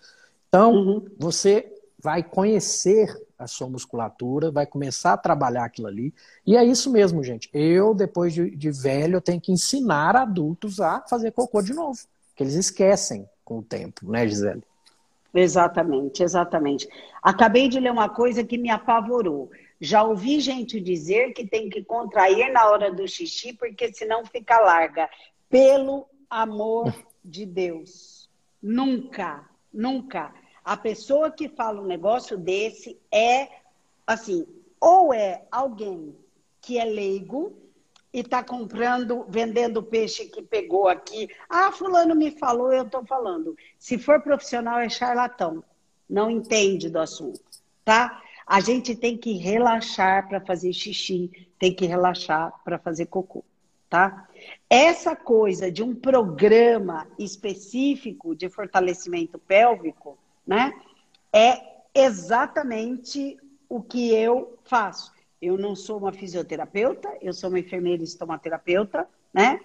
Então, 0.47 0.73
uhum. 0.73 1.05
você 1.17 1.71
vai 2.01 2.23
conhecer 2.23 3.13
a 3.37 3.47
sua 3.47 3.69
musculatura, 3.69 4.51
vai 4.51 4.65
começar 4.65 5.13
a 5.13 5.17
trabalhar 5.17 5.65
aquilo 5.65 5.87
ali. 5.87 6.13
E 6.45 6.55
é 6.55 6.63
isso 6.63 6.91
mesmo, 6.91 7.23
gente. 7.23 7.49
Eu, 7.53 7.93
depois 7.93 8.33
de, 8.33 8.49
de 8.55 8.71
velho, 8.71 9.15
eu 9.15 9.21
tenho 9.21 9.41
que 9.41 9.51
ensinar 9.51 10.15
adultos 10.15 10.79
a 10.79 11.01
fazer 11.09 11.31
cocô 11.31 11.61
de 11.61 11.73
novo, 11.73 11.99
que 12.35 12.43
eles 12.43 12.55
esquecem 12.55 13.27
com 13.43 13.59
o 13.59 13.63
tempo, 13.63 14.09
né, 14.09 14.27
Gisele? 14.27 14.63
Exatamente, 15.33 16.23
exatamente. 16.23 16.89
Acabei 17.21 17.67
de 17.67 17.79
ler 17.79 17.91
uma 17.91 18.09
coisa 18.09 18.43
que 18.43 18.57
me 18.57 18.69
apavorou. 18.69 19.51
Já 19.79 20.03
ouvi 20.03 20.39
gente 20.39 20.79
dizer 20.79 21.33
que 21.33 21.47
tem 21.47 21.69
que 21.69 21.83
contrair 21.83 22.51
na 22.51 22.69
hora 22.69 22.91
do 22.91 23.07
xixi, 23.07 23.53
porque 23.53 23.93
senão 23.93 24.25
fica 24.25 24.59
larga. 24.59 25.09
Pelo 25.49 26.07
amor 26.29 26.93
de 27.23 27.45
Deus. 27.45 28.29
Nunca, 28.61 29.47
nunca. 29.71 30.33
A 30.65 30.75
pessoa 30.75 31.31
que 31.31 31.47
fala 31.47 31.81
um 31.81 31.85
negócio 31.85 32.37
desse 32.37 32.99
é, 33.11 33.47
assim, 34.05 34.45
ou 34.79 35.13
é 35.13 35.45
alguém 35.51 36.15
que 36.61 36.77
é 36.77 36.85
leigo, 36.85 37.57
e 38.11 38.21
está 38.21 38.43
comprando, 38.43 39.25
vendendo 39.29 39.83
peixe 39.83 40.25
que 40.25 40.41
pegou 40.41 40.87
aqui. 40.87 41.29
Ah, 41.47 41.71
fulano 41.71 42.15
me 42.15 42.31
falou, 42.31 42.73
eu 42.73 42.83
estou 42.83 43.05
falando. 43.05 43.55
Se 43.77 43.97
for 43.97 44.21
profissional, 44.21 44.79
é 44.79 44.89
charlatão. 44.89 45.63
Não 46.09 46.29
entende 46.29 46.89
do 46.89 46.99
assunto, 46.99 47.39
tá? 47.85 48.21
A 48.45 48.59
gente 48.59 48.95
tem 48.95 49.15
que 49.15 49.33
relaxar 49.33 50.27
para 50.27 50.41
fazer 50.41 50.73
xixi, 50.73 51.47
tem 51.59 51.73
que 51.73 51.85
relaxar 51.85 52.51
para 52.63 52.79
fazer 52.79 53.05
cocô, 53.05 53.43
tá? 53.87 54.27
Essa 54.67 55.15
coisa 55.15 55.71
de 55.71 55.83
um 55.83 55.93
programa 55.93 57.07
específico 57.19 58.35
de 58.35 58.49
fortalecimento 58.49 59.37
pélvico, 59.37 60.17
né? 60.47 60.73
É 61.31 61.61
exatamente 61.93 63.37
o 63.69 63.83
que 63.83 64.11
eu 64.11 64.57
faço. 64.63 65.11
Eu 65.41 65.57
não 65.57 65.75
sou 65.75 65.97
uma 65.97 66.11
fisioterapeuta, 66.11 67.09
eu 67.21 67.33
sou 67.33 67.49
uma 67.49 67.59
enfermeira 67.59 68.03
estomaterapeuta, 68.03 69.07
né? 69.33 69.59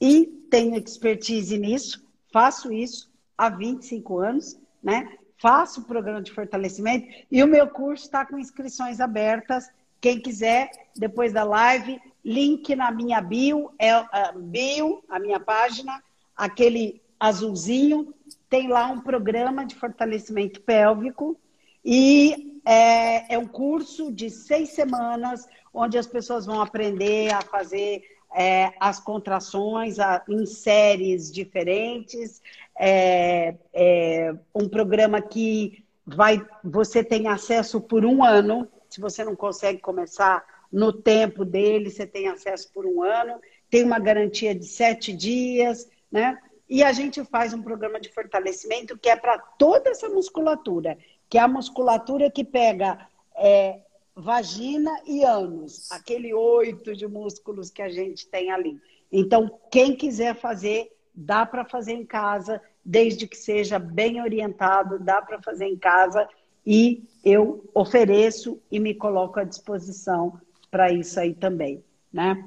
E 0.00 0.26
tenho 0.50 0.76
expertise 0.76 1.56
nisso, 1.58 2.04
faço 2.32 2.72
isso 2.72 3.10
há 3.36 3.48
25 3.48 4.18
anos, 4.18 4.58
né? 4.82 5.16
Faço 5.36 5.80
o 5.80 5.84
programa 5.84 6.20
de 6.20 6.32
fortalecimento 6.32 7.06
e 7.30 7.42
o 7.42 7.46
meu 7.46 7.68
curso 7.68 8.04
está 8.04 8.26
com 8.26 8.38
inscrições 8.38 9.00
abertas. 9.00 9.70
Quem 10.00 10.20
quiser, 10.20 10.70
depois 10.96 11.32
da 11.32 11.44
live, 11.44 12.00
link 12.24 12.74
na 12.74 12.90
minha 12.90 13.20
bio, 13.20 13.70
é 13.78 13.90
a 13.90 14.32
bio, 14.34 15.02
a 15.08 15.18
minha 15.18 15.38
página, 15.38 16.02
aquele 16.36 17.00
azulzinho, 17.18 18.12
tem 18.48 18.68
lá 18.68 18.88
um 18.88 19.00
programa 19.00 19.64
de 19.64 19.74
fortalecimento 19.74 20.60
pélvico 20.62 21.38
e 21.84 22.49
é, 22.64 23.34
é 23.34 23.38
um 23.38 23.46
curso 23.46 24.12
de 24.12 24.30
seis 24.30 24.70
semanas, 24.70 25.46
onde 25.72 25.98
as 25.98 26.06
pessoas 26.06 26.46
vão 26.46 26.60
aprender 26.60 27.32
a 27.32 27.40
fazer 27.40 28.02
é, 28.34 28.72
as 28.78 29.00
contrações 29.00 29.98
a, 29.98 30.22
em 30.28 30.46
séries 30.46 31.30
diferentes. 31.30 32.42
É, 32.78 33.54
é, 33.72 34.34
um 34.54 34.68
programa 34.68 35.20
que 35.20 35.84
vai, 36.06 36.44
você 36.62 37.02
tem 37.02 37.28
acesso 37.28 37.80
por 37.80 38.04
um 38.04 38.24
ano. 38.24 38.68
Se 38.88 39.00
você 39.00 39.24
não 39.24 39.36
consegue 39.36 39.80
começar 39.80 40.44
no 40.72 40.92
tempo 40.92 41.44
dele, 41.44 41.90
você 41.90 42.06
tem 42.06 42.28
acesso 42.28 42.70
por 42.72 42.86
um 42.86 43.02
ano. 43.02 43.40
Tem 43.68 43.84
uma 43.84 43.98
garantia 43.98 44.54
de 44.54 44.64
sete 44.64 45.12
dias, 45.12 45.88
né? 46.10 46.38
E 46.68 46.84
a 46.84 46.92
gente 46.92 47.24
faz 47.24 47.52
um 47.52 47.62
programa 47.62 47.98
de 48.00 48.12
fortalecimento 48.12 48.96
que 48.96 49.08
é 49.08 49.16
para 49.16 49.38
toda 49.38 49.90
essa 49.90 50.08
musculatura 50.08 50.96
que 51.30 51.38
é 51.38 51.40
a 51.40 51.48
musculatura 51.48 52.28
que 52.28 52.44
pega 52.44 53.06
é, 53.36 53.78
vagina 54.16 54.90
e 55.06 55.22
ânus, 55.22 55.90
aquele 55.92 56.34
oito 56.34 56.94
de 56.94 57.06
músculos 57.06 57.70
que 57.70 57.80
a 57.80 57.88
gente 57.88 58.26
tem 58.26 58.50
ali. 58.50 58.78
Então, 59.12 59.48
quem 59.70 59.94
quiser 59.94 60.34
fazer, 60.34 60.92
dá 61.14 61.46
para 61.46 61.64
fazer 61.64 61.92
em 61.92 62.04
casa, 62.04 62.60
desde 62.84 63.28
que 63.28 63.36
seja 63.36 63.78
bem 63.78 64.20
orientado, 64.20 64.98
dá 64.98 65.22
para 65.22 65.40
fazer 65.40 65.66
em 65.66 65.76
casa 65.76 66.28
e 66.66 67.04
eu 67.24 67.64
ofereço 67.72 68.60
e 68.70 68.80
me 68.80 68.92
coloco 68.92 69.38
à 69.38 69.44
disposição 69.44 70.38
para 70.68 70.92
isso 70.92 71.18
aí 71.18 71.32
também, 71.32 71.82
né? 72.12 72.44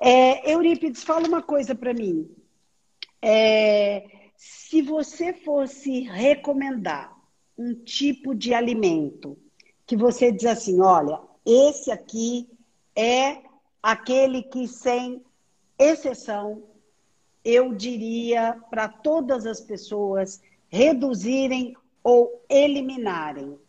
É, 0.00 0.50
Eurípides, 0.50 1.04
fala 1.04 1.26
uma 1.28 1.42
coisa 1.42 1.74
para 1.74 1.92
mim. 1.92 2.30
É, 3.20 4.04
se 4.36 4.80
você 4.80 5.32
fosse 5.32 6.00
recomendar 6.00 7.17
um 7.58 7.74
tipo 7.74 8.34
de 8.34 8.54
alimento 8.54 9.36
que 9.84 9.96
você 9.96 10.30
diz 10.30 10.46
assim: 10.46 10.80
olha, 10.80 11.20
esse 11.44 11.90
aqui 11.90 12.48
é 12.94 13.38
aquele 13.82 14.42
que, 14.42 14.68
sem 14.68 15.22
exceção, 15.78 16.62
eu 17.44 17.74
diria 17.74 18.56
para 18.70 18.88
todas 18.88 19.46
as 19.46 19.60
pessoas 19.60 20.40
reduzirem 20.68 21.76
ou 22.02 22.44
eliminarem. 22.48 23.50
O 23.50 23.60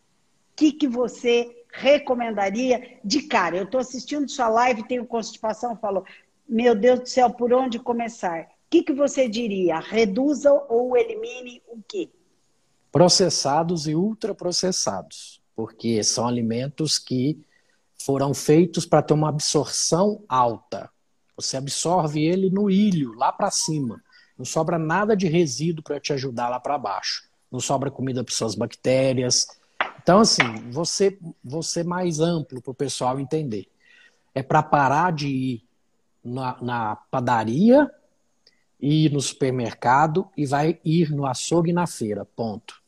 que, 0.54 0.72
que 0.72 0.86
você 0.86 1.64
recomendaria 1.72 2.98
de 3.02 3.22
cara? 3.22 3.56
Eu 3.56 3.64
estou 3.64 3.80
assistindo 3.80 4.28
sua 4.28 4.48
live, 4.48 4.86
tenho 4.86 5.06
constipação, 5.06 5.76
falo, 5.76 6.04
meu 6.46 6.74
Deus 6.74 7.00
do 7.00 7.08
céu, 7.08 7.30
por 7.30 7.52
onde 7.52 7.78
começar? 7.78 8.42
O 8.42 8.46
que, 8.68 8.82
que 8.82 8.92
você 8.92 9.28
diria? 9.28 9.78
Reduza 9.78 10.52
ou 10.68 10.96
elimine 10.96 11.62
o 11.66 11.80
quê? 11.88 12.10
Processados 12.92 13.86
e 13.86 13.94
ultraprocessados, 13.94 15.40
porque 15.54 16.02
são 16.02 16.26
alimentos 16.26 16.98
que 16.98 17.40
foram 18.04 18.32
feitos 18.32 18.86
para 18.86 19.02
ter 19.02 19.14
uma 19.14 19.28
absorção 19.28 20.24
alta. 20.28 20.90
Você 21.36 21.56
absorve 21.56 22.24
ele 22.24 22.50
no 22.50 22.70
ilho, 22.70 23.14
lá 23.14 23.32
para 23.32 23.50
cima. 23.50 24.02
Não 24.36 24.44
sobra 24.44 24.78
nada 24.78 25.16
de 25.16 25.28
resíduo 25.28 25.84
para 25.84 26.00
te 26.00 26.12
ajudar 26.12 26.48
lá 26.48 26.58
para 26.58 26.78
baixo. 26.78 27.28
Não 27.50 27.60
sobra 27.60 27.90
comida 27.90 28.24
para 28.24 28.34
suas 28.34 28.54
bactérias. 28.54 29.46
Então, 30.02 30.20
assim, 30.20 30.42
você, 30.70 31.18
você 31.44 31.84
mais 31.84 32.20
amplo 32.20 32.60
para 32.62 32.70
o 32.70 32.74
pessoal 32.74 33.20
entender. 33.20 33.66
É 34.34 34.42
para 34.42 34.62
parar 34.62 35.12
de 35.12 35.28
ir 35.28 35.64
na, 36.24 36.56
na 36.62 36.96
padaria, 36.96 37.90
ir 38.80 39.12
no 39.12 39.20
supermercado 39.20 40.28
e 40.36 40.46
vai 40.46 40.78
ir 40.84 41.10
no 41.10 41.26
açougue 41.26 41.72
na 41.72 41.86
feira. 41.86 42.24
Ponto. 42.24 42.79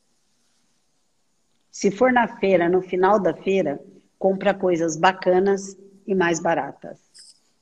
Se 1.73 1.89
for 1.89 2.13
na 2.13 2.27
feira, 2.27 2.69
no 2.69 2.83
final 2.83 3.19
da 3.19 3.33
feira, 3.33 3.81
compra 4.19 4.53
coisas 4.53 4.95
bacanas 4.95 5.75
e 6.05 6.13
mais 6.13 6.39
baratas. 6.39 6.99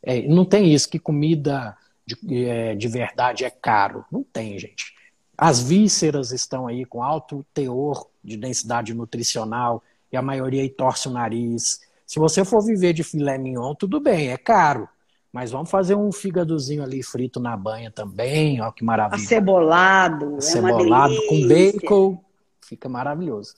É, 0.03 0.21
não 0.27 0.43
tem 0.43 0.73
isso 0.73 0.89
que 0.89 0.99
comida 0.99 1.77
de, 2.05 2.45
é, 2.45 2.75
de 2.75 2.89
verdade 2.89 3.45
é 3.45 3.49
caro. 3.49 4.03
Não 4.11 4.21
tem, 4.21 4.59
gente. 4.59 4.93
As 5.37 5.63
vísceras 5.63 6.31
estão 6.31 6.67
aí 6.67 6.83
com 6.83 7.01
alto 7.01 7.45
teor 7.53 8.05
de 8.21 8.35
densidade 8.35 8.93
nutricional 8.93 9.81
e 10.11 10.17
a 10.17 10.21
maioria 10.21 10.61
aí 10.61 10.69
torce 10.69 11.07
o 11.07 11.11
nariz. 11.11 11.79
Se 12.05 12.19
você 12.19 12.43
for 12.43 12.61
viver 12.61 12.91
de 12.91 13.05
filé 13.05 13.37
mignon, 13.37 13.73
tudo 13.73 14.01
bem, 14.01 14.29
é 14.31 14.37
caro. 14.37 14.89
Mas 15.31 15.51
vamos 15.51 15.71
fazer 15.71 15.95
um 15.95 16.11
fígadozinho 16.11 16.83
ali 16.83 17.01
frito 17.01 17.39
na 17.39 17.55
banha 17.55 17.89
também, 17.89 18.61
ó 18.61 18.73
que 18.73 18.83
maravilha. 18.83 19.23
Acebolado, 19.23 20.35
Acebolado 20.35 21.13
é 21.13 21.27
com 21.27 21.47
bacon, 21.47 22.21
fica 22.59 22.89
maravilhoso. 22.89 23.53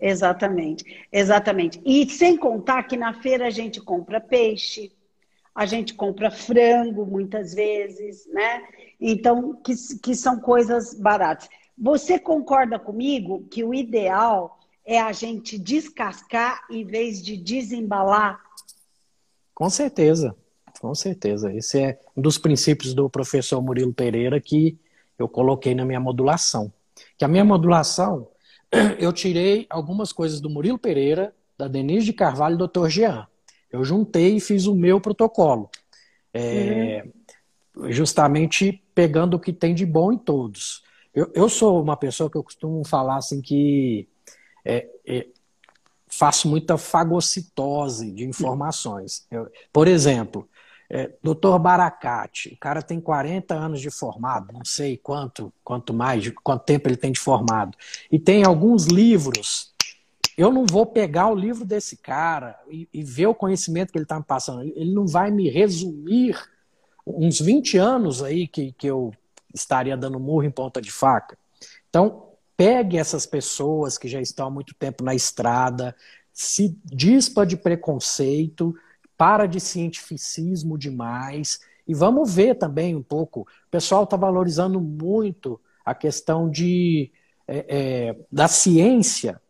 Exatamente, 0.00 1.06
exatamente. 1.12 1.80
E 1.84 2.08
sem 2.10 2.36
contar 2.36 2.82
que 2.84 2.96
na 2.96 3.14
feira 3.14 3.46
a 3.46 3.50
gente 3.50 3.80
compra 3.80 4.20
peixe, 4.20 4.92
a 5.54 5.66
gente 5.66 5.94
compra 5.94 6.30
frango 6.30 7.04
muitas 7.04 7.54
vezes, 7.54 8.26
né? 8.26 8.62
Então, 9.00 9.54
que, 9.54 9.74
que 10.02 10.14
são 10.14 10.40
coisas 10.40 10.94
baratas. 10.94 11.48
Você 11.76 12.18
concorda 12.18 12.78
comigo 12.78 13.46
que 13.50 13.64
o 13.64 13.74
ideal 13.74 14.58
é 14.84 15.00
a 15.00 15.12
gente 15.12 15.58
descascar 15.58 16.64
em 16.70 16.84
vez 16.84 17.22
de 17.22 17.36
desembalar? 17.36 18.40
Com 19.54 19.68
certeza, 19.68 20.34
com 20.80 20.94
certeza. 20.94 21.52
Esse 21.52 21.80
é 21.80 22.00
um 22.16 22.22
dos 22.22 22.38
princípios 22.38 22.94
do 22.94 23.08
professor 23.08 23.60
Murilo 23.60 23.92
Pereira 23.92 24.40
que 24.40 24.78
eu 25.18 25.28
coloquei 25.28 25.74
na 25.74 25.84
minha 25.84 26.00
modulação. 26.00 26.72
Que 27.16 27.24
a 27.24 27.28
minha 27.28 27.44
modulação, 27.44 28.28
eu 28.98 29.12
tirei 29.12 29.66
algumas 29.68 30.12
coisas 30.12 30.40
do 30.40 30.50
Murilo 30.50 30.78
Pereira, 30.78 31.34
da 31.56 31.68
Denise 31.68 32.06
de 32.06 32.12
Carvalho 32.12 32.54
e 32.54 32.58
do 32.58 32.66
Dr. 32.66 32.88
Jean. 32.88 33.26
Eu 33.70 33.84
juntei 33.84 34.36
e 34.36 34.40
fiz 34.40 34.66
o 34.66 34.74
meu 34.74 35.00
protocolo. 35.00 35.70
É, 36.32 37.04
uhum. 37.76 37.90
Justamente 37.90 38.82
pegando 38.94 39.34
o 39.34 39.40
que 39.40 39.52
tem 39.52 39.74
de 39.74 39.86
bom 39.86 40.12
em 40.12 40.18
todos. 40.18 40.82
Eu, 41.14 41.30
eu 41.34 41.48
sou 41.48 41.82
uma 41.82 41.96
pessoa 41.96 42.30
que 42.30 42.36
eu 42.36 42.42
costumo 42.42 42.84
falar 42.84 43.16
assim 43.16 43.40
que 43.40 44.08
é, 44.64 44.88
é, 45.06 45.26
faço 46.08 46.48
muita 46.48 46.76
fagocitose 46.76 48.10
de 48.10 48.24
informações. 48.24 49.26
Eu, 49.30 49.50
por 49.72 49.88
exemplo, 49.88 50.48
é, 50.92 51.10
Dr. 51.22 51.58
Baracate, 51.58 52.50
o 52.54 52.58
cara 52.58 52.82
tem 52.82 53.00
40 53.00 53.54
anos 53.54 53.80
de 53.80 53.90
formado, 53.90 54.52
não 54.52 54.64
sei 54.64 54.96
quanto, 54.96 55.52
quanto 55.64 55.94
mais, 55.94 56.30
quanto 56.44 56.64
tempo 56.64 56.86
ele 56.86 56.96
tem 56.96 57.12
de 57.12 57.18
formado. 57.18 57.76
E 58.10 58.18
tem 58.18 58.44
alguns 58.44 58.86
livros 58.86 59.72
eu 60.36 60.50
não 60.50 60.64
vou 60.64 60.86
pegar 60.86 61.28
o 61.28 61.34
livro 61.34 61.64
desse 61.64 61.96
cara 61.96 62.58
e, 62.70 62.88
e 62.92 63.04
ver 63.04 63.26
o 63.26 63.34
conhecimento 63.34 63.92
que 63.92 63.98
ele 63.98 64.04
está 64.04 64.18
me 64.18 64.24
passando. 64.24 64.62
Ele 64.62 64.92
não 64.92 65.06
vai 65.06 65.30
me 65.30 65.48
resumir 65.48 66.38
uns 67.06 67.40
20 67.40 67.76
anos 67.76 68.22
aí 68.22 68.48
que, 68.48 68.72
que 68.72 68.86
eu 68.86 69.12
estaria 69.54 69.96
dando 69.96 70.18
murro 70.18 70.44
em 70.44 70.50
ponta 70.50 70.80
de 70.80 70.90
faca. 70.90 71.36
Então, 71.88 72.30
pegue 72.56 72.96
essas 72.96 73.26
pessoas 73.26 73.98
que 73.98 74.08
já 74.08 74.20
estão 74.20 74.46
há 74.46 74.50
muito 74.50 74.74
tempo 74.74 75.04
na 75.04 75.14
estrada, 75.14 75.94
se 76.32 76.78
dispa 76.84 77.44
de 77.44 77.56
preconceito, 77.56 78.74
para 79.22 79.46
de 79.46 79.60
cientificismo 79.60 80.76
demais 80.76 81.60
e 81.86 81.94
vamos 81.94 82.34
ver 82.34 82.56
também 82.56 82.96
um 82.96 83.02
pouco. 83.04 83.42
O 83.42 83.70
pessoal 83.70 84.02
está 84.02 84.16
valorizando 84.16 84.80
muito 84.80 85.60
a 85.84 85.94
questão 85.94 86.50
de, 86.50 87.08
é, 87.46 87.66
é, 87.68 88.16
da 88.32 88.48
ciência 88.48 89.40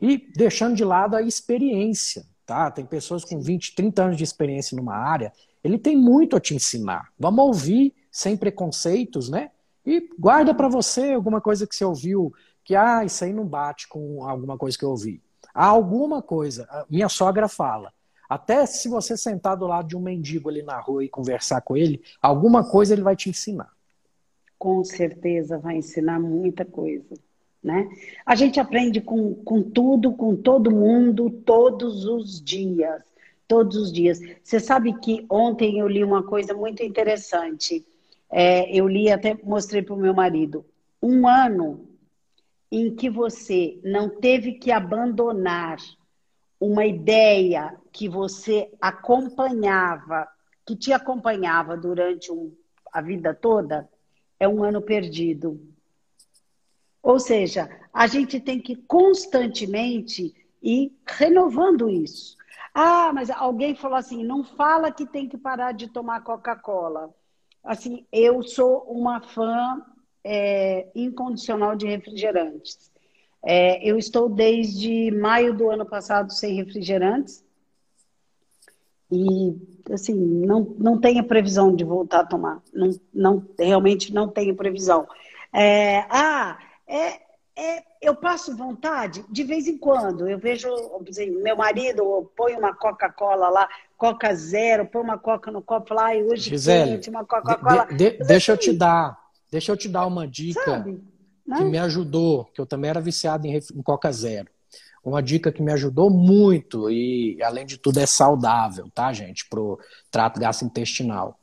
e 0.00 0.16
deixando 0.34 0.74
de 0.74 0.82
lado 0.82 1.14
a 1.14 1.20
experiência, 1.20 2.24
tá? 2.46 2.70
Tem 2.70 2.86
pessoas 2.86 3.22
com 3.22 3.38
20, 3.38 3.74
30 3.74 4.02
anos 4.02 4.16
de 4.16 4.24
experiência 4.24 4.74
numa 4.74 4.96
área, 4.96 5.30
ele 5.62 5.76
tem 5.76 5.94
muito 5.94 6.34
a 6.34 6.40
te 6.40 6.54
ensinar. 6.54 7.12
Vamos 7.18 7.44
ouvir 7.44 7.94
sem 8.10 8.34
preconceitos, 8.34 9.28
né? 9.28 9.50
E 9.84 10.08
guarda 10.18 10.54
para 10.54 10.70
você 10.70 11.12
alguma 11.12 11.42
coisa 11.42 11.66
que 11.66 11.76
você 11.76 11.84
ouviu 11.84 12.32
que 12.64 12.74
ah, 12.74 13.04
isso 13.04 13.22
aí 13.22 13.34
não 13.34 13.44
bate 13.44 13.88
com 13.88 14.24
alguma 14.26 14.56
coisa 14.56 14.78
que 14.78 14.86
eu 14.86 14.90
ouvi. 14.90 15.22
Há 15.52 15.66
alguma 15.66 16.22
coisa, 16.22 16.66
minha 16.88 17.10
sogra 17.10 17.46
fala, 17.46 17.92
até 18.28 18.66
se 18.66 18.88
você 18.88 19.16
sentar 19.16 19.56
do 19.56 19.66
lado 19.66 19.88
de 19.88 19.96
um 19.96 20.00
mendigo 20.00 20.50
ali 20.50 20.62
na 20.62 20.78
rua 20.78 21.04
e 21.04 21.08
conversar 21.08 21.62
com 21.62 21.76
ele, 21.76 22.02
alguma 22.20 22.68
coisa 22.68 22.92
ele 22.92 23.02
vai 23.02 23.16
te 23.16 23.30
ensinar. 23.30 23.72
Com 24.58 24.84
certeza 24.84 25.58
vai 25.58 25.76
ensinar 25.76 26.20
muita 26.20 26.64
coisa. 26.64 27.14
Né? 27.62 27.88
A 28.26 28.34
gente 28.34 28.60
aprende 28.60 29.00
com, 29.00 29.34
com 29.34 29.62
tudo, 29.62 30.12
com 30.12 30.36
todo 30.36 30.70
mundo, 30.70 31.30
todos 31.30 32.04
os 32.04 32.40
dias. 32.40 33.02
Todos 33.46 33.76
os 33.76 33.92
dias. 33.92 34.20
Você 34.42 34.60
sabe 34.60 34.92
que 35.00 35.24
ontem 35.30 35.78
eu 35.78 35.88
li 35.88 36.04
uma 36.04 36.22
coisa 36.22 36.52
muito 36.52 36.82
interessante. 36.82 37.84
É, 38.30 38.70
eu 38.76 38.86
li, 38.86 39.10
até 39.10 39.34
mostrei 39.42 39.80
para 39.80 39.94
o 39.94 39.98
meu 39.98 40.12
marido. 40.12 40.66
Um 41.02 41.26
ano 41.26 41.88
em 42.70 42.94
que 42.94 43.08
você 43.08 43.78
não 43.82 44.10
teve 44.10 44.52
que 44.52 44.70
abandonar 44.70 45.78
uma 46.60 46.84
ideia 46.84 47.76
que 47.92 48.08
você 48.08 48.70
acompanhava, 48.80 50.28
que 50.66 50.76
te 50.76 50.92
acompanhava 50.92 51.76
durante 51.76 52.32
um, 52.32 52.52
a 52.92 53.00
vida 53.00 53.34
toda, 53.34 53.88
é 54.38 54.48
um 54.48 54.62
ano 54.62 54.82
perdido. 54.82 55.60
Ou 57.02 57.18
seja, 57.18 57.70
a 57.92 58.06
gente 58.06 58.40
tem 58.40 58.60
que 58.60 58.76
constantemente 58.76 60.34
ir 60.62 60.92
renovando 61.06 61.88
isso. 61.88 62.36
Ah, 62.74 63.12
mas 63.12 63.30
alguém 63.30 63.74
falou 63.74 63.96
assim: 63.96 64.24
não 64.24 64.44
fala 64.44 64.92
que 64.92 65.06
tem 65.06 65.28
que 65.28 65.38
parar 65.38 65.72
de 65.72 65.88
tomar 65.88 66.22
Coca-Cola. 66.22 67.14
Assim, 67.62 68.06
eu 68.12 68.42
sou 68.42 68.82
uma 68.82 69.20
fã 69.20 69.84
é, 70.22 70.88
incondicional 70.94 71.76
de 71.76 71.86
refrigerantes. 71.86 72.90
É, 73.44 73.82
eu 73.88 73.98
estou 73.98 74.28
desde 74.28 75.10
maio 75.10 75.54
do 75.54 75.70
ano 75.70 75.86
passado 75.86 76.32
sem 76.32 76.54
refrigerantes. 76.54 77.44
E, 79.10 79.56
assim, 79.90 80.14
não, 80.14 80.74
não 80.78 81.00
tenho 81.00 81.24
previsão 81.24 81.74
de 81.74 81.84
voltar 81.84 82.20
a 82.20 82.26
tomar. 82.26 82.62
Não, 82.72 82.90
não, 83.12 83.48
realmente 83.58 84.12
não 84.12 84.28
tenho 84.28 84.54
previsão. 84.54 85.06
É, 85.52 86.00
ah, 86.10 86.58
é, 86.86 87.20
é, 87.56 87.82
eu 88.00 88.14
passo 88.14 88.56
vontade 88.56 89.24
de 89.30 89.42
vez 89.42 89.66
em 89.66 89.78
quando. 89.78 90.28
Eu 90.28 90.38
vejo 90.38 90.68
assim, 91.08 91.30
meu 91.30 91.56
marido 91.56 92.30
põe 92.36 92.54
uma 92.54 92.74
Coca-Cola 92.74 93.48
lá, 93.48 93.68
Coca 93.96 94.34
Zero, 94.34 94.86
põe 94.86 95.02
uma 95.02 95.18
Coca 95.18 95.50
no 95.50 95.62
copo 95.62 95.94
lá 95.94 96.14
e 96.14 96.22
hoje 96.22 96.50
Gisele, 96.50 96.92
quente, 96.92 97.10
uma 97.10 97.24
Coca-Cola. 97.24 97.86
De, 97.86 97.96
de, 97.96 98.18
deixa 98.18 98.52
assim, 98.52 98.68
eu 98.68 98.72
te 98.72 98.78
dar, 98.78 99.18
deixa 99.50 99.72
eu 99.72 99.76
te 99.76 99.88
dar 99.88 100.06
uma 100.06 100.28
dica 100.28 100.62
sabe? 100.62 101.02
Que 101.56 101.64
me 101.64 101.78
ajudou, 101.78 102.44
que 102.46 102.60
eu 102.60 102.66
também 102.66 102.90
era 102.90 103.00
viciado 103.00 103.46
em, 103.46 103.56
em 103.56 103.82
Coca 103.82 104.12
Zero. 104.12 104.48
Uma 105.02 105.22
dica 105.22 105.50
que 105.50 105.62
me 105.62 105.72
ajudou 105.72 106.10
muito 106.10 106.90
e, 106.90 107.42
além 107.42 107.64
de 107.64 107.78
tudo, 107.78 107.98
é 107.98 108.06
saudável, 108.06 108.90
tá, 108.94 109.12
gente, 109.12 109.48
pro 109.48 109.78
trato 110.10 110.38
gastrointestinal. 110.38 111.38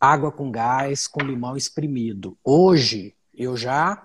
Água 0.00 0.32
com 0.32 0.50
gás 0.50 1.06
com 1.06 1.20
limão 1.22 1.56
espremido. 1.56 2.36
Hoje 2.42 3.14
eu 3.32 3.56
já 3.56 4.04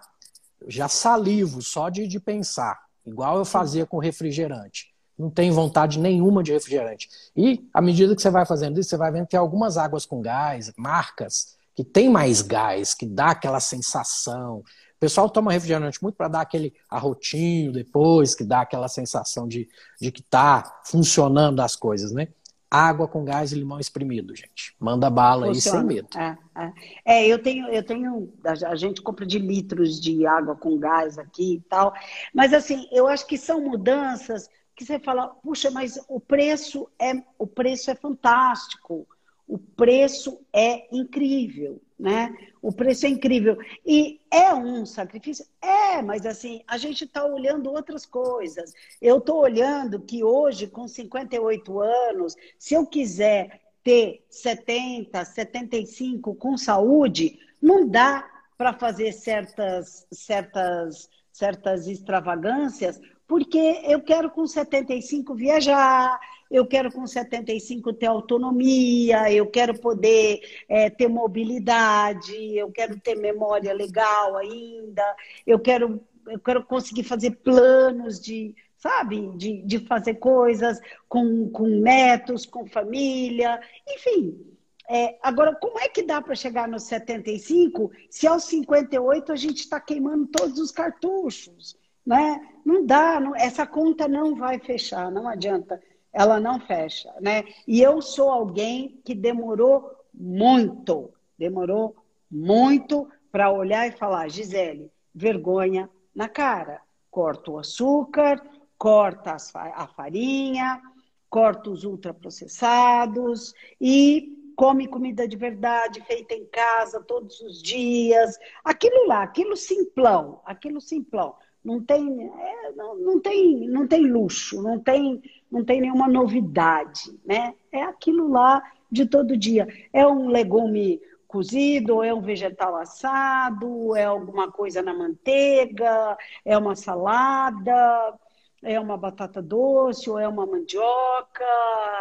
já 0.67 0.87
salivo 0.87 1.61
só 1.61 1.89
de, 1.89 2.05
de 2.05 2.19
pensar, 2.19 2.77
igual 3.05 3.37
eu 3.37 3.45
fazia 3.45 3.85
com 3.85 3.97
refrigerante. 3.97 4.93
Não 5.17 5.29
tem 5.29 5.51
vontade 5.51 5.99
nenhuma 5.99 6.43
de 6.43 6.51
refrigerante. 6.51 7.09
E 7.35 7.67
à 7.73 7.81
medida 7.81 8.15
que 8.15 8.21
você 8.21 8.29
vai 8.29 8.45
fazendo 8.45 8.79
isso, 8.79 8.89
você 8.89 8.97
vai 8.97 9.11
vendo 9.11 9.27
que 9.27 9.35
algumas 9.35 9.77
águas 9.77 10.05
com 10.05 10.21
gás, 10.21 10.71
marcas 10.77 11.57
que 11.75 11.83
tem 11.83 12.09
mais 12.09 12.41
gás, 12.41 12.93
que 12.93 13.05
dá 13.05 13.31
aquela 13.31 13.59
sensação. 13.59 14.63
O 14.99 15.05
pessoal 15.07 15.29
toma 15.29 15.53
refrigerante 15.53 16.03
muito 16.03 16.15
para 16.15 16.27
dar 16.27 16.41
aquele 16.41 16.73
arrotinho 16.89 17.71
depois, 17.71 18.35
que 18.35 18.43
dá 18.43 18.59
aquela 18.59 18.89
sensação 18.89 19.47
de, 19.47 19.69
de 19.99 20.11
que 20.11 20.19
está 20.19 20.81
funcionando 20.83 21.61
as 21.61 21.73
coisas, 21.73 22.11
né? 22.11 22.27
água 22.69 23.07
com 23.07 23.23
gás 23.23 23.53
e 23.53 23.55
limão 23.55 23.79
espremido, 23.79 24.35
gente. 24.35 24.75
Manda 24.77 25.09
bala 25.09 25.47
Funciona. 25.47 25.79
aí 25.79 25.81
sem 25.81 25.87
medo. 25.87 26.07
É, 26.17 26.37
é. 26.55 26.73
é, 27.05 27.27
eu 27.27 27.41
tenho, 27.41 27.67
eu 27.69 27.81
tenho, 27.81 28.31
a 28.67 28.75
gente 28.75 29.01
compra 29.01 29.25
de 29.25 29.39
litros 29.39 29.99
de 30.01 30.25
água 30.27 30.55
com 30.55 30.77
gás 30.77 31.17
aqui 31.17 31.55
e 31.55 31.61
tal, 31.61 31.93
mas 32.33 32.53
assim, 32.53 32.87
eu 32.91 33.07
acho 33.07 33.25
que 33.25 33.37
são 33.37 33.61
mudanças 33.61 34.49
que 34.75 34.85
você 34.85 34.99
fala, 34.99 35.27
puxa, 35.27 35.71
mas 35.71 35.97
o 36.09 36.19
preço 36.19 36.87
é 36.99 37.13
o 37.37 37.47
preço 37.47 37.89
é 37.89 37.95
fantástico, 37.95 39.07
o 39.47 39.57
preço 39.57 40.39
é 40.53 40.87
incrível, 40.95 41.81
né? 41.99 42.33
O 42.61 42.71
preço 42.71 43.05
é 43.05 43.09
incrível 43.09 43.57
e 43.85 44.21
é 44.31 44.53
um 44.53 44.85
sacrifício, 44.85 45.45
é, 45.61 46.01
mas 46.01 46.25
assim 46.25 46.61
a 46.65 46.77
gente 46.77 47.03
está 47.03 47.25
olhando 47.25 47.69
outras 47.69 48.05
coisas. 48.05 48.73
Eu 49.01 49.17
estou 49.17 49.41
olhando 49.41 49.99
que 49.99 50.23
hoje 50.23 50.67
com 50.67 50.87
58 50.87 51.81
anos, 51.81 52.35
se 52.57 52.73
eu 52.73 52.85
quiser 52.85 53.61
ter 53.83 54.25
70, 54.29 55.25
75 55.25 56.35
com 56.35 56.57
saúde, 56.57 57.37
não 57.61 57.87
dá 57.87 58.27
para 58.57 58.73
fazer 58.73 59.11
certas 59.11 60.07
certas 60.11 61.09
certas 61.31 61.87
extravagâncias, 61.87 62.99
porque 63.29 63.81
eu 63.83 64.01
quero 64.01 64.31
com 64.31 64.47
75 64.47 65.35
viajar, 65.35 66.19
eu 66.49 66.65
quero 66.65 66.91
com 66.91 67.05
75 67.05 67.93
ter 67.93 68.07
autonomia, 68.07 69.31
eu 69.31 69.45
quero 69.45 69.79
poder 69.79 70.41
é, 70.67 70.89
ter 70.89 71.07
mobilidade, 71.07 72.33
eu 72.57 72.71
quero 72.71 72.99
ter 72.99 73.13
memória 73.13 73.71
legal 73.71 74.35
ainda, 74.35 75.03
eu 75.45 75.59
quero, 75.59 76.01
eu 76.27 76.39
quero 76.39 76.65
conseguir 76.65 77.03
fazer 77.03 77.35
planos 77.43 78.19
de, 78.19 78.55
sabe, 78.79 79.29
de, 79.37 79.61
de 79.61 79.77
fazer 79.85 80.15
coisas 80.15 80.79
com, 81.07 81.51
com 81.51 81.67
netos, 81.67 82.47
com 82.47 82.65
família, 82.65 83.61
enfim. 83.87 84.43
É, 84.89 85.19
agora, 85.21 85.53
como 85.53 85.77
é 85.77 85.87
que 85.87 86.01
dá 86.01 86.19
para 86.19 86.33
chegar 86.33 86.67
nos 86.67 86.85
75 86.85 87.91
se 88.09 88.25
aos 88.25 88.45
58 88.45 89.31
a 89.31 89.35
gente 89.35 89.59
está 89.59 89.79
queimando 89.79 90.25
todos 90.25 90.57
os 90.57 90.71
cartuchos? 90.71 91.77
Né? 92.09 92.41
Não 92.65 92.83
dá, 92.83 93.19
não, 93.19 93.35
essa 93.35 93.67
conta 93.67 94.07
não 94.07 94.35
vai 94.35 94.57
fechar, 94.57 95.11
não 95.11 95.27
adianta, 95.27 95.79
ela 96.11 96.39
não 96.39 96.59
fecha. 96.59 97.13
Né? 97.21 97.43
E 97.67 97.79
eu 97.79 98.01
sou 98.01 98.31
alguém 98.31 98.99
que 99.05 99.13
demorou 99.13 99.91
muito, 100.11 101.13
demorou 101.37 101.95
muito 102.29 103.07
para 103.31 103.51
olhar 103.51 103.87
e 103.87 103.91
falar, 103.91 104.27
Gisele, 104.27 104.91
vergonha 105.13 105.87
na 106.15 106.27
cara. 106.27 106.81
Corta 107.11 107.51
o 107.51 107.59
açúcar, 107.59 108.43
corta 108.75 109.37
a 109.53 109.87
farinha, 109.87 110.81
corta 111.29 111.69
os 111.69 111.83
ultraprocessados 111.83 113.53
e 113.79 114.35
come 114.55 114.87
comida 114.87 115.27
de 115.27 115.37
verdade, 115.37 116.03
feita 116.05 116.33
em 116.33 116.45
casa 116.47 117.03
todos 117.03 117.39
os 117.41 117.61
dias. 117.61 118.35
Aquilo 118.63 119.05
lá, 119.05 119.21
aquilo 119.21 119.55
simplão, 119.55 120.41
aquilo 120.43 120.81
simplão. 120.81 121.35
Não 121.63 121.83
tem, 121.83 122.23
é, 122.23 122.71
não, 122.71 122.95
não, 122.97 123.19
tem, 123.19 123.67
não 123.67 123.87
tem 123.87 124.07
luxo, 124.07 124.61
não 124.61 124.79
tem, 124.79 125.21
não 125.51 125.63
tem 125.63 125.81
nenhuma 125.81 126.07
novidade, 126.07 127.19
né? 127.25 127.53
É 127.71 127.83
aquilo 127.83 128.29
lá 128.29 128.61
de 128.91 129.05
todo 129.05 129.37
dia. 129.37 129.67
É 129.91 130.07
um 130.07 130.29
legume 130.29 131.01
cozido, 131.27 132.01
é 132.01 132.13
um 132.13 132.21
vegetal 132.21 132.75
assado, 132.75 133.95
é 133.95 134.05
alguma 134.05 134.51
coisa 134.51 134.81
na 134.81 134.93
manteiga, 134.93 136.17
é 136.43 136.57
uma 136.57 136.75
salada, 136.75 138.17
é 138.63 138.79
uma 138.79 138.97
batata 138.97 139.41
doce, 139.41 140.09
ou 140.09 140.17
é 140.17 140.27
uma 140.27 140.45
mandioca, 140.45 141.45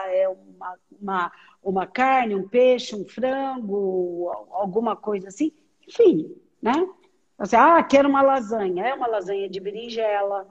é 0.07 0.29
uma, 0.29 0.77
uma 1.01 1.33
uma 1.63 1.87
carne, 1.87 2.35
um 2.35 2.49
peixe, 2.49 2.95
um 2.95 3.07
frango, 3.07 4.31
alguma 4.51 4.97
coisa 4.97 5.29
assim. 5.29 5.53
Enfim, 5.87 6.35
né? 6.63 6.73
Assim, 7.39 7.57
ah, 7.57 7.83
quero 7.83 8.09
uma 8.09 8.23
lasanha. 8.23 8.85
É 8.85 8.95
uma 8.95 9.07
lasanha 9.07 9.49
de 9.49 9.61
berinjela, 9.61 10.47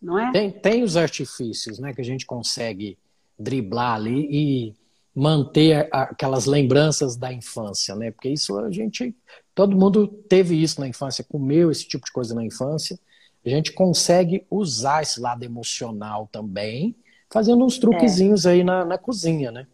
não 0.00 0.18
é? 0.18 0.32
Tem, 0.32 0.50
tem 0.50 0.82
os 0.82 0.96
artifícios, 0.96 1.78
né? 1.78 1.92
Que 1.92 2.00
a 2.00 2.04
gente 2.04 2.24
consegue 2.24 2.96
driblar 3.38 3.94
ali 3.94 4.26
e 4.30 4.74
manter 5.14 5.88
aquelas 5.92 6.46
lembranças 6.46 7.16
da 7.16 7.32
infância, 7.32 7.94
né? 7.94 8.10
Porque 8.10 8.28
isso 8.28 8.56
a 8.58 8.70
gente, 8.70 9.14
todo 9.54 9.76
mundo 9.76 10.06
teve 10.06 10.60
isso 10.60 10.80
na 10.80 10.88
infância, 10.88 11.24
comeu 11.24 11.70
esse 11.70 11.86
tipo 11.86 12.06
de 12.06 12.12
coisa 12.12 12.34
na 12.34 12.44
infância. 12.44 12.98
A 13.44 13.48
gente 13.48 13.72
consegue 13.72 14.46
usar 14.50 15.02
esse 15.02 15.20
lado 15.20 15.42
emocional 15.42 16.28
também, 16.30 16.94
fazendo 17.30 17.64
uns 17.64 17.78
truquezinhos 17.78 18.46
é. 18.46 18.52
aí 18.52 18.64
na, 18.64 18.84
na 18.84 18.98
cozinha, 18.98 19.50
né? 19.50 19.66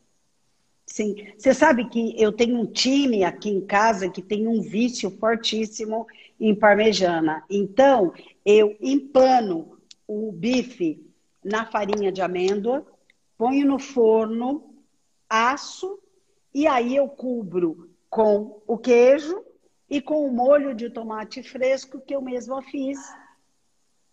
Sim, 0.87 1.14
você 1.37 1.55
sabe 1.55 1.89
que 1.89 2.14
eu 2.20 2.30
tenho 2.30 2.59
um 2.61 2.66
time 2.66 3.24
aqui 3.24 3.49
em 3.49 3.61
casa 3.61 4.09
que 4.09 4.22
tem 4.22 4.47
um 4.47 4.61
vício 4.61 5.11
fortíssimo 5.11 6.07
em 6.39 6.55
parmejana. 6.55 7.45
Então, 7.49 8.12
eu 8.45 8.76
empano 8.80 9.78
o 10.07 10.32
bife 10.32 11.05
na 11.43 11.66
farinha 11.66 12.11
de 12.11 12.22
amêndoa, 12.22 12.87
ponho 13.37 13.66
no 13.66 13.78
forno, 13.78 14.74
aço 15.28 15.99
e 16.53 16.66
aí 16.66 16.95
eu 16.95 17.09
cubro 17.09 17.91
com 18.09 18.62
o 18.66 18.78
queijo 18.78 19.45
e 19.89 20.01
com 20.01 20.26
o 20.26 20.32
molho 20.32 20.74
de 20.74 20.89
tomate 20.89 21.43
fresco 21.43 22.01
que 22.01 22.14
eu 22.14 22.22
mesma 22.22 22.62
fiz. 22.62 22.99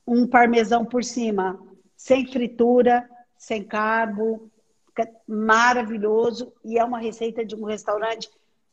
Um 0.08 0.28
parmesão 0.28 0.84
por 0.84 1.04
cima, 1.04 1.62
sem 1.96 2.26
fritura, 2.26 3.08
sem 3.38 3.64
carbo, 3.64 4.52
maravilhoso 5.28 6.52
e 6.64 6.78
é 6.78 6.84
uma 6.84 7.00
receita 7.00 7.46
de 7.46 7.56
um 7.56 7.64
restaurante 7.64 8.30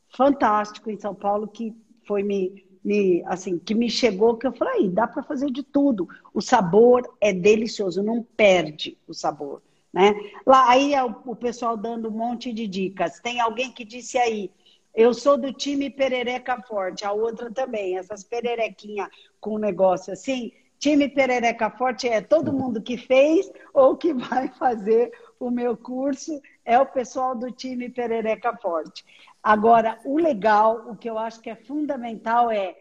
fantástico 0.09 0.89
em 0.89 0.99
São 0.99 1.15
Paulo 1.15 1.47
que 1.47 1.75
foi 2.05 2.23
me, 2.23 2.65
me 2.83 3.23
assim 3.25 3.57
que 3.57 3.75
me 3.75 3.89
chegou 3.89 4.37
que 4.37 4.47
eu 4.47 4.53
falei 4.53 4.89
dá 4.89 5.07
para 5.07 5.23
fazer 5.23 5.51
de 5.51 5.63
tudo. 5.63 6.07
O 6.33 6.41
sabor 6.41 7.15
é 7.19 7.33
delicioso 7.33 8.01
não 8.03 8.23
perde 8.23 8.97
o 9.07 9.13
sabor 9.13 9.61
né? 9.93 10.13
Lá 10.45 10.69
aí 10.69 10.93
é 10.93 11.03
o, 11.03 11.35
pessoal 11.35 11.75
dando 11.75 12.09
um 12.09 12.11
monte 12.11 12.53
de 12.53 12.67
dicas. 12.67 13.19
Tem 13.19 13.39
alguém 13.39 13.71
que 13.71 13.83
disse 13.83 14.17
aí 14.17 14.51
eu 14.93 15.13
sou 15.13 15.37
do 15.37 15.53
time 15.53 15.89
perereca 15.89 16.61
forte 16.63 17.05
a 17.05 17.11
outra 17.11 17.51
também 17.51 17.97
essas 17.97 18.23
pererequinha 18.23 19.07
com 19.39 19.59
negócio 19.59 20.11
assim 20.11 20.51
time 20.79 21.07
perereca 21.07 21.69
forte 21.69 22.07
é 22.07 22.21
todo 22.21 22.51
mundo 22.51 22.81
que 22.81 22.97
fez 22.97 23.51
ou 23.71 23.95
que 23.95 24.13
vai 24.15 24.47
fazer 24.57 25.11
o 25.39 25.51
meu 25.51 25.77
curso 25.77 26.41
é 26.69 26.79
o 26.79 26.85
pessoal 26.85 27.35
do 27.35 27.51
time 27.51 27.89
Perereca 27.89 28.55
Forte. 28.55 29.03
Agora, 29.41 29.97
o 30.05 30.19
legal, 30.19 30.85
o 30.87 30.95
que 30.95 31.09
eu 31.09 31.17
acho 31.17 31.41
que 31.41 31.49
é 31.49 31.55
fundamental 31.55 32.51
é 32.51 32.75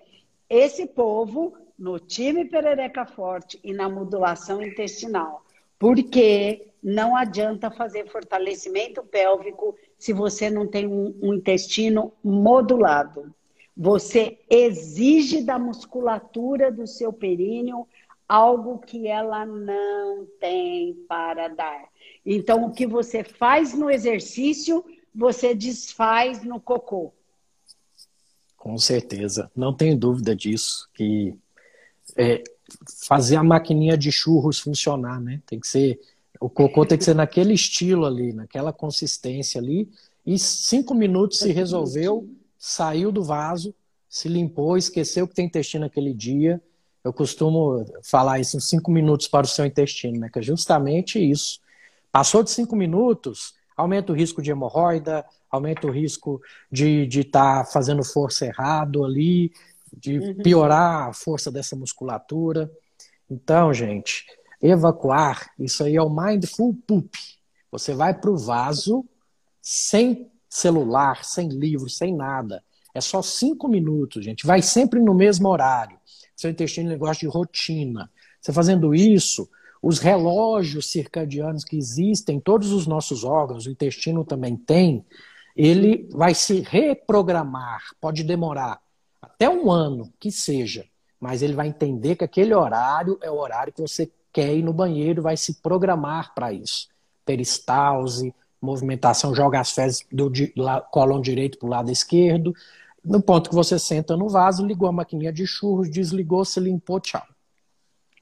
esse 0.51 0.87
povo 0.87 1.57
no 1.79 1.99
time 1.99 2.45
Perereca 2.45 3.07
Forte 3.07 3.59
e 3.65 3.73
na 3.73 3.89
modulação 3.89 4.61
intestinal. 4.61 5.43
Porque 5.79 6.69
não 6.83 7.17
adianta 7.17 7.71
fazer 7.71 8.11
fortalecimento 8.11 9.03
pélvico 9.03 9.75
se 9.99 10.13
você 10.13 10.51
não 10.51 10.67
tem 10.67 10.87
um, 10.87 11.19
um 11.23 11.33
intestino 11.33 12.13
modulado. 12.23 13.35
Você 13.75 14.39
exige 14.51 15.43
da 15.43 15.59
musculatura 15.59 16.71
do 16.71 16.87
seu 16.87 17.11
períneo 17.11 17.89
algo 18.29 18.81
que 18.81 19.09
ela 19.09 19.47
não 19.47 20.27
tem 20.39 20.93
para 21.09 21.49
dar. 21.49 21.89
Então, 22.25 22.65
o 22.65 22.73
que 22.73 22.87
você 22.87 23.25
faz 23.25 23.75
no 23.75 23.91
exercício, 23.91 24.85
você 25.15 25.55
desfaz 25.55 26.43
no 26.45 26.61
cocô. 26.61 27.13
Com 28.57 28.77
certeza, 28.77 29.51
não 29.55 29.73
tenho 29.73 29.97
dúvida 29.97 30.35
disso. 30.35 30.89
Que 30.95 31.35
é, 32.17 32.43
fazer 33.07 33.37
a 33.37 33.43
maquininha 33.43 33.97
de 33.97 34.11
churros 34.11 34.59
funcionar, 34.59 35.21
né? 35.21 35.41
Tem 35.47 35.59
que 35.59 35.67
ser 35.67 36.01
o 36.41 36.49
cocô 36.49 36.87
tem 36.87 36.97
que 36.97 37.05
ser 37.05 37.15
naquele 37.15 37.53
estilo 37.53 38.07
ali, 38.07 38.33
naquela 38.33 38.73
consistência 38.73 39.61
ali. 39.61 39.89
E 40.25 40.39
cinco 40.39 40.95
minutos 40.95 41.39
se 41.39 41.51
resolveu, 41.53 42.29
saiu 42.59 43.11
do 43.11 43.25
vaso, 43.25 43.75
se 44.09 44.29
limpou, 44.29 44.77
esqueceu 44.77 45.27
que 45.27 45.35
tem 45.35 45.47
intestino 45.47 45.87
aquele 45.87 46.15
dia. 46.15 46.63
Eu 47.03 47.13
costumo 47.13 47.85
falar 48.03 48.39
isso 48.39 48.61
cinco 48.61 48.91
minutos 48.91 49.27
para 49.27 49.47
o 49.47 49.49
seu 49.49 49.65
intestino, 49.65 50.19
né? 50.19 50.29
Que 50.33 50.39
é 50.39 50.43
justamente 50.43 51.19
isso. 51.19 51.61
Passou 52.11 52.43
de 52.43 52.51
cinco 52.51 52.75
minutos, 52.75 53.55
aumenta 53.77 54.13
o 54.13 54.17
risco 54.17 54.43
de 54.43 54.51
hemorroida, 54.51 55.25
aumenta 55.51 55.87
o 55.87 55.91
risco 55.91 56.41
de 56.71 57.09
estar 57.09 57.65
tá 57.65 57.71
fazendo 57.71 58.05
força 58.05 58.47
errado 58.47 59.05
ali, 59.05 59.53
de 59.97 60.19
uhum. 60.19 60.35
piorar 60.37 61.09
a 61.09 61.13
força 61.13 61.51
dessa 61.51 61.77
musculatura. 61.77 62.71
Então, 63.31 63.73
gente, 63.73 64.27
evacuar, 64.61 65.51
isso 65.59 65.85
aí 65.85 65.97
é 65.97 66.03
o 66.03 66.11
mindful 66.11 66.75
poop. 66.87 67.11
Você 67.71 67.95
vai 67.95 68.15
para 68.15 68.31
o 68.31 68.37
vaso 68.37 69.05
sem 69.61 70.31
celular, 70.49 71.25
sem 71.25 71.49
livro, 71.49 71.89
sem 71.89 72.15
nada. 72.15 72.63
É 72.95 73.01
só 73.01 73.21
cinco 73.23 73.69
minutos, 73.69 74.25
gente. 74.25 74.47
Vai 74.47 74.63
sempre 74.63 75.01
no 75.01 75.15
mesmo 75.15 75.49
horário. 75.49 75.99
Seu 76.35 76.51
intestino 76.51 76.87
é 76.87 76.91
um 76.91 76.93
negócio 76.93 77.21
de 77.21 77.35
rotina. 77.35 78.11
Você 78.41 78.53
fazendo 78.53 78.95
isso, 78.95 79.49
os 79.83 79.99
relógios 79.99 80.91
circadianos 80.91 81.65
que 81.65 81.77
existem, 81.77 82.41
todos 82.41 82.73
os 82.73 82.87
nossos 82.87 83.25
órgãos, 83.25 83.67
o 83.67 83.71
intestino 83.71 84.25
também 84.25 84.57
tem, 84.57 85.05
ele 85.57 86.09
vai 86.13 86.35
se 86.35 86.61
reprogramar. 86.61 87.83
Pode 88.01 88.23
demorar 88.23 88.81
até 89.21 89.49
um 89.49 89.71
ano 89.71 90.13
que 90.19 90.31
seja, 90.31 90.85
mas 91.21 91.43
ele 91.43 91.55
vai 91.55 91.69
entender 91.69 92.17
que 92.17 92.25
aquele 92.25 92.55
horário 92.55 93.19
é 93.23 93.31
o 93.31 93.37
horário 93.37 93.73
que 93.73 93.83
você 93.83 94.11
quer 94.33 94.55
ir 94.55 94.63
no 94.63 94.73
banheiro, 94.73 95.23
vai 95.23 95.37
se 95.37 95.61
programar 95.61 96.35
para 96.35 96.53
isso. 96.53 96.89
Peristalse, 97.25 98.35
movimentação, 98.61 99.35
joga 99.35 99.61
as 99.61 99.73
fezes 99.73 100.07
do 100.13 100.31
colo 100.91 101.21
direito 101.21 101.59
para 101.59 101.67
o 101.67 101.71
lado 101.71 101.91
esquerdo. 101.91 102.55
No 103.05 103.23
ponto 103.23 103.51
que 103.51 103.57
você 103.57 103.79
senta 103.79 104.17
no 104.17 104.29
vaso, 104.29 104.65
ligou 104.65 104.89
a 104.89 104.93
maquininha 104.93 105.33
de 105.33 105.47
churros, 105.47 105.91
desligou, 105.91 106.45
se 106.45 106.61
limpou, 106.61 107.01
tchau. 107.01 107.23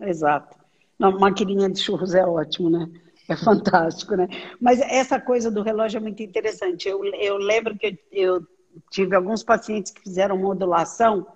Exato. 0.00 0.65
Não, 0.98 1.18
maquininha 1.18 1.68
de 1.68 1.80
churros 1.80 2.14
é 2.14 2.24
ótimo, 2.24 2.70
né? 2.70 2.88
É 3.28 3.36
fantástico, 3.36 4.16
né? 4.16 4.28
Mas 4.60 4.80
essa 4.80 5.20
coisa 5.20 5.50
do 5.50 5.62
relógio 5.62 5.98
é 5.98 6.00
muito 6.00 6.22
interessante. 6.22 6.88
Eu, 6.88 7.04
eu 7.04 7.36
lembro 7.36 7.76
que 7.76 7.86
eu, 7.86 8.36
eu 8.36 8.46
tive 8.90 9.14
alguns 9.14 9.42
pacientes 9.42 9.92
que 9.92 10.02
fizeram 10.02 10.38
modulação 10.38 11.26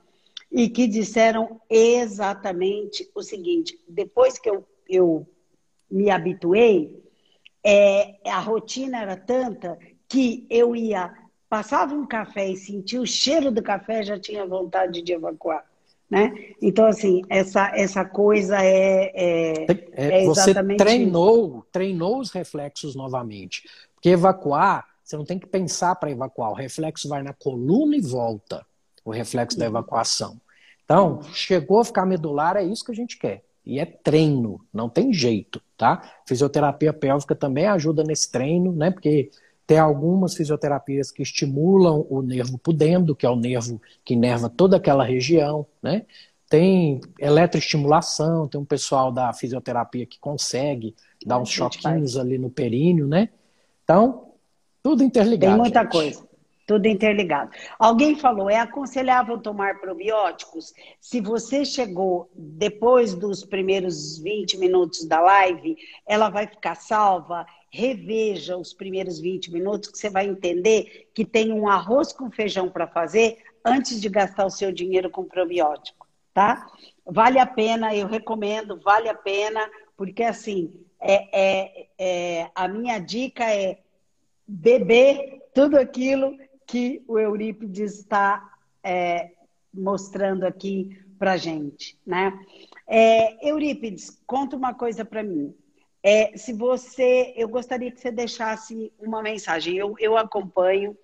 e 0.51 0.69
que 0.69 0.87
disseram 0.87 1.61
exatamente 1.69 3.09
o 3.15 3.23
seguinte: 3.23 3.79
depois 3.89 4.39
que 4.39 4.49
eu, 4.49 4.67
eu 4.89 5.27
me 5.91 6.11
habituei, 6.11 7.03
é, 7.65 8.17
a 8.27 8.41
rotina 8.41 9.03
era 9.03 9.17
tanta 9.17 9.79
que 10.09 10.47
eu 10.51 10.75
ia, 10.75 11.13
passava 11.49 11.95
um 11.95 12.07
café 12.07 12.49
e 12.49 12.57
sentia 12.57 13.01
o 13.01 13.07
cheiro 13.07 13.51
do 13.51 13.63
café, 13.63 14.03
já 14.03 14.19
tinha 14.19 14.47
vontade 14.47 15.03
de 15.03 15.13
evacuar. 15.13 15.70
Né? 16.11 16.33
Então, 16.61 16.87
assim, 16.87 17.23
essa, 17.29 17.71
essa 17.75 18.05
coisa 18.05 18.59
é, 18.61 19.13
é, 19.15 19.65
é, 19.93 20.23
é 20.23 20.25
Você 20.25 20.53
treinou, 20.77 21.59
isso. 21.59 21.67
treinou 21.71 22.19
os 22.19 22.31
reflexos 22.31 22.97
novamente. 22.97 23.63
Porque 23.95 24.09
evacuar, 24.09 24.87
você 25.05 25.17
não 25.17 25.25
tem 25.25 25.39
que 25.39 25.47
pensar 25.47 25.95
para 25.95 26.11
evacuar. 26.11 26.51
O 26.51 26.55
reflexo 26.55 27.09
vai 27.09 27.23
na 27.23 27.33
coluna 27.33 27.97
e 27.97 28.01
volta. 28.01 28.67
O 29.05 29.11
reflexo 29.11 29.59
da 29.59 29.67
evacuação. 29.67 30.41
Então, 30.85 31.23
chegou 31.33 31.79
a 31.79 31.85
ficar 31.85 32.05
medular, 32.05 32.57
é 32.57 32.65
isso 32.65 32.85
que 32.85 32.91
a 32.91 32.95
gente 32.95 33.17
quer. 33.17 33.45
E 33.65 33.79
é 33.79 33.87
treino, 33.87 34.61
não 34.75 34.89
tem 34.89 35.13
jeito, 35.13 35.63
tá? 35.77 36.03
Fisioterapia 36.27 36.93
pélvica 36.93 37.37
também 37.37 37.67
ajuda 37.67 38.03
nesse 38.03 38.33
treino, 38.33 38.73
né? 38.73 38.91
Porque 38.91 39.31
tem 39.71 39.79
algumas 39.79 40.35
fisioterapias 40.35 41.13
que 41.13 41.23
estimulam 41.23 42.05
o 42.11 42.23
nervo 42.23 42.59
pudendo, 42.59 43.15
que 43.15 43.25
é 43.25 43.31
o 43.31 43.37
nervo 43.37 43.81
que 44.05 44.15
inerva 44.15 44.51
toda 44.51 44.77
aquela 44.77 45.05
região, 45.05 45.65
né? 45.81 46.07
Tem 46.49 47.01
eletroestimulação, 47.21 48.49
tem 48.49 48.61
um 48.61 48.65
pessoal 48.65 49.13
da 49.13 49.33
fisioterapia 49.33 50.05
que 50.07 50.19
consegue 50.19 50.97
dar 51.25 51.39
uns 51.39 51.51
choquinhos 51.51 52.17
ali 52.17 52.37
no 52.37 52.51
períneo, 52.51 53.07
né? 53.07 53.29
Então, 53.85 54.33
tudo 54.83 55.05
interligado. 55.05 55.53
Tem 55.53 55.63
muita 55.63 55.83
gente. 55.83 55.93
coisa. 55.93 56.29
Tudo 56.67 56.87
interligado. 56.87 57.53
Alguém 57.79 58.17
falou, 58.17 58.51
é 58.51 58.57
aconselhável 58.57 59.39
tomar 59.39 59.81
probióticos? 59.81 60.73
Se 61.01 61.21
você 61.21 61.65
chegou 61.65 62.29
depois 62.35 63.15
dos 63.15 63.45
primeiros 63.45 64.19
20 64.19 64.59
minutos 64.59 65.05
da 65.07 65.21
live, 65.21 65.77
ela 66.05 66.29
vai 66.29 66.49
ficar 66.49 66.75
salva. 66.75 67.47
Reveja 67.71 68.57
os 68.57 68.73
primeiros 68.73 69.21
20 69.21 69.53
minutos, 69.53 69.91
que 69.91 69.99
você 69.99 70.11
vai 70.11 70.27
entender 70.27 71.09
que 71.15 71.25
tem 71.25 71.53
um 71.53 71.69
arroz 71.69 72.13
com 72.13 72.31
feijão 72.31 72.69
para 72.69 72.87
fazer 72.87 73.39
antes 73.65 74.01
de 74.01 74.09
gastar 74.09 74.47
o 74.47 74.51
seu 74.51 74.73
dinheiro 74.73 75.09
com 75.11 75.25
probiótico, 75.25 76.09
tá? 76.35 76.71
Vale 77.05 77.39
a 77.39 77.47
pena, 77.47 77.95
eu 77.95 78.07
recomendo, 78.07 78.81
vale 78.81 79.09
a 79.09 79.15
pena, 79.15 79.69
porque 79.97 80.23
assim, 80.23 80.73
é, 81.01 81.29
é, 81.33 81.89
é 81.99 82.51
a 82.55 82.67
minha 82.67 82.99
dica 82.99 83.45
é 83.45 83.79
beber 84.47 85.43
tudo 85.55 85.79
aquilo 85.79 86.37
que 86.67 87.03
o 87.07 87.19
Eurípides 87.19 87.99
está 87.99 88.53
é, 88.83 89.31
mostrando 89.73 90.45
aqui 90.45 90.99
para 91.19 91.37
gente, 91.37 91.99
né? 92.07 92.33
É, 92.87 93.49
Eurípides, 93.49 94.21
conta 94.27 94.57
uma 94.57 94.75
coisa 94.75 95.05
para 95.05 95.23
mim. 95.23 95.55
É, 96.03 96.37
se 96.37 96.53
você, 96.53 97.33
eu 97.37 97.49
gostaria 97.49 97.91
que 97.91 98.01
você 98.01 98.11
deixasse 98.11 98.93
uma 98.99 99.23
mensagem. 99.23 99.77
Eu, 99.77 99.95
eu 99.99 100.17
acompanho. 100.17 100.97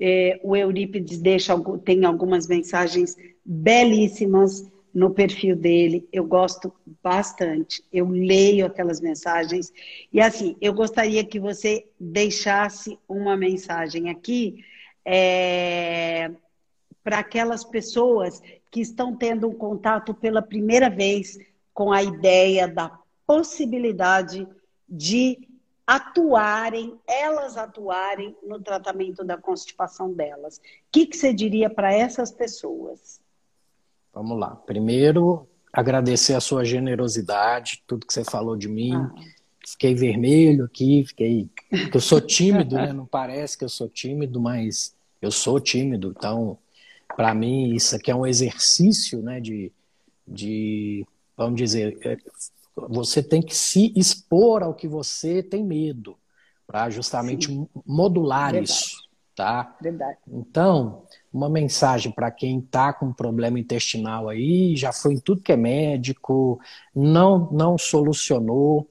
É, 0.00 0.40
o 0.44 0.54
Eurípides 0.56 1.18
deixa 1.18 1.54
tem 1.84 2.04
algumas 2.04 2.46
mensagens 2.46 3.16
belíssimas 3.44 4.64
no 4.94 5.10
perfil 5.10 5.56
dele. 5.56 6.08
Eu 6.12 6.24
gosto 6.24 6.72
bastante. 7.02 7.82
Eu 7.92 8.08
leio 8.08 8.66
aquelas 8.66 9.00
mensagens 9.00 9.72
e 10.12 10.20
assim, 10.20 10.56
eu 10.60 10.72
gostaria 10.72 11.24
que 11.24 11.38
você 11.40 11.86
deixasse 11.98 12.98
uma 13.08 13.36
mensagem 13.36 14.08
aqui 14.08 14.64
é, 15.04 16.30
para 17.02 17.18
aquelas 17.18 17.64
pessoas 17.64 18.40
que 18.70 18.80
estão 18.80 19.16
tendo 19.16 19.48
um 19.48 19.54
contato 19.54 20.14
pela 20.14 20.42
primeira 20.42 20.88
vez 20.88 21.38
com 21.74 21.92
a 21.92 22.02
ideia 22.02 22.68
da 22.68 22.98
possibilidade 23.28 24.48
de 24.88 25.38
atuarem, 25.86 26.98
elas 27.06 27.58
atuarem 27.58 28.34
no 28.42 28.58
tratamento 28.58 29.22
da 29.22 29.36
constipação 29.36 30.14
delas. 30.14 30.56
O 30.56 30.60
que, 30.90 31.04
que 31.04 31.14
você 31.14 31.34
diria 31.34 31.68
para 31.68 31.92
essas 31.92 32.32
pessoas? 32.32 33.20
Vamos 34.14 34.38
lá. 34.40 34.56
Primeiro, 34.56 35.46
agradecer 35.70 36.32
a 36.32 36.40
sua 36.40 36.64
generosidade, 36.64 37.84
tudo 37.86 38.06
que 38.06 38.14
você 38.14 38.24
falou 38.24 38.56
de 38.56 38.66
mim. 38.68 38.94
Ah. 38.94 39.14
Fiquei 39.66 39.94
vermelho 39.94 40.64
aqui, 40.64 41.04
fiquei. 41.06 41.50
Eu 41.92 42.00
sou 42.00 42.22
tímido, 42.22 42.76
né? 42.76 42.94
Não 42.94 43.04
parece 43.04 43.58
que 43.58 43.64
eu 43.64 43.68
sou 43.68 43.90
tímido, 43.90 44.40
mas 44.40 44.96
eu 45.20 45.30
sou 45.30 45.60
tímido, 45.60 46.14
então, 46.16 46.58
para 47.14 47.34
mim, 47.34 47.74
isso 47.74 47.94
aqui 47.94 48.10
é 48.10 48.14
um 48.14 48.26
exercício, 48.26 49.20
né, 49.20 49.40
de, 49.40 49.72
de 50.26 51.04
vamos 51.36 51.56
dizer, 51.56 51.98
é, 52.02 52.16
você 52.88 53.22
tem 53.22 53.42
que 53.42 53.54
se 53.54 53.92
expor 53.96 54.62
ao 54.62 54.74
que 54.74 54.86
você 54.86 55.42
tem 55.42 55.64
medo, 55.64 56.16
para 56.66 56.90
justamente 56.90 57.46
Sim. 57.46 57.68
modular 57.86 58.52
Verdade. 58.52 58.70
isso, 58.70 58.96
tá? 59.34 59.76
Verdade. 59.80 60.18
Então, 60.28 61.04
uma 61.32 61.48
mensagem 61.48 62.12
para 62.12 62.30
quem 62.30 62.58
está 62.58 62.92
com 62.92 63.12
problema 63.12 63.58
intestinal 63.58 64.28
aí, 64.28 64.76
já 64.76 64.92
foi 64.92 65.14
em 65.14 65.20
tudo 65.20 65.42
que 65.42 65.52
é 65.52 65.56
médico, 65.56 66.60
não, 66.94 67.50
não 67.50 67.78
solucionou, 67.78 68.88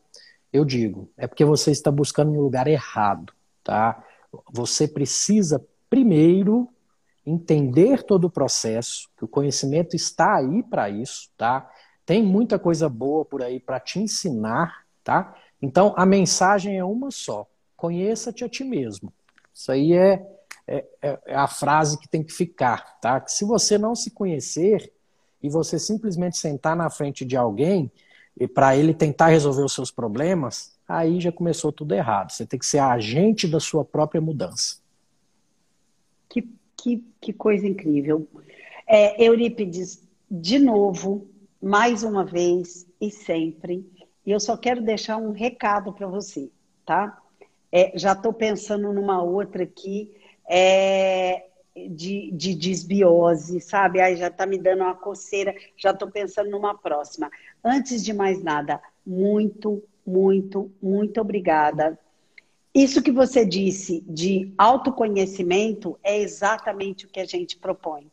eu 0.51 0.65
digo, 0.65 1.09
é 1.17 1.27
porque 1.27 1.45
você 1.45 1.71
está 1.71 1.91
buscando 1.91 2.31
no 2.31 2.41
lugar 2.41 2.67
errado, 2.67 3.33
tá? 3.63 4.03
Você 4.51 4.87
precisa 4.87 5.63
primeiro, 5.89 6.69
entender 7.25 8.03
todo 8.03 8.25
o 8.25 8.29
processo, 8.29 9.09
que 9.17 9.25
o 9.25 9.27
conhecimento 9.27 9.95
está 9.95 10.37
aí 10.37 10.63
para 10.63 10.89
isso, 10.89 11.29
tá? 11.37 11.69
Tem 12.07 12.23
muita 12.23 12.57
coisa 12.57 12.87
boa 12.87 13.25
por 13.25 13.43
aí 13.43 13.59
para 13.59 13.81
te 13.81 13.99
ensinar, 13.99 14.85
tá? 15.03 15.35
Então, 15.61 15.93
a 15.97 16.05
mensagem 16.05 16.77
é 16.77 16.83
uma 16.83 17.11
só: 17.11 17.45
conheça-te 17.75 18.45
a 18.45 18.49
ti 18.49 18.63
mesmo. 18.63 19.11
Isso 19.53 19.69
aí 19.73 19.91
é, 19.91 20.25
é, 20.65 20.85
é, 21.01 21.35
a 21.35 21.49
frase 21.49 21.99
que 21.99 22.07
tem 22.07 22.23
que 22.23 22.31
ficar, 22.31 22.97
tá? 23.01 23.19
Que 23.19 23.29
se 23.29 23.43
você 23.43 23.77
não 23.77 23.93
se 23.93 24.11
conhecer 24.11 24.89
e 25.43 25.49
você 25.49 25.77
simplesmente 25.77 26.37
sentar 26.37 26.77
na 26.77 26.89
frente 26.89 27.25
de 27.25 27.35
alguém 27.35 27.91
e 28.39 28.47
para 28.47 28.77
ele 28.77 28.93
tentar 28.93 29.27
resolver 29.27 29.63
os 29.63 29.73
seus 29.73 29.91
problemas, 29.91 30.79
aí 30.87 31.19
já 31.19 31.31
começou 31.31 31.73
tudo 31.73 31.93
errado. 31.93 32.31
Você 32.31 32.45
tem 32.45 32.57
que 32.57 32.65
ser 32.65 32.79
agente 32.79 33.49
da 33.49 33.59
sua 33.59 33.83
própria 33.83 34.21
mudança. 34.21 34.77
Que, 36.29 36.47
que, 36.77 37.03
que 37.19 37.33
coisa 37.33 37.67
incrível. 37.67 38.25
É, 38.87 39.21
Eurípides, 39.21 40.01
de 40.31 40.57
novo, 40.57 41.27
mais 41.61 42.03
uma 42.03 42.23
vez 42.23 42.85
e 42.99 43.09
sempre, 43.09 43.85
e 44.25 44.31
eu 44.31 44.39
só 44.39 44.57
quero 44.57 44.81
deixar 44.81 45.17
um 45.17 45.31
recado 45.31 45.93
para 45.93 46.07
você, 46.07 46.49
tá? 46.85 47.21
É, 47.71 47.91
já 47.95 48.13
estou 48.13 48.33
pensando 48.33 48.91
numa 48.93 49.21
outra 49.21 49.63
aqui, 49.63 50.13
é, 50.49 51.45
de, 51.89 52.31
de 52.31 52.53
desbiose, 52.53 53.59
sabe? 53.59 54.01
Aí 54.01 54.15
já 54.15 54.27
está 54.27 54.45
me 54.45 54.57
dando 54.57 54.83
uma 54.83 54.95
coceira, 54.95 55.55
já 55.75 55.91
estou 55.91 56.09
pensando 56.09 56.49
numa 56.49 56.77
próxima. 56.77 57.29
Antes 57.63 58.03
de 58.03 58.13
mais 58.13 58.41
nada, 58.41 58.81
muito, 59.05 59.83
muito, 60.05 60.71
muito 60.81 61.21
obrigada 61.21 61.97
isso 62.77 63.01
que 63.01 63.11
você 63.11 63.43
disse 63.43 64.03
de 64.07 64.53
autoconhecimento 64.55 65.97
é 66.03 66.19
exatamente 66.19 67.07
o 67.07 67.09
que 67.09 67.19
a 67.19 67.25
gente 67.25 67.57
propõe. 67.57 68.11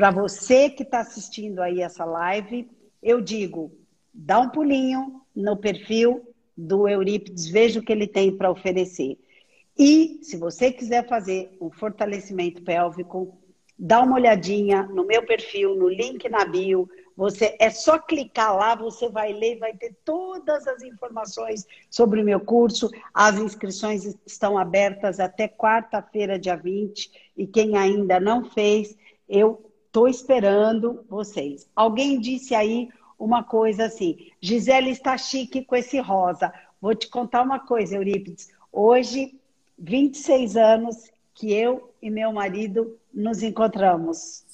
Para 0.00 0.10
você 0.10 0.70
que 0.70 0.82
está 0.82 1.00
assistindo 1.00 1.60
aí 1.60 1.82
essa 1.82 2.06
live, 2.06 2.66
eu 3.02 3.20
digo, 3.20 3.70
dá 4.14 4.40
um 4.40 4.48
pulinho 4.48 5.20
no 5.36 5.58
perfil 5.58 6.26
do 6.56 6.88
Eurípides, 6.88 7.50
veja 7.50 7.80
o 7.80 7.82
que 7.82 7.92
ele 7.92 8.06
tem 8.06 8.34
para 8.34 8.50
oferecer. 8.50 9.18
E 9.78 10.18
se 10.22 10.38
você 10.38 10.72
quiser 10.72 11.06
fazer 11.06 11.54
um 11.60 11.70
fortalecimento 11.70 12.62
pélvico, 12.62 13.38
dá 13.78 14.00
uma 14.00 14.14
olhadinha 14.14 14.84
no 14.84 15.04
meu 15.04 15.22
perfil, 15.26 15.74
no 15.74 15.90
link 15.90 16.26
na 16.30 16.46
bio, 16.46 16.88
você 17.14 17.54
é 17.60 17.68
só 17.68 17.98
clicar 17.98 18.56
lá, 18.56 18.74
você 18.74 19.10
vai 19.10 19.34
ler, 19.34 19.58
vai 19.58 19.74
ter 19.74 19.94
todas 20.02 20.66
as 20.66 20.82
informações 20.82 21.66
sobre 21.90 22.22
o 22.22 22.24
meu 22.24 22.40
curso. 22.40 22.90
As 23.12 23.36
inscrições 23.36 24.16
estão 24.24 24.56
abertas 24.56 25.20
até 25.20 25.46
quarta-feira, 25.46 26.38
dia 26.38 26.56
20, 26.56 27.32
e 27.36 27.46
quem 27.46 27.76
ainda 27.76 28.18
não 28.18 28.46
fez, 28.46 28.96
eu 29.28 29.69
estou 29.90 30.06
esperando 30.06 31.04
vocês. 31.08 31.68
Alguém 31.74 32.20
disse 32.20 32.54
aí 32.54 32.88
uma 33.18 33.42
coisa 33.42 33.86
assim. 33.86 34.30
Gisele 34.40 34.90
está 34.90 35.18
chique 35.18 35.64
com 35.64 35.74
esse 35.74 35.98
rosa. 35.98 36.52
Vou 36.80 36.94
te 36.94 37.08
contar 37.08 37.42
uma 37.42 37.58
coisa, 37.58 37.96
Eurípides. 37.96 38.50
Hoje, 38.72 39.36
26 39.76 40.56
anos 40.56 41.10
que 41.34 41.52
eu 41.52 41.92
e 42.00 42.08
meu 42.08 42.32
marido 42.32 42.96
nos 43.12 43.42
encontramos. 43.42 44.44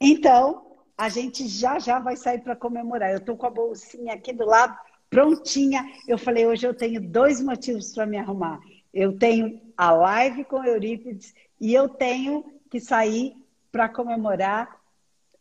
Então, 0.00 0.66
a 0.98 1.08
gente 1.08 1.46
já 1.46 1.78
já 1.78 2.00
vai 2.00 2.16
sair 2.16 2.40
para 2.40 2.56
comemorar. 2.56 3.12
Eu 3.12 3.18
estou 3.18 3.36
com 3.36 3.46
a 3.46 3.50
bolsinha 3.50 4.14
aqui 4.14 4.32
do 4.32 4.44
lado, 4.44 4.76
prontinha. 5.08 5.88
Eu 6.08 6.18
falei, 6.18 6.46
hoje 6.46 6.66
eu 6.66 6.74
tenho 6.74 7.00
dois 7.00 7.40
motivos 7.40 7.94
para 7.94 8.06
me 8.06 8.16
arrumar. 8.16 8.58
Eu 8.92 9.16
tenho 9.16 9.60
a 9.76 9.92
live 9.92 10.44
com 10.44 10.64
Eurípides 10.64 11.32
e 11.60 11.72
eu 11.72 11.88
tenho 11.88 12.44
que 12.68 12.80
sair 12.80 13.36
para 13.74 13.88
comemorar. 13.88 14.80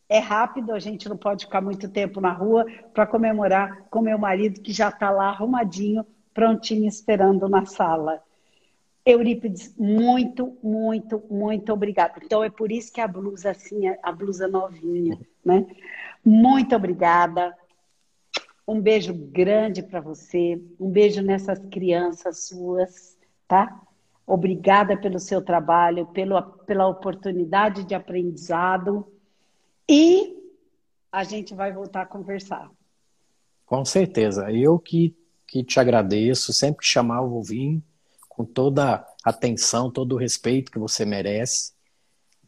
É 0.09 0.17
rápido, 0.17 0.73
a 0.73 0.79
gente 0.79 1.07
não 1.07 1.15
pode 1.15 1.45
ficar 1.45 1.61
muito 1.61 1.87
tempo 1.87 2.19
na 2.19 2.31
rua 2.31 2.65
para 2.91 3.05
comemorar 3.05 3.85
com 3.91 4.01
meu 4.01 4.17
marido 4.17 4.59
que 4.59 4.73
já 4.73 4.89
está 4.89 5.11
lá 5.11 5.27
arrumadinho, 5.27 6.03
prontinho, 6.33 6.87
esperando 6.87 7.47
na 7.47 7.63
sala. 7.67 8.23
Eurípides, 9.05 9.75
muito, 9.77 10.57
muito, 10.63 11.23
muito 11.29 11.71
obrigada. 11.71 12.15
Então 12.23 12.43
é 12.43 12.49
por 12.49 12.71
isso 12.71 12.91
que 12.91 12.99
a 12.99 13.07
blusa 13.07 13.51
assim, 13.51 13.83
a 14.01 14.11
blusa 14.11 14.47
novinha, 14.47 15.19
né? 15.45 15.67
Muito 16.25 16.75
obrigada. 16.75 17.55
Um 18.67 18.81
beijo 18.81 19.13
grande 19.13 19.83
para 19.83 20.01
você. 20.01 20.59
Um 20.79 20.89
beijo 20.89 21.21
nessas 21.21 21.59
crianças 21.69 22.47
suas, 22.47 23.15
tá? 23.47 23.79
Obrigada 24.25 24.97
pelo 24.97 25.19
seu 25.19 25.41
trabalho, 25.41 26.05
pela, 26.07 26.41
pela 26.41 26.87
oportunidade 26.87 27.83
de 27.83 27.93
aprendizado. 27.93 29.05
E 29.87 30.37
a 31.11 31.23
gente 31.23 31.53
vai 31.53 31.71
voltar 31.71 32.03
a 32.03 32.05
conversar. 32.05 32.71
Com 33.65 33.83
certeza. 33.83 34.51
Eu 34.51 34.79
que, 34.79 35.15
que 35.45 35.63
te 35.63 35.79
agradeço. 35.79 36.53
Sempre 36.53 36.79
que 36.79 36.87
chamar, 36.87 37.21
eu 37.21 37.29
vou 37.29 37.43
vir 37.43 37.81
com 38.29 38.43
toda 38.43 38.95
a 38.95 39.29
atenção, 39.29 39.91
todo 39.91 40.13
o 40.13 40.17
respeito 40.17 40.71
que 40.71 40.79
você 40.79 41.05
merece. 41.05 41.73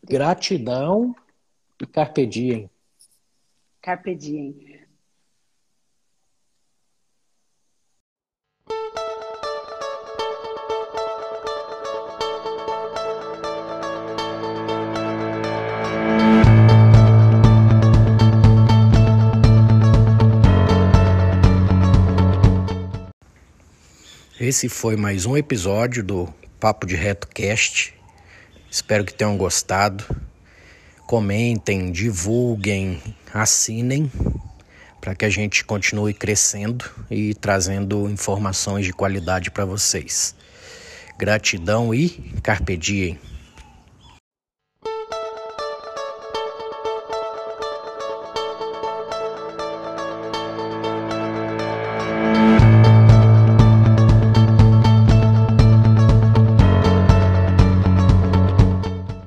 Gratidão 0.03 1.15
e 1.81 1.85
carpe 1.85 2.25
diem. 2.25 2.69
Carpe 3.81 4.15
diem. 4.15 4.74
Esse 24.37 24.67
foi 24.67 24.97
mais 24.97 25.25
um 25.25 25.37
episódio 25.37 26.03
do 26.03 26.27
Papo 26.59 26.85
de 26.85 26.93
Reto 26.93 27.25
Cast. 27.25 27.93
Espero 28.69 29.05
que 29.05 29.13
tenham 29.13 29.37
gostado. 29.37 30.03
Comentem, 31.07 31.89
divulguem, 31.89 33.01
assinem 33.33 34.11
para 34.99 35.15
que 35.15 35.23
a 35.23 35.29
gente 35.29 35.63
continue 35.63 36.13
crescendo 36.13 36.83
e 37.09 37.33
trazendo 37.33 38.09
informações 38.09 38.85
de 38.85 38.91
qualidade 38.91 39.49
para 39.49 39.63
vocês. 39.63 40.35
Gratidão 41.17 41.93
e 41.93 42.09
carpe 42.43 42.75
diem. 42.75 43.17